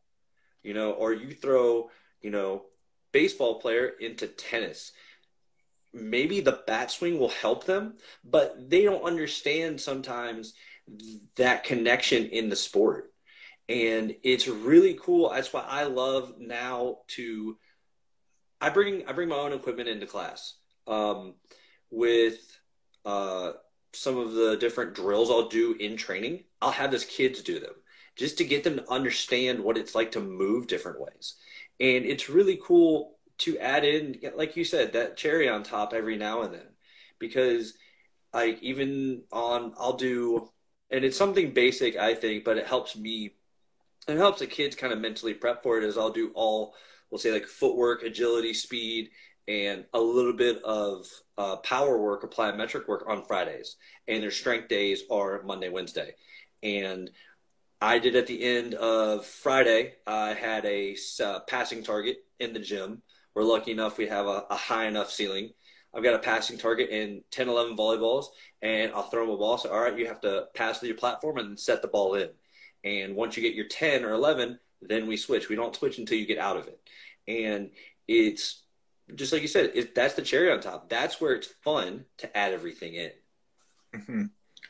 [0.63, 1.89] You know, or you throw
[2.21, 2.63] you know,
[3.11, 4.91] baseball player into tennis.
[5.93, 10.53] Maybe the bat swing will help them, but they don't understand sometimes
[11.35, 13.11] that connection in the sport.
[13.69, 15.29] And it's really cool.
[15.29, 17.57] That's why I love now to
[18.59, 20.55] I bring I bring my own equipment into class.
[20.87, 21.35] Um,
[21.91, 22.39] with
[23.05, 23.53] uh,
[23.93, 27.73] some of the different drills I'll do in training, I'll have those kids do them
[28.19, 31.35] just to get them to understand what it's like to move different ways
[31.79, 36.17] and it's really cool to add in like you said that cherry on top every
[36.17, 36.67] now and then
[37.17, 37.75] because
[38.33, 40.49] like even on i'll do
[40.91, 43.31] and it's something basic i think but it helps me
[44.10, 46.73] it helps the kids kind of mentally prep for it as i'll do all
[47.10, 49.10] we'll say like footwork agility speed
[49.48, 51.07] and a little bit of
[51.38, 53.77] uh, power work plyometric work on fridays
[54.07, 56.14] and their strength days are monday wednesday
[56.64, 57.10] and
[57.81, 59.94] I did at the end of Friday.
[60.06, 63.02] I had a uh, passing target in the gym.
[63.34, 65.52] We're lucky enough we have a, a, high enough ceiling.
[65.94, 68.26] I've got a passing target in 10, 11 volleyballs,
[68.61, 69.57] and I'll throw them a ball.
[69.57, 72.30] So, all right, you have to pass through your platform and set the ball in.
[72.84, 75.49] And once you get your 10 or 11, then we switch.
[75.49, 76.80] We don't switch until you get out of it.
[77.27, 77.72] And
[78.07, 78.64] it's
[79.15, 80.89] just like you said, it, that's the cherry on top.
[80.89, 83.11] That's where it's fun to add everything in.
[83.95, 84.23] Mm-hmm.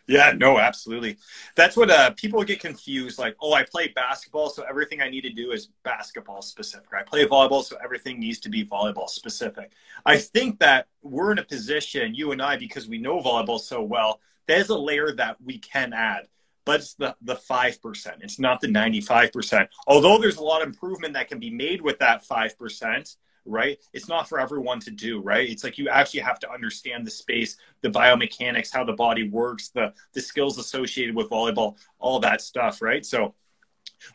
[0.08, 1.18] Yeah, no, absolutely.
[1.56, 3.20] That's what uh, people get confused.
[3.20, 6.88] Like, oh, I play basketball, so everything I need to do is basketball specific.
[6.92, 9.72] I play volleyball, so everything needs to be volleyball specific.
[10.08, 13.84] I think that we're in a position, you and I, because we know volleyball so
[13.84, 16.28] well, there's a layer that we can add,
[16.66, 18.08] but it's the, the 5%.
[18.22, 19.68] It's not the 95%.
[19.88, 23.16] Although there's a lot of improvement that can be made with that 5%,
[23.46, 23.80] right?
[23.94, 25.50] It's not for everyone to do, right?
[25.50, 29.70] It's like you actually have to understand the space, the biomechanics, how the body works,
[29.70, 33.06] the the skills associated with volleyball, all that stuff, right?
[33.06, 33.34] So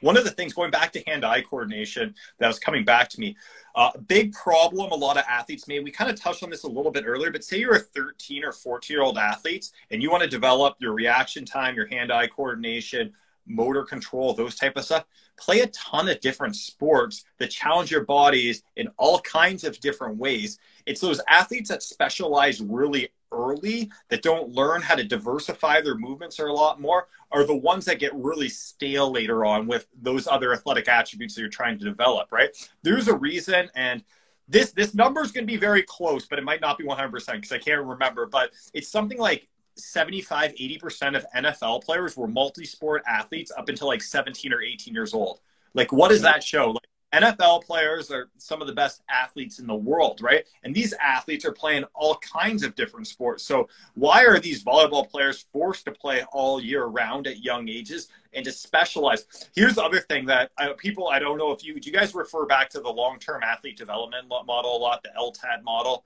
[0.00, 3.36] one of the things going back to hand-eye coordination that was coming back to me,
[3.76, 5.82] a uh, big problem a lot of athletes made.
[5.82, 8.44] We kind of touched on this a little bit earlier, but say you're a 13
[8.44, 12.28] or 14 year old athlete and you want to develop your reaction time, your hand-eye
[12.28, 13.12] coordination,
[13.46, 15.04] motor control, those type of stuff.
[15.36, 20.16] Play a ton of different sports that challenge your bodies in all kinds of different
[20.16, 20.58] ways.
[20.86, 26.38] It's those athletes that specialize really early that don't learn how to diversify their movements
[26.38, 30.28] or a lot more are the ones that get really stale later on with those
[30.28, 32.50] other athletic attributes that you're trying to develop, right?
[32.82, 34.04] There's a reason and
[34.46, 37.10] this this number is going to be very close, but it might not be 100%
[37.12, 38.26] because I can't remember.
[38.26, 43.88] But it's something like 75, 80% of NFL players were multi sport athletes up until
[43.88, 45.40] like 17 or 18 years old.
[45.74, 46.70] Like, what does that show?
[46.70, 46.84] Like,
[47.14, 50.44] NFL players are some of the best athletes in the world, right?
[50.64, 53.44] And these athletes are playing all kinds of different sports.
[53.44, 58.08] So, why are these volleyball players forced to play all year round at young ages
[58.32, 59.26] and to specialize?
[59.54, 62.14] Here's the other thing that I, people, I don't know if you, do you guys
[62.16, 66.04] refer back to the long term athlete development model a lot, the LTAD model?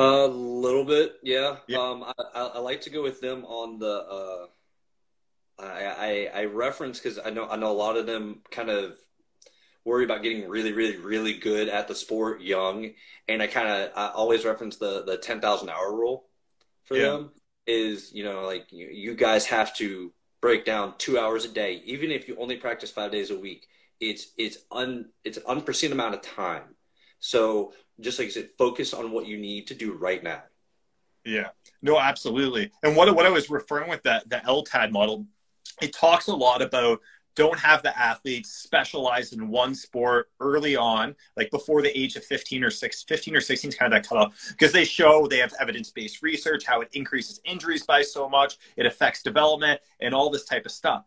[0.00, 1.56] A little bit, yeah.
[1.66, 1.78] yeah.
[1.78, 2.04] Um,
[2.34, 3.86] I, I, like to go with them on the.
[3.86, 4.46] Uh,
[5.62, 8.96] I, I, I reference because I know I know a lot of them kind of
[9.84, 12.90] worry about getting really, really, really good at the sport young.
[13.28, 16.26] And I kind of I always reference the the ten thousand hour rule
[16.84, 17.10] for yeah.
[17.10, 17.32] them
[17.66, 21.82] is you know like you, you guys have to break down two hours a day,
[21.84, 23.66] even if you only practice five days a week.
[24.00, 26.74] It's it's un it's an unforeseen amount of time.
[27.18, 30.42] So just like I said, focus on what you need to do right now.
[31.24, 31.48] Yeah,
[31.82, 32.70] no, absolutely.
[32.82, 35.26] And what what I was referring with that the LTAD model,
[35.82, 37.00] it talks a lot about
[37.36, 42.24] don't have the athletes specialize in one sport early on, like before the age of
[42.24, 45.38] 15 or 6, 15 or 16 is kind of that cutoff because they show they
[45.38, 50.28] have evidence-based research, how it increases injuries by so much, it affects development and all
[50.30, 51.04] this type of stuff.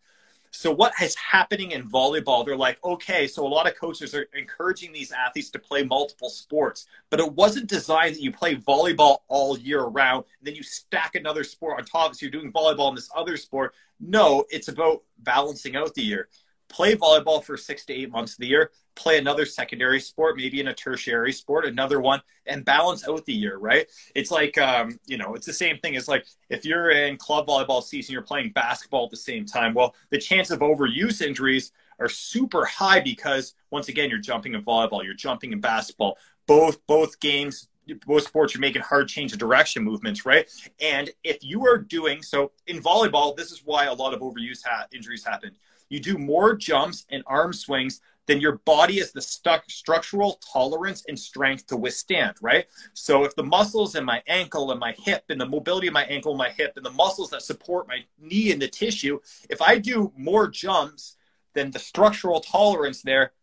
[0.55, 2.45] So what is happening in volleyball?
[2.45, 6.29] They're like, okay, so a lot of coaches are encouraging these athletes to play multiple
[6.29, 10.61] sports, but it wasn't designed that you play volleyball all year round, and then you
[10.61, 12.13] stack another sport on top.
[12.13, 13.73] So you're doing volleyball in this other sport.
[13.99, 16.29] No, it's about balancing out the year
[16.73, 20.59] play volleyball for six to eight months of the year, play another secondary sport, maybe
[20.59, 23.87] in a tertiary sport, another one, and balance out the year, right?
[24.15, 25.93] It's like, um, you know, it's the same thing.
[25.93, 29.75] It's like if you're in club volleyball season, you're playing basketball at the same time.
[29.75, 34.63] Well, the chance of overuse injuries are super high because once again, you're jumping in
[34.63, 36.17] volleyball, you're jumping in basketball.
[36.47, 37.69] Both both games
[38.07, 42.21] both sports you're making hard change of direction movements right and if you are doing
[42.21, 45.51] so in volleyball this is why a lot of overuse ha- injuries happen
[45.93, 51.03] you do more jumps and arm swings than your body has the stu- structural tolerance
[51.07, 52.65] and strength to withstand, right?
[52.93, 56.05] So if the muscles in my ankle and my hip and the mobility of my
[56.05, 59.19] ankle and my hip and the muscles that support my knee and the tissue,
[59.51, 61.15] if I do more jumps
[61.53, 63.33] than the structural tolerance there,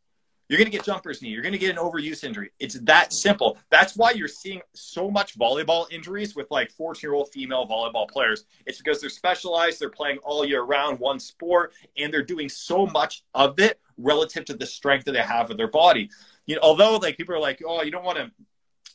[0.51, 1.29] you're going to get jumper's knee.
[1.29, 2.51] You're going to get an overuse injury.
[2.59, 3.57] It's that simple.
[3.71, 8.09] That's why you're seeing so much volleyball injuries with like 14 year old female volleyball
[8.09, 8.47] players.
[8.67, 12.85] It's because they're specialized, they're playing all year round one sport, and they're doing so
[12.87, 16.11] much of it relative to the strength that they have of their body.
[16.47, 18.33] You know, although like people are like, oh, you don't want to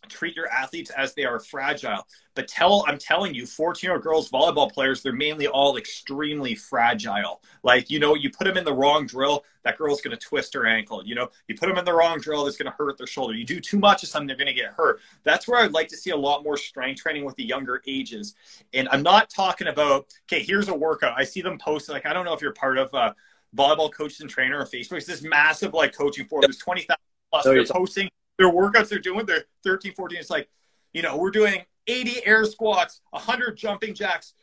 [0.09, 2.07] treat your athletes as they are fragile.
[2.33, 6.55] But tell I'm telling you, 14 year old girls volleyball players, they're mainly all extremely
[6.55, 7.41] fragile.
[7.63, 10.65] Like, you know, you put them in the wrong drill, that girl's gonna twist her
[10.65, 11.05] ankle.
[11.05, 13.33] You know, you put them in the wrong drill, it's gonna hurt their shoulder.
[13.33, 14.99] You do too much of something, they're gonna get hurt.
[15.23, 18.35] That's where I'd like to see a lot more strength training with the younger ages.
[18.73, 21.13] And I'm not talking about, okay, here's a workout.
[21.17, 23.13] I see them post like I don't know if you're part of uh
[23.55, 24.97] volleyball coaches and trainer on Facebook.
[24.97, 26.41] It's this massive like coaching forum.
[26.41, 26.97] There's 20,000
[27.31, 27.45] plus.
[27.45, 30.19] Oh, they're posting their workouts they're doing, they're 13, 14.
[30.19, 30.49] It's like,
[30.93, 34.33] you know, we're doing 80 air squats, 100 jumping jacks,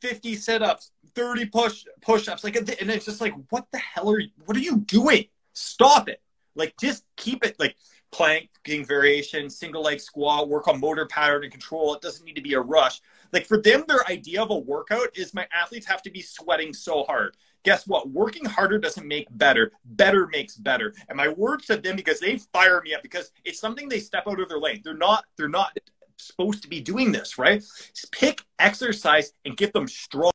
[0.00, 2.44] 50 sit-ups, 30 push push-ups.
[2.44, 5.26] Like, and it's just like, what the hell are you, what are you doing?
[5.52, 6.20] Stop it.
[6.54, 7.76] Like, just keep it like
[8.10, 11.94] planking variation, single leg squat, work on motor pattern and control.
[11.94, 13.00] It doesn't need to be a rush.
[13.32, 16.72] Like for them, their idea of a workout is my athletes have to be sweating
[16.72, 18.08] so hard guess what?
[18.10, 19.72] Working harder doesn't make better.
[19.84, 20.94] Better makes better.
[21.08, 24.24] And my words to them because they fire me up because it's something they step
[24.26, 24.80] out of their lane.
[24.84, 25.24] They're not.
[25.36, 25.76] They're not
[26.16, 27.64] supposed to be doing this, right?
[28.12, 30.32] Pick exercise and get them stronger.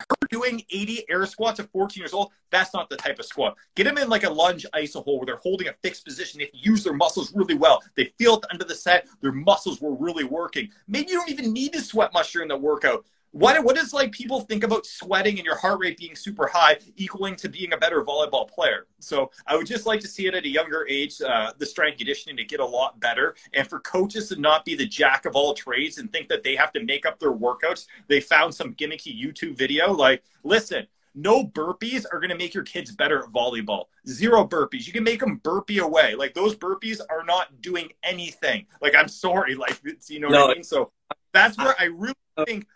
[0.00, 3.56] Her doing 80 air squats at 14 years old, that's not the type of squat.
[3.76, 6.40] Get them in like a lunge iso hole where they're holding a fixed position.
[6.40, 7.82] They use their muscles really well.
[7.96, 10.70] They feel end of the set, their muscles were really working.
[10.88, 14.10] Maybe you don't even need to sweat much during the workout what what does like
[14.12, 17.76] people think about sweating and your heart rate being super high equaling to being a
[17.76, 21.20] better volleyball player so i would just like to see it at a younger age
[21.20, 24.74] uh, the strength conditioning to get a lot better and for coaches to not be
[24.74, 27.86] the jack of all trades and think that they have to make up their workouts
[28.06, 32.62] they found some gimmicky youtube video like listen no burpees are going to make your
[32.62, 33.86] kids better at volleyball.
[34.06, 34.86] Zero burpees.
[34.86, 36.14] You can make them burpee away.
[36.14, 38.66] Like those burpees are not doing anything.
[38.80, 40.42] Like I'm sorry, like you know no.
[40.42, 40.62] what I mean.
[40.62, 40.92] So
[41.32, 42.14] that's where I really
[42.46, 42.66] think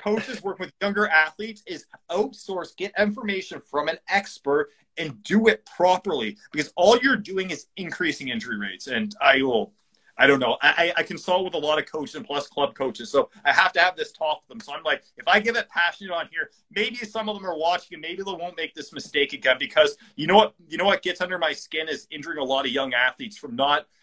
[0.00, 5.64] coaches work with younger athletes is outsource, get information from an expert and do it
[5.66, 8.86] properly because all you're doing is increasing injury rates.
[8.86, 9.72] And I will,
[10.18, 13.10] I don't know, I, I consult with a lot of coaches and plus club coaches.
[13.10, 14.60] So I have to have this talk with them.
[14.60, 17.56] So I'm like, if I give it passionate on here, maybe some of them are
[17.56, 20.86] watching and maybe they won't make this mistake again because you know what, you know
[20.86, 23.86] what gets under my skin is injuring a lot of young athletes from not–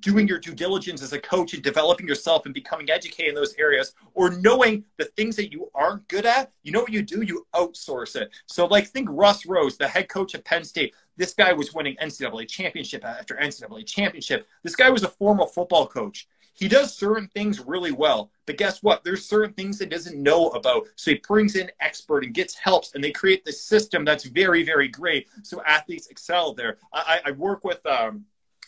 [0.00, 3.54] doing your due diligence as a coach and developing yourself and becoming educated in those
[3.54, 7.22] areas or knowing the things that you aren't good at you know what you do?
[7.22, 8.30] You outsource it.
[8.46, 10.94] So like think russ rose the head coach at penn state.
[11.16, 14.46] This guy was winning ncaa championship after ncaa championship.
[14.64, 16.26] This guy was a former football coach.
[16.54, 19.02] He does certain things really well but guess what?
[19.02, 20.86] There's certain things that doesn't know about.
[20.94, 24.62] So he brings in expert and gets helps and they create this system that's very
[24.62, 25.28] very great.
[25.42, 26.78] So athletes excel there.
[26.92, 28.24] I, I work with um,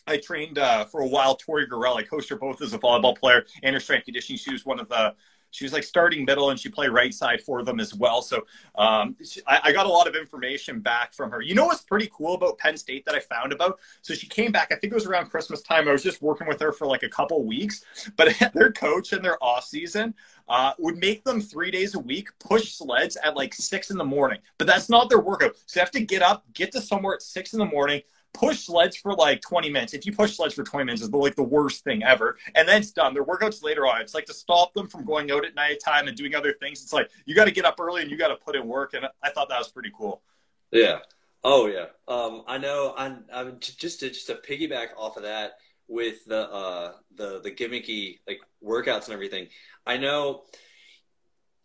[0.08, 1.96] I trained uh, for a while Tori Gorrell.
[1.96, 4.38] I coached her both as a volleyball player and her strength conditioning.
[4.38, 5.14] She was one of the
[5.50, 8.22] she was like starting middle and she played right side for them as well.
[8.22, 11.40] So um, she, I, I, got a lot of information back from her.
[11.40, 13.78] You know what's pretty cool about Penn State that I found about?
[14.02, 15.88] So she came back, I think it was around Christmas time.
[15.88, 17.84] I was just working with her for like a couple weeks,
[18.16, 20.14] but their coach in their off season
[20.48, 24.04] uh, would make them three days a week push sleds at like six in the
[24.04, 24.38] morning.
[24.58, 25.56] But that's not their workout.
[25.66, 28.02] So they have to get up, get to somewhere at six in the morning,
[28.32, 29.94] push sleds for like 20 minutes.
[29.94, 32.38] If you push sleds for 20 minutes, it's like the worst thing ever.
[32.54, 33.14] And then it's done.
[33.14, 36.16] Their workouts later on, it's like to stop them from going out at nighttime and
[36.16, 36.82] doing other things.
[36.82, 38.94] It's like you got to get up early and you got to put in work.
[38.94, 40.22] And I thought that was pretty cool.
[40.70, 40.98] Yeah.
[41.44, 41.86] Oh yeah.
[42.06, 42.94] Um, I know.
[42.96, 47.50] I'm, I'm just to, just to piggyback off of that with the uh, the the
[47.50, 49.48] gimmicky like workouts and everything.
[49.86, 50.42] I know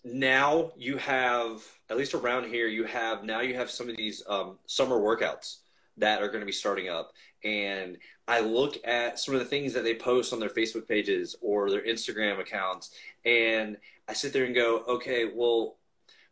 [0.04, 4.24] now you have at least around here you have now you have some of these
[4.28, 5.58] um, summer workouts
[5.98, 7.12] that are going to be starting up
[7.44, 7.98] and
[8.28, 11.70] I look at some of the things that they post on their Facebook pages or
[11.70, 12.92] their Instagram accounts
[13.26, 15.78] and I sit there and go, okay, well,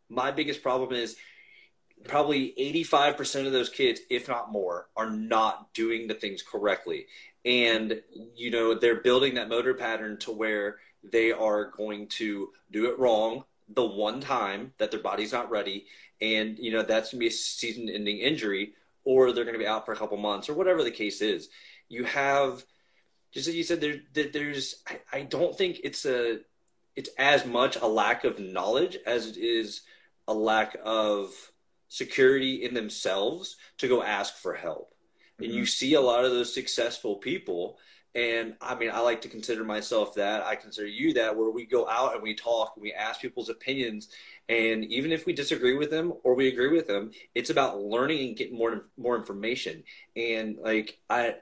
[0.08, 1.16] my biggest problem is
[2.04, 7.06] probably 85% of those kids, if not more, are not doing the things correctly.
[7.44, 8.00] And,
[8.34, 12.98] you know, they're building that motor pattern to where they are going to do it
[12.98, 15.86] wrong the one time that their body's not ready.
[16.20, 18.74] And, you know, that's going to be a season ending injury
[19.04, 21.48] or they're going to be out for a couple months or whatever the case is.
[21.88, 22.64] You have,
[23.32, 26.40] just like you said, there, there's, I, I don't think it's a,
[26.94, 29.82] it's as much a lack of knowledge as it is
[30.28, 31.32] a lack of
[31.88, 34.94] security in themselves to go ask for help.
[35.34, 35.44] Mm-hmm.
[35.44, 35.66] And you mm-hmm.
[35.66, 37.78] see a lot of those successful people.
[38.14, 40.44] And I mean, I like to consider myself that.
[40.44, 43.48] I consider you that, where we go out and we talk and we ask people's
[43.48, 44.08] opinions
[44.48, 48.28] and even if we disagree with them or we agree with them, it's about learning
[48.28, 49.84] and getting more more information.
[50.16, 51.36] And like I,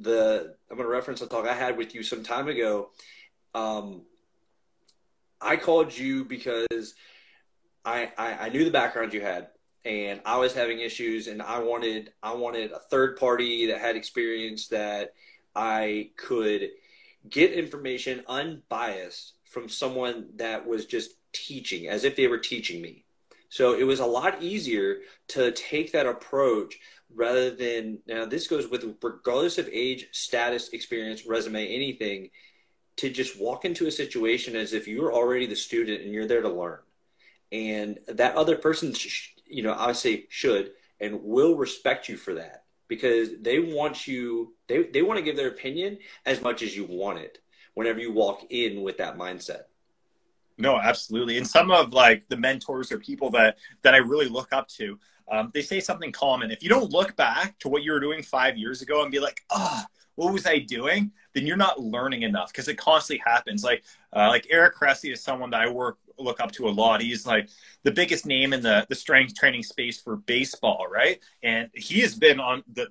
[0.00, 2.90] the I'm gonna reference a talk I had with you some time ago.
[3.54, 4.02] Um,
[5.40, 6.94] I called you because
[7.84, 9.48] I, I, I knew the background you had,
[9.84, 13.94] and I was having issues, and I wanted I wanted a third party that had
[13.94, 15.12] experience that
[15.58, 16.70] I could
[17.28, 23.04] get information unbiased from someone that was just teaching, as if they were teaching me.
[23.48, 24.98] So it was a lot easier
[25.28, 26.78] to take that approach
[27.12, 32.30] rather than now this goes with regardless of age, status, experience, resume, anything,
[32.98, 36.42] to just walk into a situation as if you're already the student and you're there
[36.42, 36.78] to learn.
[37.50, 38.94] And that other person,
[39.44, 40.70] you know, I say should
[41.00, 45.36] and will respect you for that because they want you, they, they want to give
[45.36, 47.38] their opinion as much as you want it
[47.74, 49.62] whenever you walk in with that mindset.
[50.56, 51.38] No, absolutely.
[51.38, 54.98] And some of like the mentors or people that that I really look up to,
[55.30, 56.50] um, they say something common.
[56.50, 59.20] If you don't look back to what you were doing five years ago and be
[59.20, 61.12] like, ah, oh, what was I doing?
[61.32, 63.62] Then you're not learning enough because it constantly happens.
[63.62, 67.00] Like uh, like Eric Cressey is someone that I work look up to a lot.
[67.00, 67.48] He's like
[67.84, 71.18] the biggest name in the the strength training space for baseball, right?
[71.42, 72.88] And he has been on the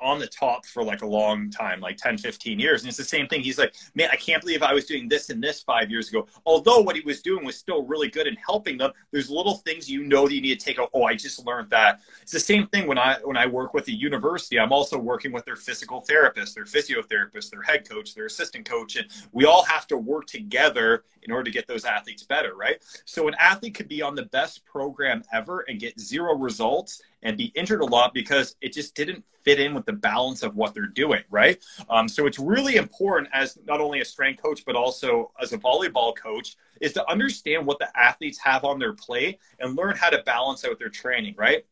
[0.00, 2.82] on the top for like a long time, like 10, 15 years.
[2.82, 3.42] And it's the same thing.
[3.42, 6.26] He's like, man, I can't believe I was doing this and this five years ago.
[6.44, 9.90] Although what he was doing was still really good in helping them, there's little things
[9.90, 10.78] you know that you need to take.
[10.94, 12.00] Oh, I just learned that.
[12.22, 14.58] It's the same thing when I when I work with a university.
[14.58, 18.96] I'm also working with their physical therapist, their physiotherapist, their head coach, their assistant coach.
[18.96, 22.82] And we all have to work together in order to get those athletes better, right?
[23.04, 27.36] So an athlete could be on the best program ever and get zero results and
[27.36, 30.74] be injured a lot because it just didn't fit in with the balance of what
[30.74, 31.62] they're doing, right?
[31.90, 35.58] Um, so it's really important as not only a strength coach, but also as a
[35.58, 40.08] volleyball coach, is to understand what the athletes have on their plate and learn how
[40.08, 41.66] to balance out their training, right?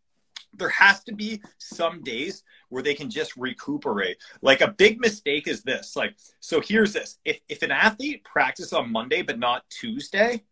[0.56, 4.18] There has to be some days where they can just recuperate.
[4.42, 5.94] Like a big mistake is this.
[5.94, 7.18] Like, so here's this.
[7.24, 10.44] If if an athlete practices on Monday but not Tuesday,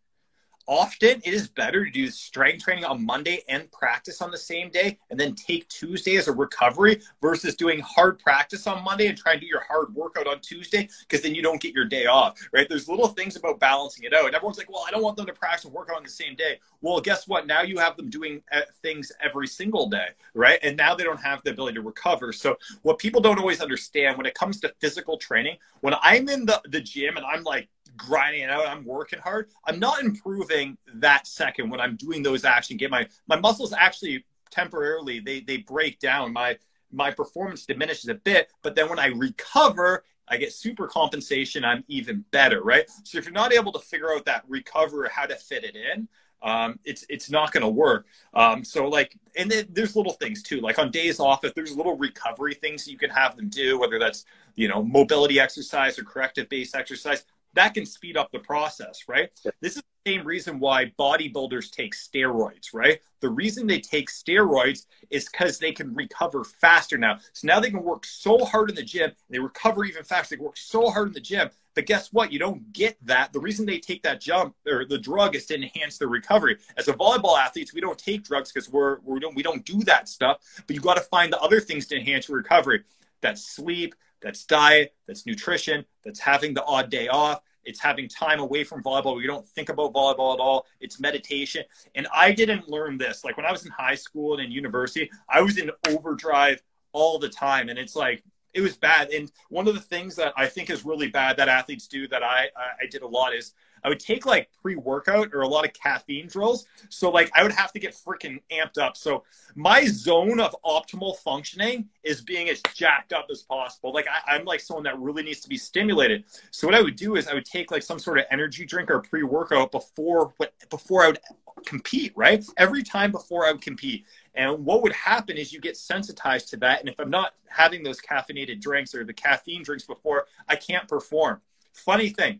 [0.67, 4.69] often it is better to do strength training on Monday and practice on the same
[4.69, 9.17] day and then take Tuesday as a recovery versus doing hard practice on Monday and
[9.17, 12.05] try to do your hard workout on Tuesday because then you don't get your day
[12.05, 12.67] off, right?
[12.69, 14.25] There's little things about balancing it out.
[14.25, 16.09] And everyone's like, well, I don't want them to practice and work out on the
[16.09, 16.59] same day.
[16.81, 17.47] Well, guess what?
[17.47, 20.59] Now you have them doing uh, things every single day, right?
[20.63, 22.31] And now they don't have the ability to recover.
[22.33, 26.45] So what people don't always understand when it comes to physical training, when I'm in
[26.45, 29.49] the, the gym and I'm like, grinding it out, I'm working hard.
[29.65, 34.25] I'm not improving that second when I'm doing those action get my my muscles actually
[34.51, 36.33] temporarily they they break down.
[36.33, 36.57] My
[36.91, 41.65] my performance diminishes a bit, but then when I recover, I get super compensation.
[41.65, 42.85] I'm even better, right?
[43.03, 46.07] So if you're not able to figure out that recover, how to fit it in,
[46.43, 48.05] um, it's it's not going to work.
[48.33, 51.75] Um, so like, and then there's little things too, like on days off, if there's
[51.75, 54.25] little recovery things you can have them do, whether that's
[54.55, 59.29] you know mobility exercise or corrective base exercise, that can speed up the process, right?
[59.43, 59.51] Yeah.
[59.61, 62.99] This is the same reason why bodybuilders take steroids, right?
[63.21, 67.19] The reason they take steroids is because they can recover faster now.
[67.33, 70.35] So now they can work so hard in the gym, they recover even faster.
[70.35, 72.31] They work so hard in the gym, but guess what?
[72.31, 73.33] You don't get that.
[73.33, 76.57] The reason they take that jump or the drug is to enhance their recovery.
[76.77, 79.79] As a volleyball athletes, we don't take drugs because we're, we don't we don't do
[79.81, 80.37] that stuff.
[80.67, 82.83] But you got to find the other things to enhance your recovery.
[83.21, 87.41] That sleep, that's diet, that's nutrition, that's having the odd day off.
[87.65, 90.65] It's having time away from volleyball where you don't think about volleyball at all.
[90.81, 91.63] It's meditation.
[91.95, 93.23] And I didn't learn this.
[93.23, 97.19] Like when I was in high school and in university, I was in overdrive all
[97.19, 97.69] the time.
[97.69, 98.23] And it's like,
[98.53, 99.11] it was bad.
[99.11, 102.21] And one of the things that I think is really bad that athletes do that
[102.21, 102.47] I,
[102.81, 105.73] I did a lot is I would take like pre workout or a lot of
[105.73, 106.65] caffeine drills.
[106.89, 108.95] So like I would have to get freaking amped up.
[108.97, 109.23] So
[109.55, 113.93] my zone of optimal functioning is being as jacked up as possible.
[113.93, 116.23] Like I, am like someone that really needs to be stimulated.
[116.51, 118.89] So what I would do is I would take like some sort of energy drink
[118.89, 120.33] or pre workout before
[120.69, 121.19] before I would
[121.65, 122.13] compete.
[122.15, 124.05] Right, every time before I would compete.
[124.35, 126.79] And what would happen is you get sensitized to that.
[126.79, 130.87] And if I'm not having those caffeinated drinks or the caffeine drinks before, I can't
[130.87, 131.41] perform.
[131.71, 132.39] Funny thing,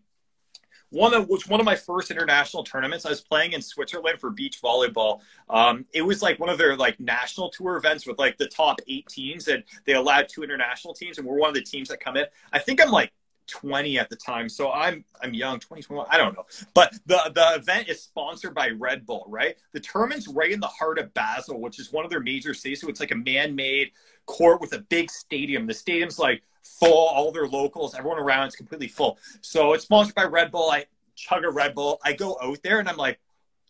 [0.93, 3.05] one of was one of my first international tournaments.
[3.05, 5.21] I was playing in Switzerland for beach volleyball.
[5.49, 8.79] Um, it was like one of their like national tour events with like the top
[8.87, 11.99] eight teams, and they allowed two international teams, and we're one of the teams that
[11.99, 12.25] come in.
[12.51, 13.11] I think I'm like
[13.47, 14.49] 20 at the time.
[14.49, 16.45] So i'm i'm young 2021 i don't know.
[16.73, 19.55] But the the event is sponsored by red bull right?
[19.73, 22.81] The tournament's right in the heart of basel which is one of their major cities.
[22.81, 23.91] So it's like a man-made
[24.25, 25.67] court with a big stadium.
[25.67, 29.17] The stadium's like full all their locals everyone around is completely full.
[29.41, 30.69] So it's sponsored by red bull.
[30.69, 31.99] I chug a red bull.
[32.03, 33.19] I go out there and i'm like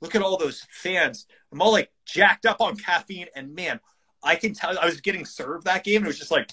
[0.02, 1.28] look at all those fans.
[1.52, 3.28] I'm all like jacked up on caffeine.
[3.36, 3.80] And man
[4.24, 6.50] i can tell i was getting served that game and it was just like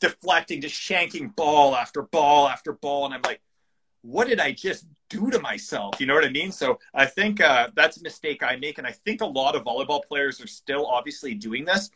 [0.00, 3.06] deflecting, just shanking ball after ball after ball.
[3.06, 3.40] And I'm like,
[4.02, 6.00] what did I just do to myself?
[6.00, 6.52] You know what I mean?
[6.52, 8.78] So I think uh, that's a mistake I make.
[8.78, 11.90] And I think a lot of volleyball players are still obviously doing this.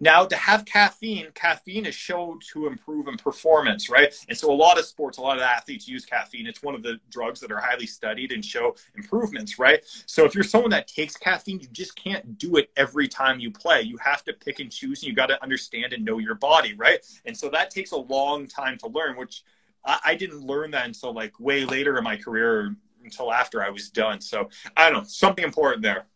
[0.00, 4.14] Now, to have caffeine, caffeine is shown to improve in performance, right?
[4.28, 6.46] And so, a lot of sports, a lot of athletes use caffeine.
[6.46, 9.84] It's one of the drugs that are highly studied and show improvements, right?
[10.06, 13.50] So, if you're someone that takes caffeine, you just can't do it every time you
[13.50, 13.82] play.
[13.82, 16.74] You have to pick and choose, and you got to understand and know your body,
[16.74, 17.04] right?
[17.24, 19.42] And so, that takes a long time to learn, which
[19.84, 23.70] I, I didn't learn that until like way later in my career, until after I
[23.70, 24.20] was done.
[24.20, 26.06] So, I don't know, something important there.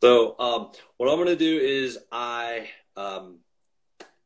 [0.00, 3.38] So um, what I'm going to do is I um,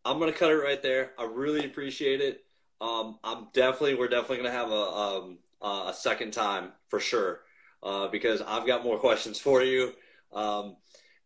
[0.05, 1.13] I'm going to cut it right there.
[1.19, 2.45] I really appreciate it.
[2.81, 7.41] Um, I'm definitely we're definitely going to have a um, a second time for sure
[7.83, 9.93] uh, because I've got more questions for you,
[10.33, 10.77] um,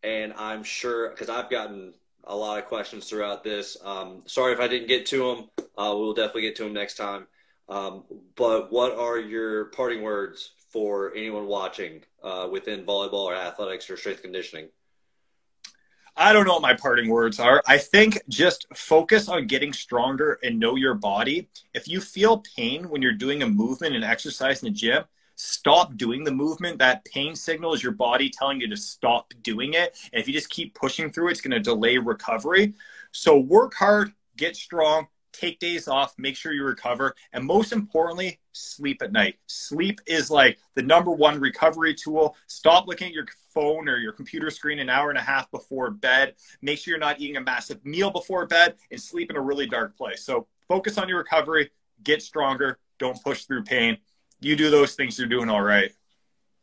[0.02, 1.94] and I'm sure because I've gotten
[2.24, 3.76] a lot of questions throughout this.
[3.82, 5.66] Um, sorry if I didn't get to them.
[5.78, 7.26] Uh, we'll definitely get to them next time.
[7.68, 13.96] but what are your parting words for anyone watching uh, within volleyball or athletics or
[13.96, 14.68] strength conditioning?
[16.18, 17.62] I don't know what my parting words are.
[17.66, 21.50] I think just focus on getting stronger and know your body.
[21.74, 25.94] If you feel pain when you're doing a movement and exercise in the gym, stop
[25.98, 26.78] doing the movement.
[26.78, 29.94] That pain signal is your body telling you to stop doing it.
[30.10, 32.72] And if you just keep pushing through, it's going to delay recovery.
[33.12, 38.40] So work hard, get strong, take days off, make sure you recover, and most importantly,
[38.56, 39.36] sleep at night.
[39.46, 42.36] Sleep is like the number one recovery tool.
[42.46, 45.90] Stop looking at your phone or your computer screen an hour and a half before
[45.90, 46.34] bed.
[46.62, 49.66] Make sure you're not eating a massive meal before bed and sleep in a really
[49.66, 50.24] dark place.
[50.24, 51.70] So focus on your recovery,
[52.02, 53.98] get stronger, don't push through pain.
[54.40, 55.92] You do those things, you're doing all right.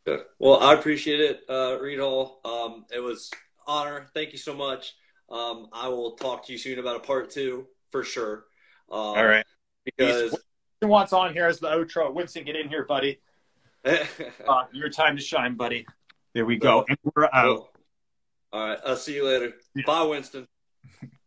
[0.06, 0.22] Good.
[0.38, 2.42] Well, I appreciate it, uh, Reed Hall.
[2.44, 3.32] Um, it was
[3.66, 4.06] honor.
[4.14, 4.96] Thank you so much.
[5.30, 8.46] Um, I will talk to you soon about a part two for sure.
[8.92, 9.46] Um, All right.
[9.86, 10.38] Because
[10.88, 12.14] wants on here as the outro.
[12.14, 13.20] Winston, get in here, buddy.
[13.86, 15.86] uh, your time to shine, buddy.
[16.34, 16.86] There we go.
[16.88, 17.70] And we're out.
[18.52, 18.80] All right.
[18.86, 19.54] I'll see you later.
[19.76, 19.84] Yeah.
[19.86, 20.48] Bye, Winston.